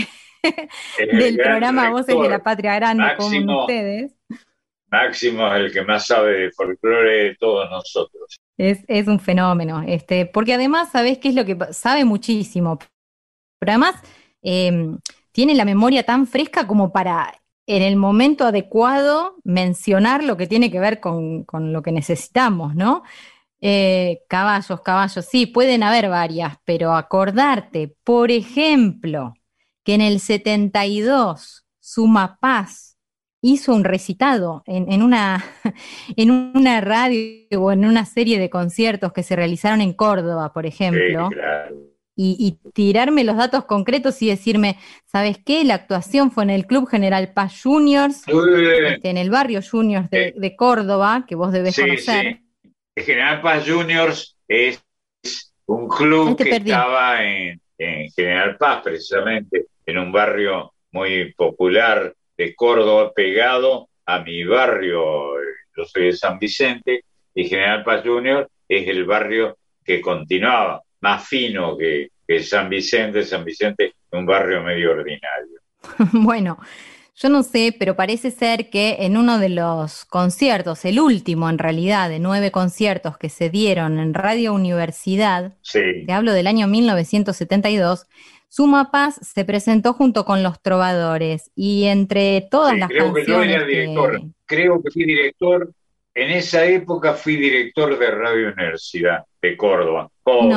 del 1.12 1.36
programa 1.36 1.90
Voces 1.90 2.18
de 2.20 2.28
la 2.28 2.42
Patria 2.42 2.74
Grande 2.76 3.04
como 3.16 3.60
ustedes. 3.60 4.12
Máximo 4.90 5.46
es 5.54 5.60
el 5.60 5.72
que 5.72 5.82
más 5.82 6.06
sabe 6.06 6.32
de 6.32 6.52
folclore 6.52 7.24
de 7.24 7.34
todos 7.36 7.68
nosotros. 7.70 8.36
Es, 8.56 9.08
un 9.08 9.18
fenómeno, 9.18 9.82
este, 9.86 10.26
porque 10.26 10.54
además, 10.54 10.92
¿sabés 10.92 11.18
qué 11.18 11.30
es 11.30 11.34
lo 11.34 11.44
que 11.44 11.58
sabe 11.72 12.04
muchísimo? 12.04 12.78
Pero 13.58 13.72
además 13.72 13.96
em, 14.42 14.98
tiene 15.32 15.54
la 15.54 15.64
memoria 15.64 16.04
tan 16.04 16.28
fresca 16.28 16.66
como 16.66 16.92
para 16.92 17.34
en 17.66 17.82
el 17.82 17.96
momento 17.96 18.44
adecuado 18.44 19.36
mencionar 19.42 20.22
lo 20.22 20.36
que 20.36 20.46
tiene 20.46 20.70
que 20.70 20.80
ver 20.80 21.00
con, 21.00 21.44
lo 21.50 21.82
que 21.82 21.92
necesitamos, 21.92 22.74
¿no? 22.74 23.02
Eh, 23.60 24.22
caballos, 24.28 24.82
caballos, 24.82 25.24
sí, 25.24 25.46
pueden 25.46 25.82
haber 25.82 26.10
varias, 26.10 26.58
pero 26.64 26.94
acordarte, 26.94 27.96
por 28.04 28.30
ejemplo, 28.30 29.34
que 29.84 29.94
en 29.94 30.00
el 30.00 30.20
72 30.20 31.64
Suma 31.78 32.38
Paz 32.40 32.94
hizo 33.44 33.74
un 33.74 33.84
recitado 33.84 34.62
en, 34.66 35.02
una, 35.02 35.44
en 36.16 36.30
una 36.30 36.80
radio 36.80 37.60
o 37.60 37.72
en 37.72 37.84
una 37.84 38.06
serie 38.06 38.38
de 38.38 38.48
conciertos 38.48 39.12
que 39.12 39.22
se 39.22 39.36
realizaron 39.36 39.82
en 39.82 39.92
Córdoba, 39.92 40.52
por 40.54 40.64
ejemplo. 40.64 41.28
y, 42.16 42.58
tirarme 42.72 43.22
los 43.22 43.36
datos 43.36 43.66
concretos 43.66 44.22
y 44.22 44.28
decirme, 44.28 44.78
¿sabes 45.04 45.36
qué? 45.44 45.62
La 45.64 45.74
actuación 45.74 46.30
fue 46.30 46.44
en 46.44 46.50
el 46.50 46.66
Club 46.66 46.88
General 46.88 47.32
Paz 47.34 47.60
Juniors, 47.62 48.22
este, 48.26 49.10
en 49.10 49.18
el 49.18 49.28
barrio 49.28 49.60
Juniors 49.62 50.08
de, 50.10 50.54
Córdoba, 50.56 51.26
que 51.28 51.34
vos 51.34 51.52
debes 51.52 51.76
conocer. 51.76 52.40
El 52.96 53.04
General 53.04 53.42
Paz 53.42 53.68
Juniors 53.68 54.38
es 54.48 54.82
un 55.66 55.88
club 55.88 56.36
que 56.36 56.48
estaba 56.48 57.22
en, 57.24 57.60
en 57.76 58.10
General 58.10 58.56
Paz, 58.56 58.80
precisamente, 58.82 59.66
en 59.86 59.98
un 59.98 60.12
barrio 60.12 60.72
muy 60.92 61.32
popular 61.34 62.14
de 62.36 62.54
Córdoba 62.54 63.12
pegado 63.14 63.88
a 64.06 64.20
mi 64.20 64.44
barrio, 64.44 65.34
yo 65.76 65.84
soy 65.84 66.06
de 66.06 66.12
San 66.12 66.38
Vicente, 66.38 67.04
y 67.34 67.48
General 67.48 67.82
Paz 67.82 68.02
Junior 68.04 68.48
es 68.68 68.86
el 68.88 69.04
barrio 69.04 69.58
que 69.84 70.00
continuaba, 70.00 70.82
más 71.00 71.26
fino 71.26 71.76
que, 71.76 72.08
San 72.42 72.70
Vicente, 72.70 73.22
San 73.22 73.44
Vicente 73.44 73.92
un 74.12 74.24
barrio 74.24 74.62
medio 74.62 74.92
ordinario. 74.92 75.60
bueno, 76.12 76.58
yo 77.16 77.28
no 77.28 77.42
sé, 77.42 77.74
pero 77.78 77.96
parece 77.96 78.30
ser 78.30 78.70
que 78.70 78.96
en 79.00 79.16
uno 79.16 79.38
de 79.38 79.50
los 79.50 80.04
conciertos, 80.04 80.84
el 80.84 81.00
último 81.00 81.50
en 81.50 81.58
realidad, 81.58 82.08
de 82.08 82.20
nueve 82.20 82.50
conciertos 82.50 83.18
que 83.18 83.28
se 83.28 83.50
dieron 83.50 83.98
en 83.98 84.14
Radio 84.14 84.54
Universidad, 84.54 85.52
te 85.70 86.12
hablo 86.12 86.32
del 86.32 86.46
año 86.46 86.66
1972, 86.66 88.06
Suma 88.54 88.92
Paz 88.92 89.18
se 89.20 89.44
presentó 89.44 89.94
junto 89.94 90.24
con 90.24 90.44
los 90.44 90.62
trovadores 90.62 91.50
y 91.56 91.86
entre 91.86 92.46
todas 92.48 92.78
las 92.78 92.88
creo 92.88 93.12
canciones 93.12 93.64
que 93.64 93.68
director. 93.68 94.20
Creo 94.46 94.80
que 94.80 94.92
fui 94.92 95.04
director, 95.04 95.72
en 96.14 96.30
esa 96.30 96.64
época 96.64 97.14
fui 97.14 97.34
director 97.34 97.98
de 97.98 98.10
Radio 98.12 98.52
Universidad 98.52 99.24
de 99.42 99.56
Córdoba. 99.56 100.08
Pobre, 100.22 100.54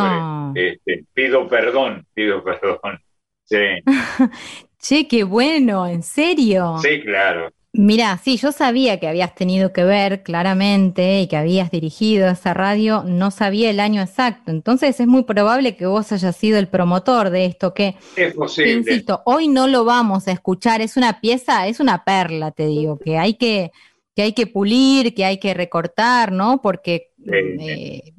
este, 0.53 1.05
pido 1.11 1.47
perdón, 1.47 2.05
pido 2.13 2.43
perdón. 2.43 2.99
Sí. 3.45 3.81
che, 4.79 5.07
qué 5.07 5.23
bueno, 5.23 5.87
¿en 5.87 6.03
serio? 6.03 6.77
Sí, 6.77 7.01
claro. 7.01 7.49
Mira, 7.77 8.19
sí, 8.23 8.37
yo 8.37 8.51
sabía 8.51 8.99
que 8.99 9.07
habías 9.07 9.35
tenido 9.35 9.71
que 9.71 9.83
ver 9.83 10.23
claramente 10.23 11.21
y 11.21 11.27
que 11.27 11.37
habías 11.37 11.69
dirigido 11.69 12.27
esa 12.27 12.55
radio, 12.55 13.03
no 13.05 13.29
sabía 13.29 13.69
el 13.69 13.79
año 13.79 14.01
exacto, 14.01 14.49
entonces 14.49 14.99
es 14.99 15.05
muy 15.05 15.25
probable 15.25 15.75
que 15.75 15.85
vos 15.85 16.11
hayas 16.11 16.35
sido 16.35 16.57
el 16.57 16.67
promotor 16.67 17.29
de 17.29 17.45
esto, 17.45 17.75
que, 17.75 17.93
es 18.15 18.33
posible. 18.33 18.73
insisto, 18.73 19.21
hoy 19.25 19.47
no 19.47 19.67
lo 19.67 19.85
vamos 19.85 20.27
a 20.27 20.31
escuchar, 20.31 20.81
es 20.81 20.97
una 20.97 21.21
pieza, 21.21 21.67
es 21.67 21.79
una 21.79 22.03
perla, 22.03 22.49
te 22.49 22.65
digo, 22.65 22.97
que 22.97 23.19
hay 23.19 23.35
que, 23.35 23.71
que 24.15 24.23
hay 24.23 24.33
que 24.33 24.47
pulir, 24.47 25.13
que 25.13 25.25
hay 25.25 25.37
que 25.39 25.53
recortar, 25.53 26.31
¿no? 26.31 26.59
Porque 26.63 27.11
eh, 27.31 28.11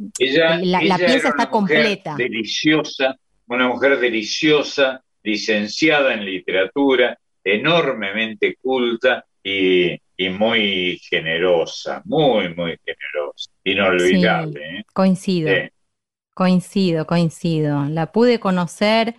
la, 0.62 0.98
pieza 0.98 1.30
está 1.30 1.50
completa. 1.50 2.14
Deliciosa, 2.16 3.18
una 3.48 3.66
mujer 3.66 3.98
deliciosa, 3.98 5.02
licenciada 5.24 6.14
en 6.14 6.24
literatura, 6.24 7.18
enormemente 7.42 8.56
culta 8.62 9.24
y, 10.16 10.28
muy 10.30 10.98
generosa, 11.08 12.02
muy, 12.04 12.54
muy 12.54 12.76
generosa, 12.84 13.50
inolvidable. 13.64 14.60
¿eh? 14.60 14.84
Coincido, 14.92 15.50
coincido, 16.34 17.06
coincido. 17.06 17.84
La 17.84 18.10
pude 18.10 18.40
conocer 18.40 19.14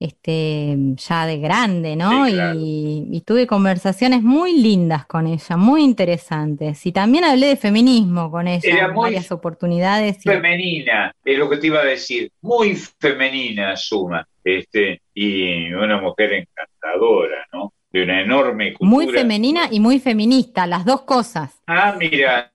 este, 0.00 0.76
ya 0.96 1.26
de 1.26 1.38
grande, 1.38 1.94
¿no? 1.94 2.28
y, 2.28 3.22
tuve 3.24 3.46
conversaciones 3.46 4.22
muy 4.22 4.60
lindas 4.60 5.06
con 5.06 5.28
ella, 5.28 5.56
muy 5.56 5.84
interesantes. 5.84 6.84
Y 6.86 6.92
también 6.92 7.24
hablé 7.24 7.46
de 7.46 7.56
feminismo 7.56 8.28
con 8.30 8.48
ella 8.48 8.86
en 8.86 8.94
varias 8.96 9.30
oportunidades. 9.30 10.18
Femenina, 10.24 11.14
es 11.24 11.38
lo 11.38 11.48
que 11.48 11.58
te 11.58 11.68
iba 11.68 11.80
a 11.80 11.84
decir, 11.84 12.32
muy 12.40 12.74
femenina 12.74 13.76
Suma, 13.76 14.26
este, 14.42 15.02
y 15.14 15.72
una 15.72 16.00
mujer 16.00 16.32
encantadora, 16.32 17.46
¿no? 17.52 17.72
De 17.92 18.02
una 18.02 18.22
enorme 18.22 18.74
cultura. 18.74 18.90
Muy 18.90 19.12
femenina 19.12 19.68
y 19.70 19.80
muy 19.80 20.00
feminista, 20.00 20.66
las 20.66 20.84
dos 20.84 21.02
cosas. 21.02 21.60
Ah, 21.66 21.94
mira, 21.98 22.52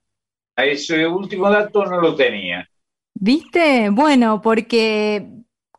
ese 0.56 1.06
último 1.08 1.50
dato 1.50 1.86
no 1.86 2.02
lo 2.02 2.16
tenía. 2.16 2.68
¿Viste? 3.14 3.90
Bueno, 3.90 4.42
porque 4.42 5.28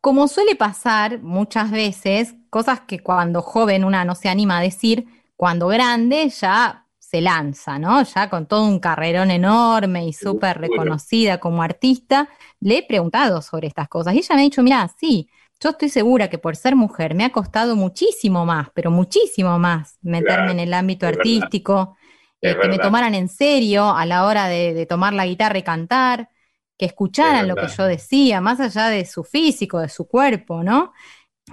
como 0.01 0.29
suele 0.29 0.55
pasar 0.55 1.21
muchas 1.23 1.71
veces, 1.71 2.35
cosas 2.51 2.81
que 2.81 3.01
cuando 3.01 3.43
joven 3.43 3.85
una 3.85 4.05
no 4.05 4.15
se 4.15 4.29
anima 4.29 4.59
a 4.59 4.63
decir, 4.63 5.07
cuando 5.37 5.69
grande 5.69 6.29
ya 6.29 6.87
se 6.99 7.21
lanza, 7.21 7.79
¿no? 7.79 8.03
Ya 8.03 8.29
con 8.29 8.47
todo 8.47 8.65
un 8.65 8.81
carrerón 8.81 9.31
enorme 9.31 10.07
y 10.07 10.13
súper 10.13 10.59
reconocida 10.59 11.39
como 11.39 11.63
artista, 11.63 12.29
le 12.61 12.79
he 12.79 12.83
preguntado 12.83 13.41
sobre 13.41 13.67
estas 13.67 13.89
cosas 13.89 14.15
y 14.15 14.19
ella 14.19 14.35
me 14.35 14.43
ha 14.43 14.45
dicho, 14.45 14.63
mira, 14.63 14.91
sí, 15.01 15.29
yo 15.61 15.71
estoy 15.71 15.89
segura 15.89 16.31
que 16.31 16.39
por 16.39 16.57
ser 16.57 16.77
mujer 16.77 17.15
me 17.15 17.25
ha 17.25 17.31
costado 17.31 17.75
muchísimo 17.75 18.47
más, 18.47 18.69
pero 18.75 18.91
muchísimo 18.91 19.59
más 19.59 19.99
meterme 20.03 20.53
en 20.53 20.61
el 20.61 20.73
ámbito 20.73 21.07
artístico, 21.07 21.97
eh, 22.41 22.57
que 22.61 22.69
me 22.69 22.79
tomaran 22.79 23.15
en 23.15 23.29
serio 23.29 23.91
a 23.91 24.07
la 24.07 24.25
hora 24.25 24.47
de, 24.47 24.87
tomar 24.87 25.13
la 25.13 25.27
guitarra 25.27 25.59
y 25.59 25.63
cantar, 25.63 26.29
que 26.77 26.87
escucharan 26.87 27.49
lo 27.49 27.57
que 27.57 27.67
yo 27.67 27.85
decía, 27.85 28.41
más 28.41 28.61
allá 28.61 28.87
de 28.87 29.05
su 29.05 29.25
físico, 29.25 29.81
de 29.81 29.89
su 29.89 30.07
cuerpo, 30.07 30.63
¿no? 30.63 30.93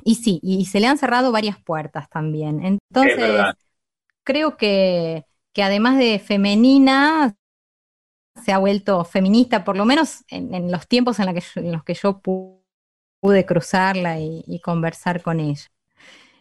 Y 0.03 0.15
sí, 0.15 0.39
y 0.43 0.65
se 0.65 0.79
le 0.79 0.87
han 0.87 0.99
cerrado 0.99 1.31
varias 1.31 1.59
puertas 1.59 2.07
también. 2.09 2.63
Entonces, 2.63 3.55
creo 4.23 4.55
que, 4.55 5.25
que 5.51 5.63
además 5.63 5.97
de 5.97 6.19
femenina, 6.19 7.35
se 8.43 8.51
ha 8.51 8.59
vuelto 8.59 9.03
feminista, 9.03 9.63
por 9.63 9.77
lo 9.77 9.85
menos 9.85 10.23
en, 10.27 10.71
los 10.71 10.87
tiempos 10.87 11.17
en, 11.19 11.29
en 11.29 11.71
los 11.71 11.83
que 11.83 11.93
yo 11.95 12.19
pude 12.19 12.64
pude 13.25 13.43
cruzarla 13.43 14.19
y, 14.19 14.61
conversar 14.63 15.23
con 15.23 15.39
ella. 15.39 15.65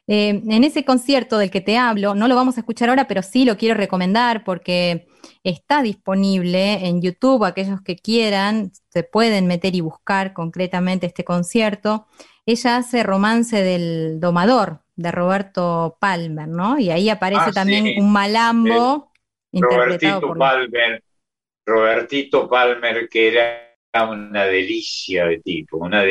Eh, 0.06 0.42
en 0.46 0.64
ese 0.64 0.84
concierto 0.84 1.38
del 1.38 1.50
que 1.50 1.62
te 1.62 1.78
hablo, 1.78 2.14
no 2.14 2.28
lo 2.28 2.34
vamos 2.34 2.58
a 2.58 2.60
escuchar 2.60 2.90
ahora, 2.90 3.08
pero 3.08 3.22
sí 3.22 3.46
lo 3.46 3.56
quiero 3.56 3.74
recomendar 3.74 4.44
porque 4.44 5.06
está 5.42 5.80
disponible 5.80 6.86
en 6.86 7.00
YouTube. 7.00 7.42
Aquellos 7.44 7.80
que 7.80 7.96
quieran 7.96 8.70
se 8.90 9.02
pueden 9.02 9.46
meter 9.46 9.74
y 9.74 9.80
buscar 9.80 10.34
concretamente 10.34 11.06
este 11.06 11.24
concierto. 11.24 12.06
Ella 12.44 12.76
hace 12.76 13.02
romance 13.02 13.62
del 13.62 14.20
domador 14.20 14.80
de 14.94 15.10
Roberto 15.10 15.96
Palmer, 15.98 16.48
¿no? 16.48 16.78
Y 16.78 16.90
ahí 16.90 17.08
aparece 17.08 17.46
ah, 17.46 17.52
también 17.52 17.98
un 17.98 18.12
malambo 18.12 19.10
interpretado 19.52 20.20
por 20.20 20.36
Palmer. 20.36 21.02
Robertito 21.64 22.46
Palmer, 22.46 23.08
que 23.08 23.28
era 23.28 23.74
una 24.06 24.44
delicia 24.44 25.24
de 25.24 25.38
tipo, 25.38 25.78
una 25.78 26.02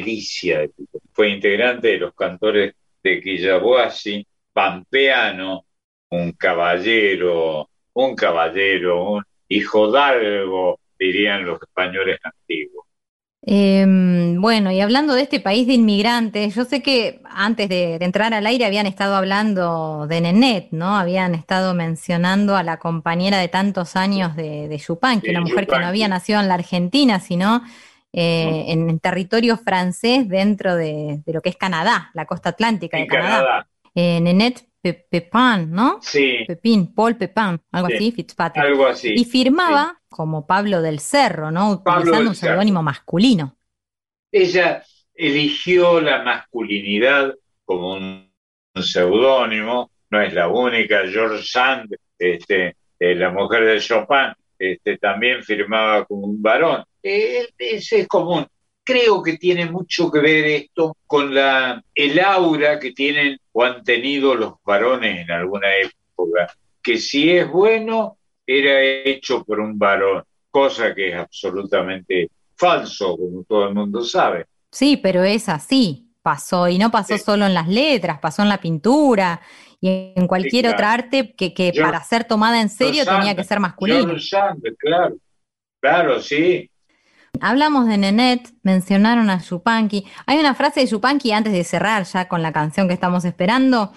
delicia 0.00 0.68
fue 1.12 1.30
integrante 1.30 1.88
de 1.88 1.98
los 1.98 2.14
cantores 2.14 2.74
de 3.02 3.20
Quillabuasi 3.20 4.26
pampeano, 4.52 5.64
un 6.10 6.32
caballero, 6.32 7.68
un 7.94 8.14
caballero, 8.14 9.12
un 9.12 9.24
hijo 9.48 9.90
d'algo, 9.90 10.80
dirían 10.98 11.44
los 11.44 11.60
españoles 11.62 12.18
antiguos. 12.22 12.86
Em, 13.42 14.38
bueno, 14.38 14.70
y 14.70 14.82
hablando 14.82 15.14
de 15.14 15.22
este 15.22 15.40
país 15.40 15.66
de 15.66 15.72
inmigrantes, 15.72 16.54
yo 16.54 16.66
sé 16.66 16.82
que 16.82 17.22
antes 17.24 17.70
de, 17.70 17.98
de, 17.98 18.04
entrar 18.04 18.34
al 18.34 18.46
aire 18.46 18.66
habían 18.66 18.86
estado 18.86 19.16
hablando 19.16 20.06
de 20.06 20.20
Nenet, 20.20 20.72
¿no? 20.72 20.94
Habían 20.94 21.34
estado 21.34 21.72
mencionando 21.72 22.54
a 22.54 22.62
la 22.62 22.76
compañera 22.78 23.38
de 23.38 23.48
tantos 23.48 23.96
años 23.96 24.36
de, 24.36 24.68
de 24.68 24.76
Yupanqui, 24.76 25.30
una 25.30 25.40
mujer 25.40 25.66
que 25.66 25.78
no 25.78 25.86
había 25.86 26.06
nacido 26.06 26.38
en 26.38 26.48
la 26.48 26.54
Argentina, 26.54 27.18
sino 27.18 27.62
eh, 28.12 28.64
en, 28.68 28.90
en 28.90 28.98
territorio 29.00 29.56
francés 29.56 30.28
dentro 30.28 30.76
de, 30.76 31.22
de 31.24 31.32
lo 31.32 31.40
que 31.40 31.50
es 31.50 31.56
Canadá, 31.56 32.10
la 32.14 32.26
costa 32.26 32.50
atlántica 32.50 32.96
de 32.96 33.04
En 33.04 33.08
Canadá. 33.08 33.36
Canadá, 33.36 33.66
Eh, 33.94 34.20
Nenet 34.20 34.66
Pe- 34.82 35.06
Pepin, 35.10 35.70
¿no? 35.70 35.98
sí, 36.00 36.44
Pepín, 36.46 36.94
Paul 36.94 37.16
Pepin, 37.16 37.60
algo 37.72 37.88
Sí, 37.88 37.94
así, 37.96 38.12
Fitzpatrick. 38.12 38.64
algo 38.64 38.86
así. 38.86 39.12
Y 39.14 39.24
firmaba 39.24 40.00
como 40.08 40.46
Pablo 40.46 40.80
del 40.82 41.00
Cerro, 41.00 41.50
¿no? 41.50 41.82
Pablo 41.84 42.00
Utilizando 42.00 42.30
un 42.30 42.34
seudónimo 42.36 42.82
masculino. 42.82 43.56
Ella 44.32 44.82
eligió 45.14 46.00
la 46.00 46.22
masculinidad 46.22 47.34
como 47.64 47.94
un, 47.94 48.32
un 48.74 48.82
seudónimo, 48.82 49.90
no 50.10 50.20
es 50.20 50.32
la 50.32 50.48
única. 50.48 51.02
George 51.08 51.44
Sand, 51.44 51.94
este, 52.18 52.76
eh, 52.98 53.14
la 53.14 53.30
mujer 53.30 53.64
de 53.64 53.80
Chopin, 53.80 54.32
este, 54.60 54.98
también 54.98 55.42
firmaba 55.42 56.04
como 56.04 56.26
un 56.26 56.42
varón. 56.42 56.84
Eh, 57.02 57.48
ese 57.58 58.00
es 58.00 58.08
común. 58.08 58.46
Creo 58.84 59.22
que 59.22 59.38
tiene 59.38 59.64
mucho 59.64 60.10
que 60.10 60.20
ver 60.20 60.44
esto 60.44 60.96
con 61.06 61.34
la, 61.34 61.82
el 61.94 62.20
aura 62.20 62.78
que 62.78 62.92
tienen 62.92 63.38
o 63.52 63.64
han 63.64 63.82
tenido 63.82 64.34
los 64.34 64.54
varones 64.62 65.20
en 65.20 65.30
alguna 65.30 65.68
época, 65.76 66.52
que 66.82 66.98
si 66.98 67.30
es 67.30 67.50
bueno, 67.50 68.18
era 68.46 68.82
hecho 68.82 69.44
por 69.44 69.60
un 69.60 69.78
varón, 69.78 70.24
cosa 70.50 70.94
que 70.94 71.08
es 71.08 71.14
absolutamente 71.14 72.28
falso, 72.54 73.16
como 73.16 73.44
todo 73.44 73.68
el 73.68 73.74
mundo 73.74 74.04
sabe. 74.04 74.44
Sí, 74.70 74.98
pero 74.98 75.24
es 75.24 75.48
así, 75.48 76.10
pasó, 76.20 76.68
y 76.68 76.76
no 76.76 76.90
pasó 76.90 77.16
solo 77.16 77.46
en 77.46 77.54
las 77.54 77.68
letras, 77.68 78.18
pasó 78.18 78.42
en 78.42 78.50
la 78.50 78.60
pintura 78.60 79.40
y 79.80 80.12
en 80.16 80.26
cualquier 80.26 80.64
claro. 80.64 80.76
otra 80.76 80.92
arte 80.92 81.34
que, 81.34 81.54
que 81.54 81.72
Yo- 81.72 81.82
para 81.82 82.02
ser 82.04 82.24
tomada 82.24 82.60
en 82.60 82.68
serio 82.68 83.04
tenía 83.04 83.34
que 83.34 83.44
ser 83.44 83.60
masculino. 83.60 84.14
Claro, 84.78 85.16
claro, 85.80 86.20
sí. 86.20 86.70
Hablamos 87.40 87.86
de 87.86 87.96
Nenet, 87.96 88.50
mencionaron 88.62 89.30
a 89.30 89.40
Yupanqui. 89.40 90.04
Hay 90.26 90.38
una 90.38 90.54
frase 90.54 90.80
de 90.80 90.86
Yupanqui 90.86 91.32
antes 91.32 91.52
de 91.52 91.64
cerrar 91.64 92.04
ya 92.04 92.28
con 92.28 92.42
la 92.42 92.52
canción 92.52 92.88
que 92.88 92.94
estamos 92.94 93.24
esperando, 93.24 93.92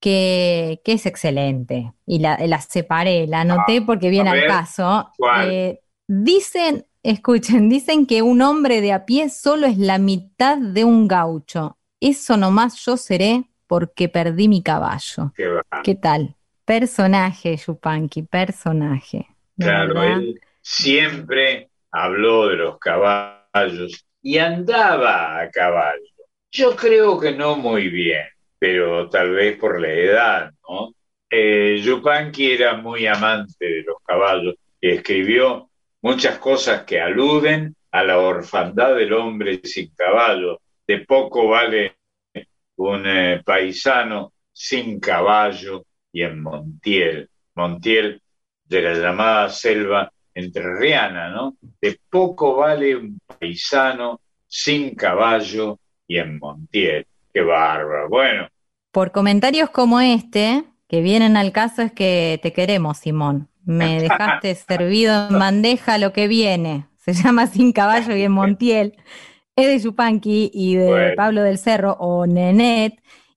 que, 0.00 0.80
que 0.84 0.92
es 0.92 1.06
excelente. 1.06 1.92
Y 2.06 2.18
la, 2.18 2.38
la 2.46 2.60
separé, 2.60 3.26
la 3.26 3.40
anoté 3.40 3.80
porque 3.82 4.10
viene 4.10 4.30
al 4.30 4.46
caso. 4.46 5.10
Eh, 5.44 5.80
dicen, 6.06 6.86
escuchen, 7.02 7.68
dicen 7.70 8.06
que 8.06 8.20
un 8.22 8.42
hombre 8.42 8.80
de 8.82 8.92
a 8.92 9.06
pie 9.06 9.30
solo 9.30 9.66
es 9.66 9.78
la 9.78 9.98
mitad 9.98 10.58
de 10.58 10.84
un 10.84 11.08
gaucho. 11.08 11.78
Eso 12.00 12.36
nomás 12.36 12.76
yo 12.84 12.96
seré 12.98 13.44
porque 13.74 14.08
perdí 14.08 14.46
mi 14.46 14.62
caballo. 14.62 15.32
¿Qué 15.82 15.96
tal? 15.96 16.36
Personaje, 16.64 17.56
Yupanqui, 17.56 18.22
personaje. 18.22 19.26
Claro, 19.58 19.94
verdad. 19.94 20.18
él 20.18 20.40
siempre 20.62 21.70
habló 21.90 22.46
de 22.46 22.54
los 22.54 22.78
caballos 22.78 24.06
y 24.22 24.38
andaba 24.38 25.40
a 25.40 25.50
caballo. 25.50 26.04
Yo 26.52 26.76
creo 26.76 27.18
que 27.18 27.32
no 27.32 27.56
muy 27.56 27.88
bien, 27.88 28.28
pero 28.60 29.10
tal 29.10 29.30
vez 29.32 29.58
por 29.58 29.80
la 29.80 29.92
edad, 29.92 30.52
¿no? 30.68 30.94
Eh, 31.28 31.80
Yupanqui 31.82 32.52
era 32.52 32.76
muy 32.76 33.08
amante 33.08 33.56
de 33.58 33.82
los 33.82 33.96
caballos 34.04 34.54
y 34.80 34.90
escribió 34.90 35.68
muchas 36.00 36.38
cosas 36.38 36.84
que 36.84 37.00
aluden 37.00 37.74
a 37.90 38.04
la 38.04 38.20
orfandad 38.20 38.94
del 38.94 39.12
hombre 39.14 39.60
sin 39.64 39.92
caballo. 39.96 40.60
De 40.86 41.00
poco 41.00 41.48
vale 41.48 41.96
un 42.76 43.06
eh, 43.06 43.42
paisano 43.44 44.32
sin 44.52 45.00
caballo 45.00 45.84
y 46.12 46.22
en 46.22 46.42
Montiel. 46.42 47.28
Montiel 47.54 48.22
de 48.64 48.82
la 48.82 48.94
llamada 48.94 49.48
selva 49.48 50.12
entrerriana, 50.34 51.28
¿no? 51.28 51.56
De 51.80 51.98
poco 52.10 52.56
vale 52.56 52.96
un 52.96 53.18
paisano 53.26 54.20
sin 54.46 54.94
caballo 54.94 55.78
y 56.06 56.18
en 56.18 56.38
Montiel. 56.38 57.06
Qué 57.32 57.40
bárbaro. 57.40 58.08
Bueno, 58.08 58.48
Por 58.90 59.12
comentarios 59.12 59.70
como 59.70 60.00
este, 60.00 60.64
que 60.88 61.00
vienen 61.00 61.36
al 61.36 61.52
caso, 61.52 61.82
es 61.82 61.92
que 61.92 62.38
te 62.42 62.52
queremos, 62.52 62.98
Simón. 62.98 63.48
Me 63.64 64.00
dejaste 64.02 64.54
servido 64.54 65.28
en 65.28 65.38
bandeja 65.38 65.98
lo 65.98 66.12
que 66.12 66.28
viene. 66.28 66.86
Se 66.96 67.12
llama 67.12 67.46
Sin 67.46 67.72
Caballo 67.72 68.16
y 68.16 68.22
en 68.22 68.32
Montiel. 68.32 68.96
Es 69.56 69.66
de 69.68 69.78
Yupanqui 69.78 70.50
y 70.52 70.76
de 70.76 70.86
Bueno. 70.86 71.14
Pablo 71.16 71.42
del 71.42 71.58
Cerro 71.58 71.92
o 72.00 72.26
Nenet. 72.26 72.94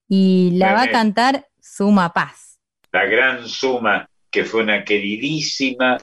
Y 0.08 0.52
la 0.56 0.74
va 0.74 0.84
a 0.84 0.90
cantar 0.90 1.48
Suma 1.60 2.14
Paz. 2.14 2.60
la 2.92 3.06
gran 3.06 3.46
suma 3.48 4.10
que 4.32 4.44
fue 4.46 4.64
una 4.64 4.84
queridísima 4.84 5.98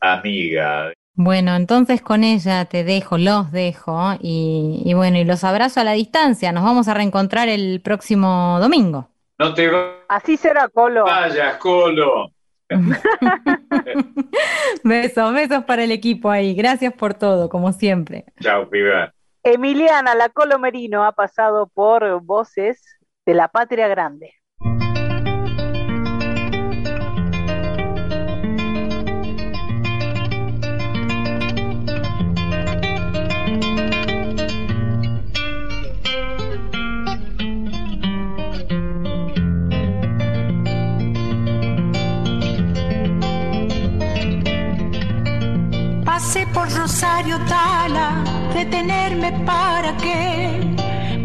amiga. 0.00 0.92
Bueno, 1.16 1.54
entonces 1.54 2.00
con 2.02 2.24
ella 2.24 2.64
te 2.64 2.82
dejo, 2.84 3.18
los 3.18 3.52
dejo. 3.52 4.14
Y, 4.20 4.82
y 4.84 4.94
bueno, 4.94 5.18
y 5.18 5.24
los 5.24 5.44
abrazo 5.44 5.80
a 5.80 5.84
la 5.84 5.92
distancia. 5.92 6.52
Nos 6.52 6.64
vamos 6.64 6.88
a 6.88 6.94
reencontrar 6.94 7.48
el 7.48 7.80
próximo 7.80 8.58
domingo. 8.60 9.08
No 9.38 9.54
te 9.54 9.70
Así 10.08 10.36
será, 10.36 10.68
Colo. 10.68 11.04
vayas, 11.04 11.56
Colo. 11.56 12.30
Besos, 14.84 15.34
besos 15.34 15.64
para 15.64 15.84
el 15.84 15.92
equipo 15.92 16.30
ahí. 16.30 16.54
Gracias 16.54 16.92
por 16.94 17.14
todo, 17.14 17.48
como 17.48 17.72
siempre. 17.72 18.24
Chao, 18.40 18.68
piba. 18.68 19.13
Emiliana, 19.44 20.14
la 20.14 20.30
Colo 20.30 20.58
Merino, 20.58 21.04
ha 21.04 21.12
pasado 21.12 21.66
por 21.68 22.22
voces 22.22 22.82
de 23.26 23.34
la 23.34 23.48
patria 23.48 23.88
grande. 23.88 24.34
Pasé 46.14 46.46
por 46.46 46.70
Rosario 46.70 47.40
Tala, 47.48 48.22
detenerme 48.54 49.32
para 49.44 49.96
qué. 49.96 50.60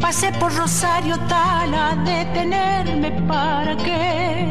Pasé 0.02 0.32
por 0.40 0.52
Rosario 0.52 1.16
Tala, 1.28 1.96
detenerme 2.04 3.12
para 3.28 3.78
qué. 3.78 4.48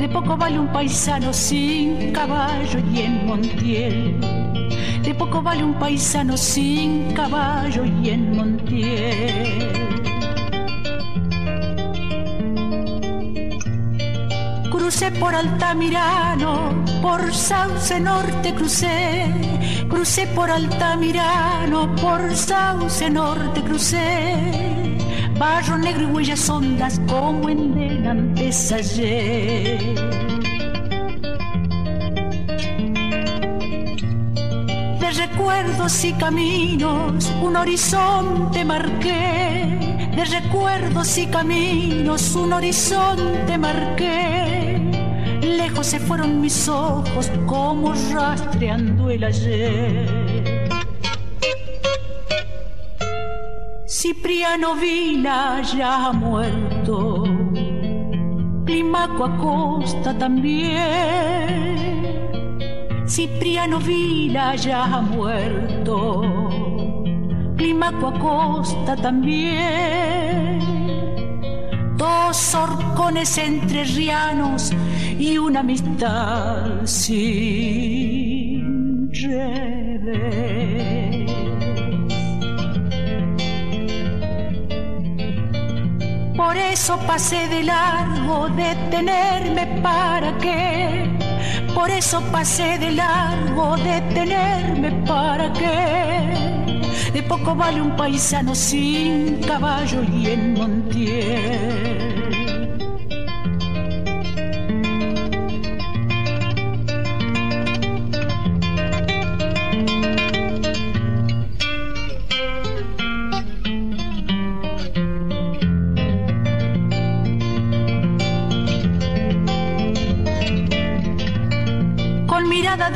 De 0.00 0.08
poco 0.08 0.36
vale 0.36 0.58
un 0.58 0.66
paisano 0.72 1.32
sin 1.32 2.10
caballo 2.10 2.80
y 2.92 3.02
en 3.02 3.24
Montiel. 3.24 4.20
De 5.04 5.14
poco 5.14 5.40
vale 5.40 5.62
un 5.62 5.74
paisano 5.74 6.36
sin 6.36 7.12
caballo 7.12 7.84
y 7.84 8.10
en 8.10 8.36
Montiel. 8.36 9.95
Crucé 14.86 15.10
por 15.10 15.34
Altamirano, 15.34 16.84
por 17.02 17.34
Sauce 17.34 17.98
Norte 17.98 18.54
crucé, 18.54 19.26
crucé 19.88 20.28
por 20.28 20.48
Altamirano, 20.48 21.92
por 21.96 22.32
Sauce 22.36 23.10
Norte 23.10 23.64
crucé, 23.64 24.96
barro 25.40 25.76
negro 25.78 26.02
y 26.02 26.06
huellas 26.12 26.48
hondas 26.48 27.00
como 27.08 27.48
en 27.48 27.74
delantes 27.74 28.70
ayer. 28.70 29.96
Recuerdos 35.26 36.04
y 36.04 36.12
caminos 36.12 37.32
un 37.42 37.56
horizonte 37.56 38.64
marqué, 38.64 40.08
de 40.14 40.24
recuerdos 40.24 41.18
y 41.18 41.26
caminos 41.26 42.34
un 42.36 42.52
horizonte 42.52 43.58
marqué. 43.58 44.80
Lejos 45.42 45.86
se 45.86 45.98
fueron 45.98 46.40
mis 46.40 46.68
ojos 46.68 47.30
como 47.46 47.92
rastreando 48.12 49.10
el 49.10 49.24
ayer. 49.24 50.68
Cipriano 53.86 54.74
Vila 54.76 55.62
ya 55.62 56.06
ha 56.06 56.12
muerto, 56.12 57.24
Climaco 58.64 59.24
Acosta 59.24 60.16
también. 60.16 61.86
Cipriano 63.08 63.78
Vila 63.78 64.56
ya 64.56 64.84
ha 64.84 65.00
muerto, 65.00 66.22
Climaco 67.56 68.08
Acosta 68.08 68.96
también. 68.96 70.58
Dos 71.96 72.54
horcones 72.54 73.38
entrerrianos 73.38 74.72
y 75.18 75.38
una 75.38 75.60
amistad 75.60 76.84
sin 76.84 77.48
revés. 79.12 80.66
Por 86.36 86.56
eso 86.56 86.98
pasé 87.06 87.46
de 87.48 87.62
largo, 87.62 88.48
detenerme 88.48 89.80
para 89.80 90.36
qué. 90.38 91.15
Por 91.76 91.90
eso 91.90 92.22
pasé 92.32 92.78
de 92.78 92.90
largo, 92.92 93.76
detenerme 93.76 94.92
para 95.06 95.52
qué. 95.52 97.12
De 97.12 97.22
poco 97.22 97.54
vale 97.54 97.82
un 97.82 97.94
paisano 97.94 98.54
sin 98.54 99.40
caballo 99.42 100.02
y 100.02 100.26
en 100.28 100.54
Montiel. 100.54 102.15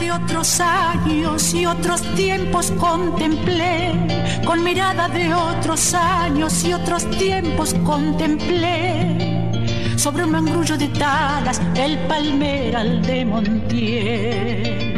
De 0.01 0.11
otros 0.11 0.61
años 0.61 1.53
y 1.53 1.67
otros 1.67 2.01
tiempos 2.15 2.73
contemplé, 2.73 3.93
con 4.47 4.65
mirada 4.65 5.09
de 5.09 5.33
otros 5.35 5.93
años 5.95 6.65
y 6.65 6.73
otros 6.73 7.09
tiempos 7.11 7.75
contemplé, 7.85 9.55
sobre 9.97 10.25
un 10.25 10.31
mangrullo 10.31 10.79
de 10.79 10.89
talas 10.89 11.61
el 11.75 11.99
palmeral 12.09 13.03
de 13.03 13.25
Montiel. 13.27 14.91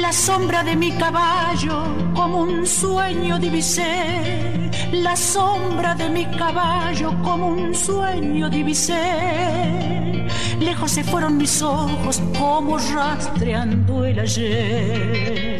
La 0.00 0.12
sombra 0.12 0.62
de 0.62 0.76
mi 0.76 0.90
caballo 0.92 1.84
como 2.14 2.40
un 2.42 2.66
sueño 2.66 3.38
divisé 3.38 4.69
la 4.92 5.16
sombra 5.16 5.94
de 5.94 6.08
mi 6.08 6.24
caballo 6.26 7.14
como 7.22 7.48
un 7.48 7.74
sueño 7.74 8.48
divisé. 8.50 10.28
Lejos 10.60 10.90
se 10.90 11.04
fueron 11.04 11.36
mis 11.36 11.62
ojos 11.62 12.20
como 12.38 12.78
rastreando 12.78 14.04
el 14.04 14.18
ayer. 14.18 15.58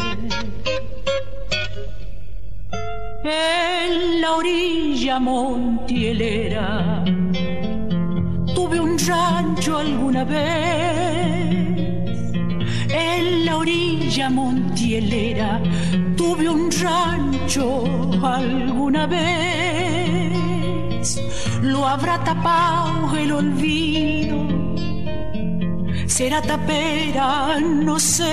En 3.23 4.20
la 4.20 4.32
orilla 4.32 5.19
montielera 5.20 7.05
tuve 8.55 8.81
un 8.81 8.98
rancho 8.98 9.78
alguna 9.78 10.24
vez. 10.24 11.61
En 12.93 13.47
la 13.47 13.57
orilla 13.57 14.28
montielera 14.31 15.61
tuve 16.16 16.48
un 16.48 16.70
rancho 16.82 17.30
alguna 17.59 19.06
vez. 19.06 20.40
Lo 21.62 21.85
habrá 21.86 22.22
tapado 22.22 23.16
el 23.16 23.32
olvido, 23.32 24.47
será 26.06 26.40
tapera, 26.43 27.59
no 27.60 27.98
sé. 27.98 28.32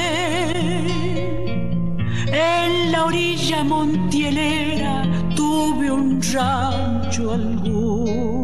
En 2.27 2.91
la 2.91 3.05
orilla 3.05 3.63
montielera 3.63 5.03
tuve 5.35 5.89
un 5.89 6.21
rancho 6.21 7.33
alguna 7.33 8.36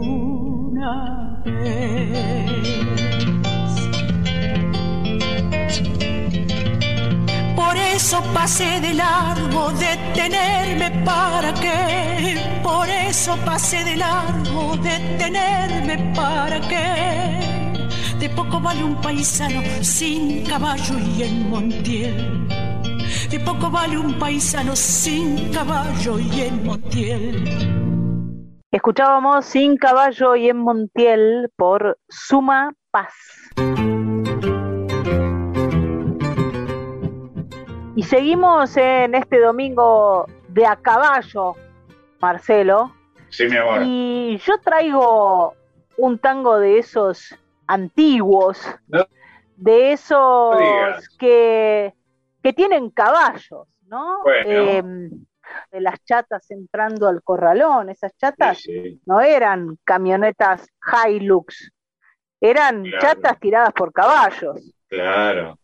eso 7.95 8.21
pasé 8.33 8.79
de 8.81 8.93
largo, 8.93 9.71
detenerme 9.71 11.03
para 11.05 11.53
qué. 11.53 12.37
Por 12.63 12.89
eso 12.89 13.37
pasé 13.45 13.83
de 13.83 13.95
largo, 13.97 14.75
detenerme 14.77 16.13
para 16.15 16.59
qué. 16.61 17.77
De 18.19 18.29
poco 18.29 18.59
vale 18.59 18.83
un 18.83 18.95
paisano 19.01 19.61
sin 19.81 20.45
caballo 20.45 20.95
y 21.17 21.23
en 21.23 21.49
Montiel. 21.49 22.47
De 23.29 23.39
poco 23.39 23.69
vale 23.69 23.97
un 23.97 24.17
paisano 24.17 24.75
sin 24.75 25.51
caballo 25.51 26.19
y 26.19 26.41
en 26.41 26.63
Montiel. 26.65 27.83
Escuchábamos 28.71 29.45
Sin 29.45 29.77
caballo 29.77 30.35
y 30.35 30.49
en 30.49 30.57
Montiel 30.57 31.51
por 31.55 31.99
Suma 32.09 32.73
Paz. 32.89 33.13
Y 37.95 38.01
seguimos 38.01 38.75
en 38.75 39.13
este 39.13 39.39
domingo 39.39 40.25
de 40.47 40.65
a 40.65 40.75
caballo, 40.75 41.55
Marcelo. 42.19 42.91
Sí, 43.29 43.45
mi 43.45 43.57
amor. 43.57 43.81
Y 43.85 44.39
yo 44.43 44.57
traigo 44.59 45.53
un 45.97 46.17
tango 46.17 46.57
de 46.57 46.79
esos 46.79 47.35
antiguos, 47.67 48.59
de 49.55 49.91
esos 49.91 50.57
que, 51.19 51.93
que, 52.41 52.53
tienen 52.53 52.89
caballos, 52.89 53.67
¿no? 53.87 54.21
Em, 54.43 55.11
de 55.71 55.81
las 55.81 56.03
chatas 56.03 56.49
entrando 56.49 57.07
al 57.07 57.21
corralón, 57.21 57.89
esas 57.89 58.17
chatas 58.17 58.63
no 59.05 59.21
eran 59.21 59.77
camionetas 59.83 60.67
Hilux, 61.07 61.71
eran 62.41 62.85
chatas 62.99 63.39
tiradas 63.39 63.73
por 63.73 63.93
caballos. 63.93 64.73
Claro. 64.87 65.59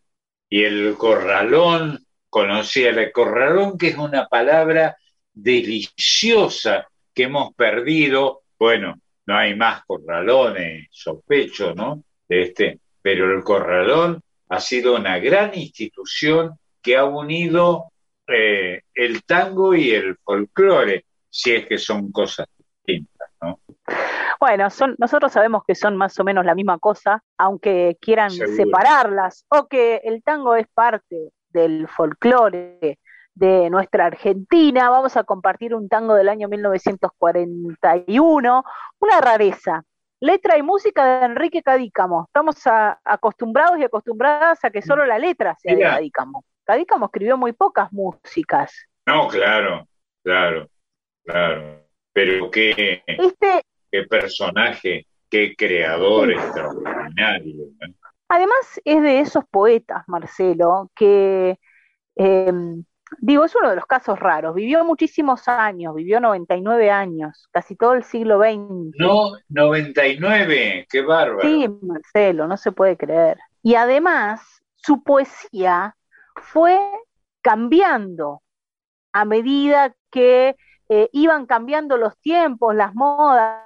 Y 0.47 0.63
el 0.63 0.95
corralón 0.95 1.99
conocía 2.29 2.89
el 2.89 3.11
corralón, 3.11 3.77
que 3.77 3.89
es 3.89 3.97
una 3.97 4.27
palabra 4.27 4.97
deliciosa 5.33 6.87
que 7.13 7.23
hemos 7.23 7.53
perdido. 7.53 8.43
Bueno, 8.57 8.99
no 9.25 9.37
hay 9.37 9.55
más 9.55 9.83
corralones, 9.85 10.87
sospecho, 10.91 11.73
¿no? 11.73 12.03
De 12.27 12.43
este, 12.43 12.79
pero 13.01 13.31
el 13.31 13.43
corralón 13.43 14.21
ha 14.49 14.59
sido 14.59 14.95
una 14.95 15.19
gran 15.19 15.55
institución 15.55 16.57
que 16.81 16.97
ha 16.97 17.05
unido 17.05 17.91
eh, 18.27 18.81
el 18.93 19.23
tango 19.23 19.73
y 19.73 19.91
el 19.91 20.17
folclore, 20.17 21.05
si 21.29 21.53
es 21.53 21.67
que 21.67 21.77
son 21.77 22.11
cosas 22.11 22.47
distintas, 22.57 23.29
¿no? 23.41 23.59
Bueno, 24.39 24.69
son, 24.69 24.95
nosotros 24.97 25.31
sabemos 25.33 25.63
que 25.67 25.75
son 25.75 25.97
más 25.97 26.17
o 26.19 26.23
menos 26.23 26.45
la 26.45 26.55
misma 26.55 26.79
cosa, 26.79 27.21
aunque 27.37 27.97
quieran 27.99 28.31
separarlas, 28.31 29.45
o 29.49 29.67
que 29.67 29.97
el 30.03 30.23
tango 30.23 30.55
es 30.55 30.67
parte 30.73 31.31
del 31.51 31.87
folclore 31.87 32.99
de 33.33 33.69
nuestra 33.69 34.07
Argentina. 34.07 34.89
Vamos 34.89 35.15
a 35.17 35.23
compartir 35.23 35.73
un 35.73 35.87
tango 35.87 36.15
del 36.15 36.27
año 36.29 36.49
1941, 36.49 38.63
una 38.99 39.21
rareza. 39.21 39.83
Letra 40.21 40.57
y 40.57 40.63
música 40.63 41.19
de 41.19 41.27
Enrique 41.27 41.63
Cadícamo. 41.63 42.25
Estamos 42.27 42.57
acostumbrados 43.05 43.79
y 43.79 43.85
acostumbradas 43.85 44.65
a 44.65 44.69
que 44.69 44.81
solo 44.81 45.05
la 45.05 45.17
letra 45.17 45.55
sea 45.57 45.75
de 45.75 45.81
Cadícamo. 45.81 46.43
Cadícamo 46.65 47.05
escribió 47.05 47.37
muy 47.37 47.53
pocas 47.53 47.89
músicas. 47.93 48.85
No, 49.05 49.29
claro, 49.29 49.87
claro, 50.21 50.67
claro. 51.23 51.85
Pero 52.11 52.51
qué, 52.51 53.01
este, 53.07 53.61
qué 53.89 54.03
personaje, 54.03 55.07
qué 55.29 55.55
creador 55.55 56.31
extraordinario. 56.31 57.67
Además 58.29 58.79
es 58.85 59.01
de 59.01 59.19
esos 59.19 59.43
poetas, 59.49 60.03
Marcelo, 60.07 60.91
que, 60.95 61.59
em, 62.15 62.83
digo, 63.17 63.43
es 63.43 63.55
uno 63.55 63.71
de 63.71 63.75
los 63.75 63.85
casos 63.87 64.19
raros. 64.19 64.53
Vivió 64.53 64.85
muchísimos 64.85 65.47
años, 65.47 65.95
vivió 65.95 66.19
99 66.19 66.91
años, 66.91 67.47
casi 67.51 67.75
todo 67.75 67.93
el 67.93 68.03
siglo 68.03 68.39
XX. 68.39 68.95
No, 68.99 69.31
99, 69.49 70.87
qué 70.89 71.01
bárbaro. 71.01 71.41
Sí, 71.41 71.67
Marcelo, 71.81 72.47
no 72.47 72.55
se 72.55 72.71
puede 72.71 72.97
creer. 72.97 73.39
Y 73.63 73.75
además, 73.75 74.41
su 74.75 75.03
poesía 75.03 75.95
fue 76.35 76.79
cambiando 77.41 78.43
a 79.11 79.25
medida 79.25 79.95
que 80.11 80.55
eh, 80.89 81.09
iban 81.13 81.45
cambiando 81.47 81.97
los 81.97 82.17
tiempos, 82.19 82.75
las 82.75 82.93
modas, 82.93 83.63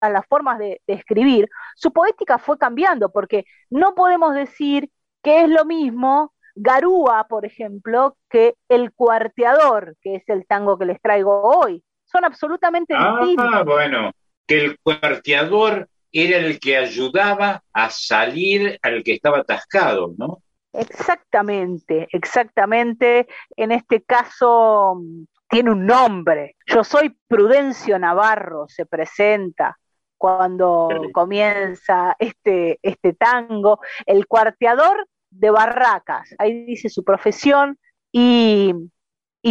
las 0.00 0.26
formas 0.26 0.58
de, 0.58 0.80
escribir, 0.86 1.48
su 1.74 1.92
poética 1.92 2.38
fue 2.38 2.58
cambiando, 2.58 3.10
porque 3.10 3.44
no 3.70 3.94
podemos 3.94 4.34
decir 4.34 4.90
que 5.22 5.42
es 5.42 5.48
lo 5.48 5.64
mismo 5.64 6.32
Garúa, 6.54 7.26
por 7.28 7.44
ejemplo, 7.44 8.16
que 8.30 8.54
el 8.68 8.92
cuarteador, 8.92 9.96
que 10.00 10.16
es 10.16 10.28
el 10.28 10.46
tango 10.46 10.78
que 10.78 10.86
les 10.86 11.00
traigo 11.02 11.42
hoy. 11.42 11.82
Son 12.04 12.24
absolutamente 12.24 12.94
ah, 12.96 13.18
distintos. 13.20 13.50
Ah, 13.52 13.62
bueno, 13.62 14.12
que 14.46 14.64
el 14.64 14.78
cuarteador 14.78 15.88
era 16.12 16.38
el 16.38 16.58
que 16.58 16.78
ayudaba 16.78 17.62
a 17.72 17.90
salir 17.90 18.78
al 18.80 19.02
que 19.02 19.14
estaba 19.14 19.38
atascado, 19.38 20.14
¿no? 20.16 20.42
Exactamente, 20.72 22.08
exactamente. 22.12 23.26
En 23.56 23.72
este 23.72 24.02
caso 24.02 24.96
mm, 24.96 25.24
tiene 25.48 25.70
un 25.70 25.86
nombre. 25.86 26.56
Yo 26.66 26.84
soy 26.84 27.14
Prudencio 27.28 27.98
Navarro, 27.98 28.66
se 28.68 28.86
presenta 28.86 29.78
cuando 30.18 30.88
comienza 31.12 32.16
este, 32.18 32.78
este 32.82 33.12
tango, 33.12 33.80
el 34.06 34.26
cuarteador 34.26 35.06
de 35.30 35.50
Barracas, 35.50 36.34
ahí 36.38 36.64
dice 36.64 36.88
su 36.88 37.04
profesión 37.04 37.78
y, 38.12 38.72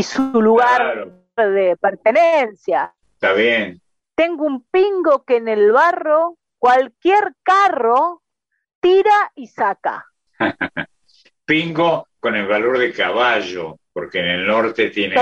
su 0.02 0.42
lugar 0.42 1.12
de 1.38 1.78
pertenencia. 1.80 2.94
Está 3.14 3.34
bien. 3.34 3.82
Tengo 4.16 4.46
un 4.46 4.66
pingo 4.66 5.24
que 5.24 5.38
en 5.38 5.48
el 5.48 5.72
barro 5.72 6.38
cualquier 6.58 7.34
carro 7.44 8.22
tira 8.80 9.32
y 9.36 9.48
saca. 9.48 10.06
pingo 11.46 12.08
con 12.20 12.36
el 12.36 12.48
valor 12.48 12.80
de 12.80 12.92
caballo, 12.92 13.78
porque 13.94 14.20
en 14.20 14.26
el 14.26 14.48
norte 14.48 14.90
tiene 14.90 15.16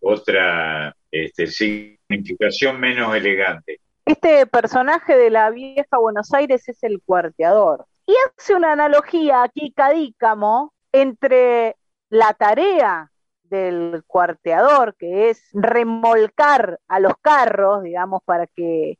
otra 0.00 0.94
este, 1.10 1.46
significación 1.46 2.78
menos 2.78 3.14
elegante. 3.16 3.80
Este 4.04 4.46
personaje 4.46 5.16
de 5.16 5.30
la 5.30 5.50
vieja 5.50 5.98
Buenos 5.98 6.32
Aires 6.34 6.68
es 6.68 6.82
el 6.82 7.00
cuarteador. 7.02 7.86
Y 8.06 8.14
hace 8.26 8.54
una 8.54 8.72
analogía 8.72 9.44
aquí, 9.44 9.72
Cadícamo, 9.72 10.72
entre 10.90 11.76
la 12.10 12.34
tarea 12.34 13.12
del 13.44 14.02
cuarteador, 14.06 14.96
que 14.98 15.30
es 15.30 15.48
remolcar 15.52 16.80
a 16.88 16.98
los 16.98 17.12
carros, 17.20 17.82
digamos, 17.82 18.22
para 18.24 18.46
que, 18.46 18.98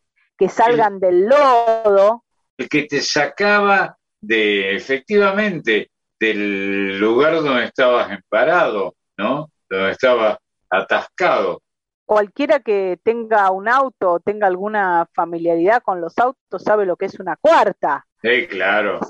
salgan 0.49 0.99
del 0.99 1.27
lodo. 1.29 2.25
El 2.57 2.69
que 2.69 2.83
te 2.83 3.01
sacaba 3.01 3.97
de, 4.21 4.75
efectivamente, 4.75 5.91
del 6.19 6.99
lugar 6.99 7.35
donde 7.35 7.67
estabas 7.67 8.11
emparado, 8.11 8.95
¿no? 9.17 9.51
Donde 9.71 9.93
estabas 9.93 10.39
atascado. 10.69 11.63
Cualquiera 12.05 12.61
que 12.61 12.99
tenga 13.03 13.51
un 13.51 13.69
auto 13.69 14.13
o 14.13 14.21
tenga 14.21 14.47
alguna 14.47 15.07
familiaridad 15.15 15.83
con 15.83 16.01
los 16.01 16.19
autos 16.19 16.63
sabe 16.63 16.85
lo 16.85 16.97
que 16.97 17.07
es 17.07 17.19
una 17.21 17.37
cuarta. 17.37 18.07
Sí, 18.21 18.47
claro. 18.49 19.01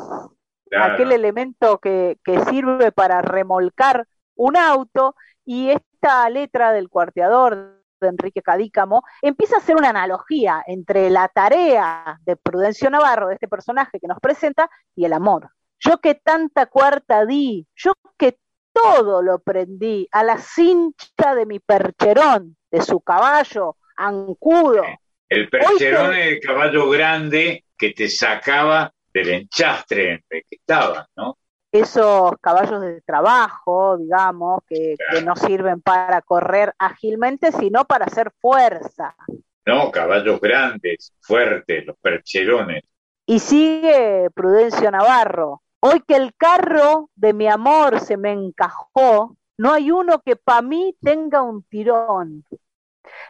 Aquel 0.71 1.13
elemento 1.13 1.79
que, 1.79 2.19
que 2.25 2.41
sirve 2.47 2.93
para 2.93 3.21
remolcar 3.21 4.07
un 4.37 4.57
auto 4.57 5.15
y 5.45 5.71
esta 5.71 6.29
letra 6.31 6.73
del 6.73 6.89
cuarteador 6.89 7.83
de 8.01 8.09
Enrique 8.09 8.43
Cadícamo 8.43 9.03
empieza 9.23 9.57
a 9.57 9.59
hacer 9.59 9.77
una 9.77 9.91
analogía 9.91 10.63
entre 10.67 11.09
la 11.09 11.29
tarea 11.29 12.19
de 12.25 12.37
Prudencio 12.37 12.91
Navarro, 12.91 13.29
de 13.29 13.35
este 13.35 13.49
personaje 13.49 13.99
que 13.99 14.09
nos 14.09 14.19
presenta, 14.21 14.69
y 14.95 15.05
el 15.05 15.13
amor. 15.13 15.51
Yo 15.79 15.99
que 15.99 16.15
tanta 16.15 16.67
cuarta 16.67 17.25
di, 17.25 17.67
yo 17.75 17.93
que 18.19 18.39
todo 18.73 19.23
lo 19.23 19.39
prendí 19.41 20.09
a 20.13 20.23
la 20.23 20.39
cincha 20.39 21.35
de 21.35 21.47
mi 21.47 21.59
percherón, 21.61 22.57
de 22.73 22.83
su 22.83 23.01
caballo, 23.01 23.77
ancudo. 23.97 24.83
El 25.29 25.49
percherón 25.49 26.17
es 26.17 26.27
el 26.33 26.41
caballo 26.41 26.89
grande 26.91 27.67
que 27.79 27.91
te 27.91 28.09
sacaba 28.09 28.93
del 29.15 29.29
enchastre 29.29 30.15
en 30.15 30.25
el 30.29 30.43
que 30.49 30.57
estabas, 30.57 31.07
¿no? 31.15 31.37
esos 31.73 32.33
caballos 32.43 32.83
de 32.83 33.01
trabajo, 33.01 33.97
digamos, 33.97 34.61
que, 34.69 34.95
no 35.25 35.35
sirven 35.35 35.81
para 35.81 36.21
correr 36.21 36.75
ágilmente, 36.79 37.51
sino 37.51 37.87
para 37.87 38.05
hacer 38.05 38.31
fuerza. 38.41 39.17
No, 39.65 39.91
caballos 39.91 40.39
grandes, 40.41 41.15
fuertes, 41.21 41.87
los 41.87 41.97
percherones. 41.97 42.83
Y 43.25 43.39
sigue 43.39 44.29
Prudencio 44.35 44.91
Navarro. 44.91 45.63
Hoy 45.81 46.03
que 46.07 46.15
el 46.15 46.35
carro 46.37 47.09
de 47.15 47.33
mi 47.33 47.49
amor 47.49 48.01
se 48.01 48.17
me 48.17 48.33
encajó, 48.33 49.37
no 49.57 49.73
hay 49.73 49.91
uno 49.91 50.21
que 50.21 50.37
para 50.37 50.63
mí 50.63 50.95
tenga 51.01 51.43
un 51.43 51.63
tirón. 51.65 52.45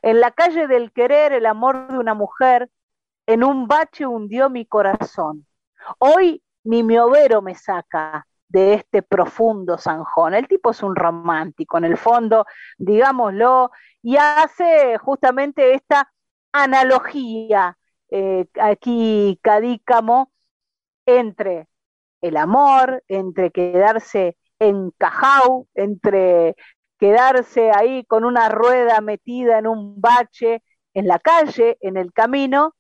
En 0.02 0.20
la 0.20 0.30
calle 0.30 0.66
del 0.66 0.92
querer, 0.92 1.32
el 1.32 1.46
amor 1.46 1.88
de 1.88 1.98
una 1.98 2.14
mujer, 2.14 2.70
en 3.26 3.44
un 3.44 3.66
bache 3.68 4.06
hundió 4.06 4.50
mi 4.50 4.66
corazón. 4.66 5.46
Hoy 5.98 6.42
ni 6.64 6.82
mi 6.82 6.98
overo 6.98 7.42
me 7.42 7.54
saca, 7.54 8.26
de 8.52 8.74
este 8.74 9.02
profundo 9.02 9.78
zanjón. 9.78 10.34
El 10.34 10.46
tipo 10.46 10.70
es 10.70 10.82
un 10.82 10.94
romántico, 10.94 11.78
en 11.78 11.84
el 11.84 11.96
fondo, 11.96 12.44
digámoslo, 12.76 13.70
y 14.02 14.16
hace 14.16 14.98
justamente 14.98 15.74
esta 15.74 16.12
analogía 16.52 17.78
eh, 18.10 18.46
aquí 18.60 19.38
Cadícamo 19.42 20.32
entre 21.06 21.68
el 22.20 22.36
amor, 22.36 23.02
entre 23.08 23.50
quedarse 23.50 24.36
encajado, 24.58 25.66
entre 25.74 26.54
quedarse 27.02 27.72
ahí 27.74 28.04
con 28.04 28.24
una 28.24 28.48
rueda 28.48 29.00
metida 29.00 29.58
en 29.58 29.66
un 29.66 30.00
bache 30.00 30.62
en 30.94 31.08
la 31.08 31.18
calle, 31.18 31.76
en 31.80 31.96
el 31.96 32.12
camino 32.12 32.76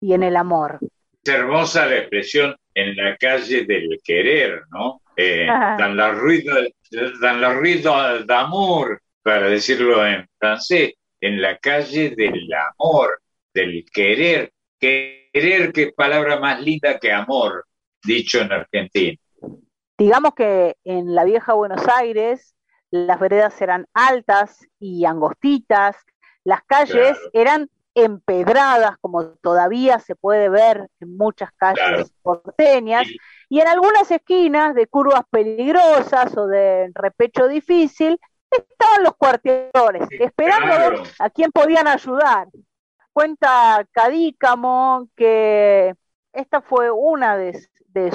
y 0.00 0.14
en 0.14 0.24
el 0.24 0.34
amor. 0.34 0.80
Es 1.22 1.32
hermosa 1.32 1.86
la 1.86 1.98
expresión 1.98 2.56
en 2.74 2.96
la 2.96 3.16
calle 3.16 3.64
del 3.64 4.00
querer, 4.02 4.62
¿no? 4.72 5.02
Eh, 5.16 5.46
dans, 5.46 5.94
la 5.94 6.10
rue 6.10 6.42
de, 6.42 6.74
dans 7.20 7.40
la 7.40 7.54
rue 7.54 7.80
d'amour, 8.26 8.98
para 9.22 9.48
decirlo 9.48 10.04
en 10.04 10.28
francés, 10.36 10.94
en 11.20 11.40
la 11.40 11.56
calle 11.58 12.10
del 12.16 12.52
amor, 12.52 13.20
del 13.54 13.84
querer. 13.84 14.52
Querer, 14.80 15.72
qué 15.72 15.92
palabra 15.96 16.40
más 16.40 16.60
linda 16.60 16.98
que 16.98 17.12
amor, 17.12 17.66
dicho 18.02 18.40
en 18.40 18.50
Argentina. 18.50 19.16
Digamos 19.96 20.34
que 20.34 20.74
en 20.82 21.14
la 21.14 21.22
vieja 21.22 21.52
Buenos 21.52 21.86
Aires 21.86 22.56
las 22.94 23.18
veredas 23.18 23.60
eran 23.60 23.86
altas 23.92 24.66
y 24.78 25.04
angostitas, 25.04 25.96
las 26.44 26.62
calles 26.62 27.18
eran 27.32 27.68
empedradas, 27.94 28.96
como 29.00 29.30
todavía 29.40 29.98
se 29.98 30.14
puede 30.14 30.48
ver 30.48 30.88
en 31.00 31.16
muchas 31.16 31.50
calles 31.56 32.12
porteñas, 32.22 33.08
y 33.48 33.60
en 33.60 33.68
algunas 33.68 34.10
esquinas 34.10 34.74
de 34.74 34.86
curvas 34.86 35.22
peligrosas 35.28 36.36
o 36.36 36.46
de 36.46 36.90
repecho 36.94 37.48
difícil, 37.48 38.20
estaban 38.50 39.02
los 39.02 39.14
cuarteadores, 39.16 40.06
esperando 40.20 40.78
ver 40.78 41.02
a 41.18 41.30
quién 41.30 41.50
podían 41.50 41.88
ayudar. 41.88 42.48
Cuenta 43.12 43.84
Cadícamo 43.90 45.08
que 45.16 45.94
esta 46.32 46.60
fue 46.60 46.90
una 46.92 47.36
de, 47.36 47.60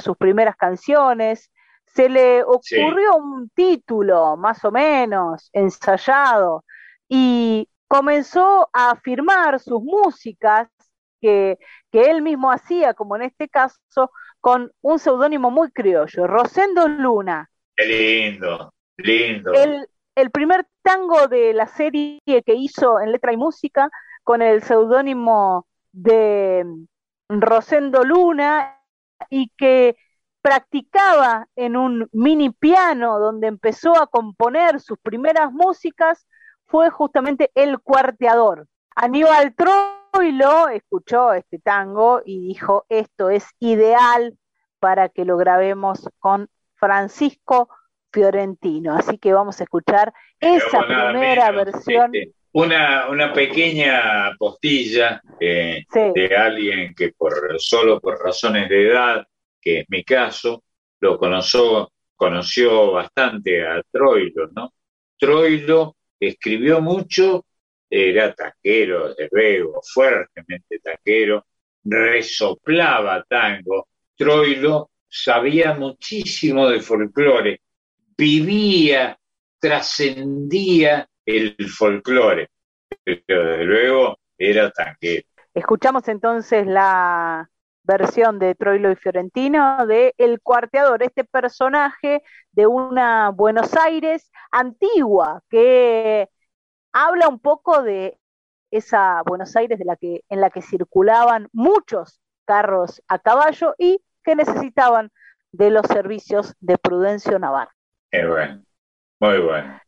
sus 0.02 0.16
primeras 0.16 0.56
canciones, 0.56 1.50
se 1.94 2.08
le 2.08 2.42
ocurrió 2.42 3.16
un 3.16 3.48
título 3.50 4.36
más 4.36 4.64
o 4.64 4.70
menos 4.70 5.50
ensayado 5.52 6.64
y 7.08 7.68
comenzó 7.88 8.68
a 8.72 8.94
firmar 8.96 9.58
sus 9.58 9.82
músicas 9.82 10.68
que, 11.20 11.58
él 11.92 12.22
mismo 12.22 12.50
hacía, 12.50 12.94
como 12.94 13.16
en 13.16 13.22
este 13.22 13.48
caso, 13.48 14.10
con 14.40 14.70
un 14.80 14.98
seudónimo 14.98 15.50
muy 15.50 15.70
criollo, 15.70 16.26
Rosendo 16.26 16.88
Luna. 16.88 17.50
Qué 17.76 17.84
lindo, 17.84 18.72
lindo. 18.96 19.52
El, 19.52 19.86
el 20.14 20.30
primer 20.30 20.66
tango 20.82 21.26
de 21.26 21.52
la 21.52 21.66
serie 21.66 22.20
que 22.24 22.54
hizo 22.54 23.00
en 23.00 23.12
letra 23.12 23.32
y 23.32 23.36
música 23.36 23.90
con 24.22 24.40
el 24.40 24.62
seudónimo 24.62 25.66
de 25.92 26.64
Rosendo 27.28 28.04
Luna 28.04 28.80
y 29.28 29.50
que 29.56 29.96
practicaba 30.42 31.46
en 31.56 31.76
un 31.76 32.08
mini 32.12 32.50
piano 32.50 33.18
donde 33.18 33.46
empezó 33.46 33.96
a 33.96 34.06
componer 34.06 34.80
sus 34.80 34.98
primeras 34.98 35.52
músicas 35.52 36.26
fue 36.66 36.90
justamente 36.90 37.50
el 37.54 37.80
cuarteador. 37.80 38.66
Aníbal 38.94 39.54
Troilo 39.54 40.68
escuchó 40.68 41.32
este 41.32 41.58
tango 41.58 42.22
y 42.24 42.40
dijo, 42.48 42.86
esto 42.88 43.30
es 43.30 43.46
ideal 43.58 44.36
para 44.78 45.08
que 45.08 45.24
lo 45.24 45.36
grabemos 45.36 46.08
con 46.18 46.48
Francisco 46.74 47.68
Fiorentino. 48.12 48.96
Así 48.96 49.18
que 49.18 49.32
vamos 49.32 49.60
a 49.60 49.64
escuchar 49.64 50.12
esa 50.40 50.86
primera 50.86 51.50
versión. 51.50 52.14
Este, 52.14 52.32
una, 52.52 53.08
una 53.08 53.32
pequeña 53.32 54.34
postilla 54.38 55.20
eh, 55.38 55.84
de 55.92 56.36
alguien 56.36 56.94
que 56.94 57.12
por 57.16 57.32
solo 57.58 58.00
por 58.00 58.18
razones 58.18 58.68
de 58.68 58.88
edad, 58.88 59.26
que 59.60 59.80
es 59.80 59.86
mi 59.88 60.04
caso, 60.04 60.64
lo 61.00 61.18
conoció, 61.18 61.90
conoció 62.16 62.92
bastante 62.92 63.66
a 63.66 63.82
Troilo, 63.90 64.48
¿no? 64.52 64.74
Troilo 65.18 65.96
escribió 66.18 66.80
mucho, 66.80 67.44
era 67.88 68.34
taquero, 68.34 69.08
desde 69.08 69.28
luego, 69.32 69.80
fuertemente 69.82 70.78
taquero, 70.78 71.46
resoplaba 71.84 73.24
tango. 73.28 73.88
Troilo 74.16 74.90
sabía 75.08 75.74
muchísimo 75.74 76.68
de 76.68 76.80
folclore, 76.80 77.60
vivía, 78.16 79.18
trascendía 79.58 81.08
el 81.24 81.56
folclore, 81.68 82.48
pero 83.04 83.50
desde 83.50 83.64
luego 83.64 84.18
era 84.38 84.70
tanquero. 84.70 85.26
Escuchamos 85.52 86.06
entonces 86.08 86.66
la 86.66 87.49
versión 87.90 88.38
de 88.38 88.54
Troilo 88.54 88.92
y 88.92 88.94
Fiorentino 88.94 89.84
de 89.84 90.14
El 90.16 90.40
Cuarteador, 90.40 91.02
este 91.02 91.24
personaje 91.24 92.22
de 92.52 92.66
una 92.68 93.30
Buenos 93.30 93.76
Aires 93.76 94.30
antigua 94.52 95.42
que 95.50 96.28
habla 96.92 97.28
un 97.28 97.40
poco 97.40 97.82
de 97.82 98.16
esa 98.70 99.22
Buenos 99.26 99.56
Aires 99.56 99.76
de 99.76 99.84
la 99.84 99.96
que, 99.96 100.22
en 100.28 100.40
la 100.40 100.50
que 100.50 100.62
circulaban 100.62 101.48
muchos 101.52 102.20
carros 102.44 103.02
a 103.08 103.18
caballo 103.18 103.74
y 103.76 104.00
que 104.22 104.36
necesitaban 104.36 105.10
de 105.50 105.70
los 105.70 105.84
servicios 105.88 106.54
de 106.60 106.78
Prudencio 106.78 107.40
Navarro. 107.40 107.72
Muy 108.12 108.26
bueno, 108.28 108.62
muy 109.18 109.40
bueno. 109.40 109.80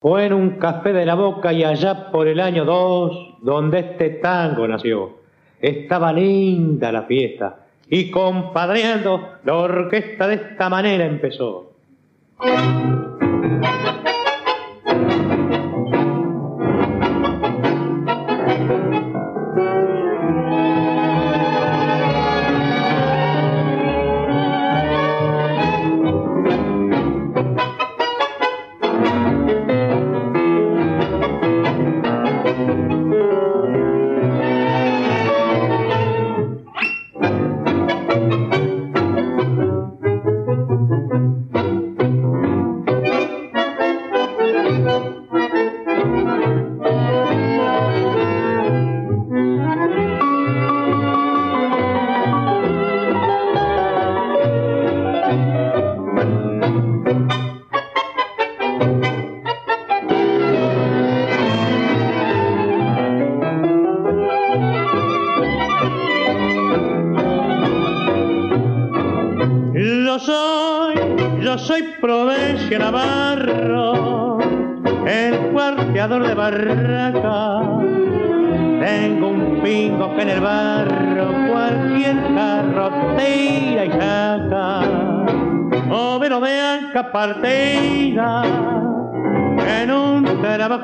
Fue 0.00 0.26
en 0.26 0.32
un 0.32 0.58
café 0.58 0.92
de 0.92 1.06
la 1.06 1.14
boca 1.14 1.52
y 1.52 1.62
allá 1.62 2.10
por 2.10 2.26
el 2.26 2.40
año 2.40 2.64
2, 2.64 3.38
donde 3.42 3.78
este 3.78 4.10
tango 4.10 4.66
nació. 4.66 5.21
Estaba 5.62 6.12
linda 6.12 6.90
la 6.92 7.04
fiesta 7.04 7.66
y 7.88 8.10
compadreando 8.10 9.36
la 9.44 9.54
orquesta 9.54 10.26
de 10.26 10.34
esta 10.34 10.68
manera 10.68 11.06
empezó. 11.06 11.72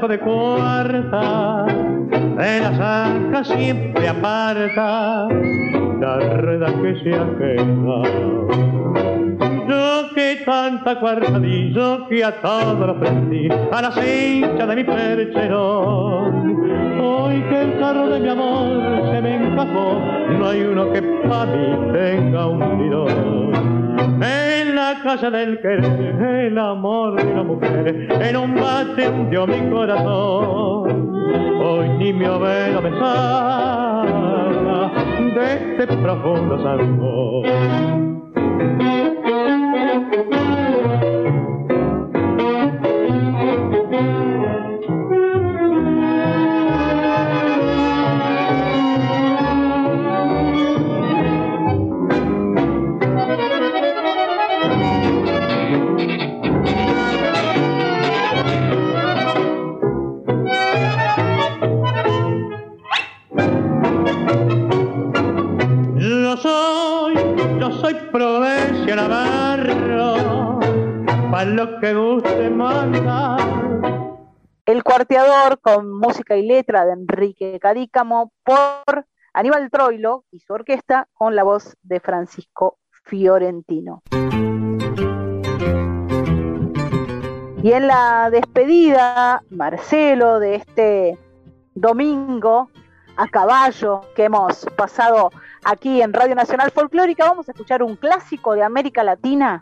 De 0.09 0.19
cuarta 0.21 1.67
de 1.67 2.61
la 2.61 2.73
zanja 2.77 3.45
siempre 3.45 4.09
aparta 4.09 5.29
la 6.01 6.19
rueda 6.41 6.67
que 6.81 6.95
se 7.03 7.15
ajena 7.15 8.03
yo 9.69 10.09
que 10.15 10.43
tanta 10.47 10.99
cuarta 10.99 11.39
di 11.39 11.75
yo 11.75 12.09
que 12.09 12.25
a 12.25 12.41
todo 12.41 12.87
lo 12.87 12.99
prendí 12.99 13.49
a 13.51 13.83
la 13.83 13.93
cincha 13.93 14.67
de 14.67 14.77
mi 14.77 14.85
percherón. 14.85 16.57
Hoy 17.01 17.43
que 17.51 17.63
el 17.63 17.79
carro 17.79 18.09
de 18.09 18.21
mi 18.21 18.29
amor 18.31 19.11
se 19.11 19.21
me 19.21 19.37
encajó 19.37 20.01
no 20.39 20.49
hay 20.49 20.63
uno 20.63 20.91
que 20.91 21.03
para 21.03 21.53
mí 21.53 21.93
tenga 21.93 22.47
un 22.47 22.79
tirón. 22.79 24.23
En 24.23 24.68
casa 25.03 25.31
del 25.31 25.61
querer, 25.61 26.47
el 26.47 26.59
amor 26.59 27.17
de 27.17 27.35
la 27.35 27.43
mujer, 27.43 28.09
en 28.21 28.37
un 28.37 28.55
bate 28.55 29.09
hundió 29.09 29.47
mi 29.47 29.71
corazón. 29.71 31.15
Hoy 31.61 31.89
ni 31.99 32.13
mi 32.13 32.25
overo 32.25 32.83
me 32.83 32.91
salva 32.91 34.93
de 35.35 35.77
este 35.79 35.97
profundo 35.97 36.63
salvo. 36.63 37.43
Música 76.29 76.37
y 76.37 76.47
letra 76.47 76.85
de 76.85 76.93
Enrique 76.93 77.59
Cadícamo 77.61 78.33
por 78.45 79.07
Aníbal 79.33 79.71
Troilo 79.71 80.25
y 80.31 80.41
su 80.41 80.53
orquesta 80.53 81.09
con 81.15 81.35
la 81.35 81.43
voz 81.43 81.77
de 81.83 82.01
Francisco 82.01 82.79
Fiorentino. 83.05 84.03
Y 87.63 87.73
en 87.73 87.87
la 87.87 88.29
despedida, 88.31 89.43
Marcelo, 89.51 90.39
de 90.39 90.57
este 90.57 91.19
domingo 91.75 92.71
a 93.17 93.27
caballo 93.29 94.03
que 94.15 94.25
hemos 94.25 94.67
pasado 94.77 95.31
aquí 95.65 96.03
en 96.03 96.13
Radio 96.13 96.35
Nacional 96.35 96.71
Folclórica, 96.71 97.25
vamos 97.25 97.49
a 97.49 97.53
escuchar 97.53 97.83
un 97.83 97.97
clásico 97.97 98.55
de 98.55 98.63
América 98.63 99.03
Latina. 99.03 99.61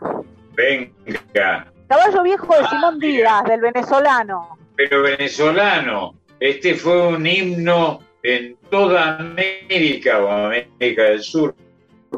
Venga. 0.53 1.71
Caballo 1.87 2.23
Viejo 2.23 2.53
de 2.57 2.67
Simón 2.67 2.99
Díaz, 2.99 3.45
del 3.45 3.61
venezolano. 3.61 4.57
Pero 4.75 5.01
venezolano. 5.01 6.13
Este 6.39 6.75
fue 6.75 7.07
un 7.07 7.25
himno 7.25 7.99
en 8.21 8.57
toda 8.69 9.17
América 9.17 10.23
o 10.23 10.29
América 10.29 11.03
del 11.03 11.23
Sur, 11.23 11.55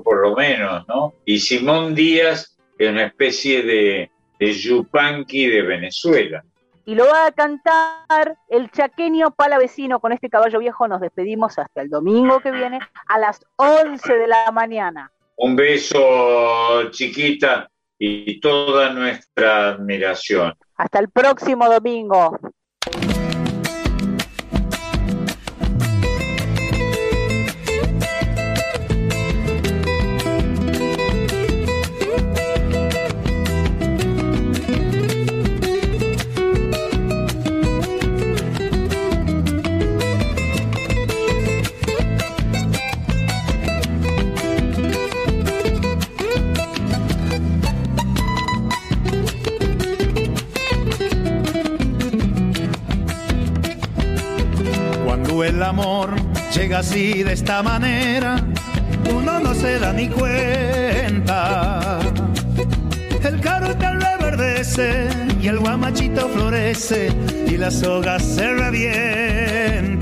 por 0.04 0.22
lo 0.22 0.36
menos, 0.36 0.86
¿no? 0.88 1.14
Y 1.26 1.40
Simón 1.40 1.96
Díaz 1.96 2.58
es 2.78 2.90
una 2.90 3.06
especie 3.06 3.64
de, 3.64 4.12
de 4.40 4.54
yupanqui 4.54 5.48
de 5.48 5.62
Venezuela. 5.62 6.44
Y 6.86 6.96
lo 6.96 7.06
va 7.06 7.28
a 7.28 7.32
cantar 7.32 8.38
el 8.48 8.72
chaqueño 8.72 9.32
palavecino. 9.32 10.00
Con 10.00 10.12
este 10.12 10.30
caballo 10.30 10.60
viejo 10.60 10.88
nos 10.88 11.02
despedimos 11.02 11.60
hasta 11.60 11.82
el 11.82 11.90
domingo 11.90 12.40
que 12.40 12.52
viene 12.52 12.80
a 13.08 13.20
las 13.20 13.46
11 13.58 14.14
de 14.16 14.28
la 14.28 14.52
mañana. 14.52 15.12
Un 15.38 15.56
beso, 15.56 16.90
chiquita 16.90 17.70
y 17.98 18.40
toda 18.40 18.92
nuestra 18.92 19.70
admiración. 19.70 20.56
Hasta 20.76 21.00
el 21.00 21.10
próximo 21.10 21.70
domingo. 21.70 22.40
Así 56.80 57.24
de 57.24 57.34
esta 57.34 57.62
manera, 57.62 58.42
uno 59.14 59.40
no 59.42 59.54
se 59.54 59.78
da 59.80 59.92
ni 59.92 60.08
cuenta. 60.08 62.00
El 63.22 63.42
cartel 63.42 64.00
reverdece 64.00 65.10
y 65.42 65.48
el 65.48 65.60
guamachito 65.60 66.30
florece 66.30 67.10
y 67.48 67.58
la 67.58 67.70
soga 67.70 68.18
se 68.18 68.54
revienta. 68.54 70.00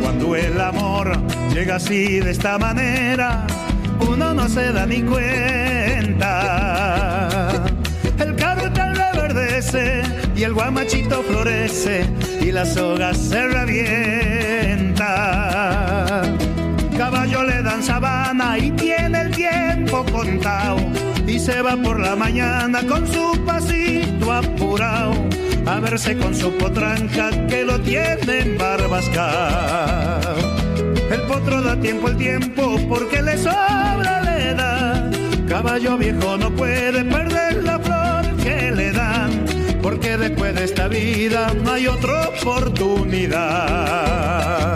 Cuando 0.00 0.34
el 0.36 0.58
amor 0.58 1.18
llega 1.52 1.76
así 1.76 2.18
de 2.20 2.30
esta 2.30 2.56
manera, 2.56 3.46
uno 4.08 4.32
no 4.32 4.48
se 4.48 4.72
da 4.72 4.86
ni 4.86 5.02
cuenta. 5.02 6.32
El 8.18 8.34
cartel 8.36 8.96
reverdece 8.96 10.00
y 10.34 10.44
el 10.44 10.54
guamachito 10.54 11.22
florece 11.24 12.06
y 12.40 12.52
la 12.52 12.64
soga 12.64 13.12
se 13.12 13.46
revienta. 13.48 14.35
Caballo 17.06 17.44
le 17.44 17.62
dan 17.62 17.82
sabana 17.84 18.58
y 18.58 18.72
tiene 18.72 19.20
el 19.20 19.30
tiempo 19.30 20.04
contado 20.10 20.78
y 21.24 21.38
se 21.38 21.62
va 21.62 21.76
por 21.76 22.00
la 22.00 22.16
mañana 22.16 22.82
con 22.82 23.06
su 23.06 23.44
pasito 23.44 24.32
apurado 24.32 25.14
a 25.66 25.78
verse 25.78 26.16
con 26.16 26.34
su 26.34 26.50
potranca 26.58 27.30
que 27.46 27.64
lo 27.64 27.80
tiene 27.80 28.40
en 28.40 28.58
barbasca. 28.58 30.20
El 31.08 31.20
potro 31.28 31.62
da 31.62 31.80
tiempo 31.80 32.08
el 32.08 32.16
tiempo 32.16 32.76
porque 32.88 33.22
le 33.22 33.38
sobra 33.38 34.22
la 34.24 34.50
edad. 34.50 35.12
Caballo 35.48 35.96
viejo 35.96 36.36
no 36.36 36.50
puede 36.50 37.04
perder 37.04 37.62
la 37.62 37.78
flor 37.78 38.36
que 38.42 38.72
le 38.72 38.90
dan, 38.90 39.44
porque 39.80 40.16
después 40.16 40.56
de 40.56 40.64
esta 40.64 40.88
vida 40.88 41.54
no 41.62 41.74
hay 41.74 41.86
otra 41.86 42.30
oportunidad. 42.30 44.75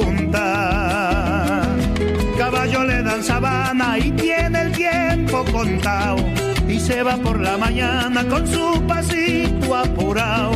Caballo 2.71 2.87
le 2.87 3.03
dan 3.03 3.21
sabana 3.21 3.97
y 3.99 4.11
tiene 4.11 4.61
el 4.61 4.71
tiempo 4.71 5.43
contado 5.51 6.25
y 6.69 6.79
se 6.79 7.03
va 7.03 7.17
por 7.17 7.37
la 7.37 7.57
mañana 7.57 8.25
con 8.25 8.47
su 8.47 8.81
pasito 8.87 9.75
apurado 9.75 10.53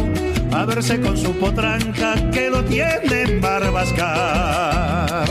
a 0.53 0.63
verse 0.63 1.01
con 1.01 1.17
su 1.17 1.33
potranca 1.37 2.15
que 2.31 2.49
lo 2.49 2.63
tiene 2.63 3.23
en 3.23 3.41
barbascar. 3.41 5.25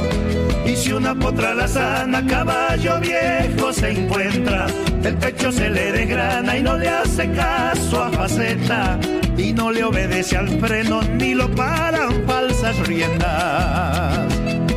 Y 0.66 0.77
si 0.77 0.93
una 0.93 1.15
potra 1.15 1.55
la 1.55 1.66
sana, 1.69 2.23
caballo 2.27 3.01
viejo 3.01 3.73
se 3.73 3.89
encuentra, 3.90 4.66
el 5.02 5.16
pecho 5.16 5.51
se 5.52 5.70
le 5.70 5.90
desgrana 5.90 6.59
y 6.59 6.62
no 6.62 6.77
le 6.77 6.89
hace 6.89 7.31
caso 7.31 8.02
a 8.02 8.11
faceta 8.11 8.98
y 9.39 9.55
no 9.55 9.70
le 9.70 9.85
obedece 9.85 10.36
al 10.36 10.48
freno 10.61 11.01
ni 11.02 11.32
lo 11.32 11.48
paran 11.55 12.27
falsas 12.27 12.78
riendas. 12.86 13.94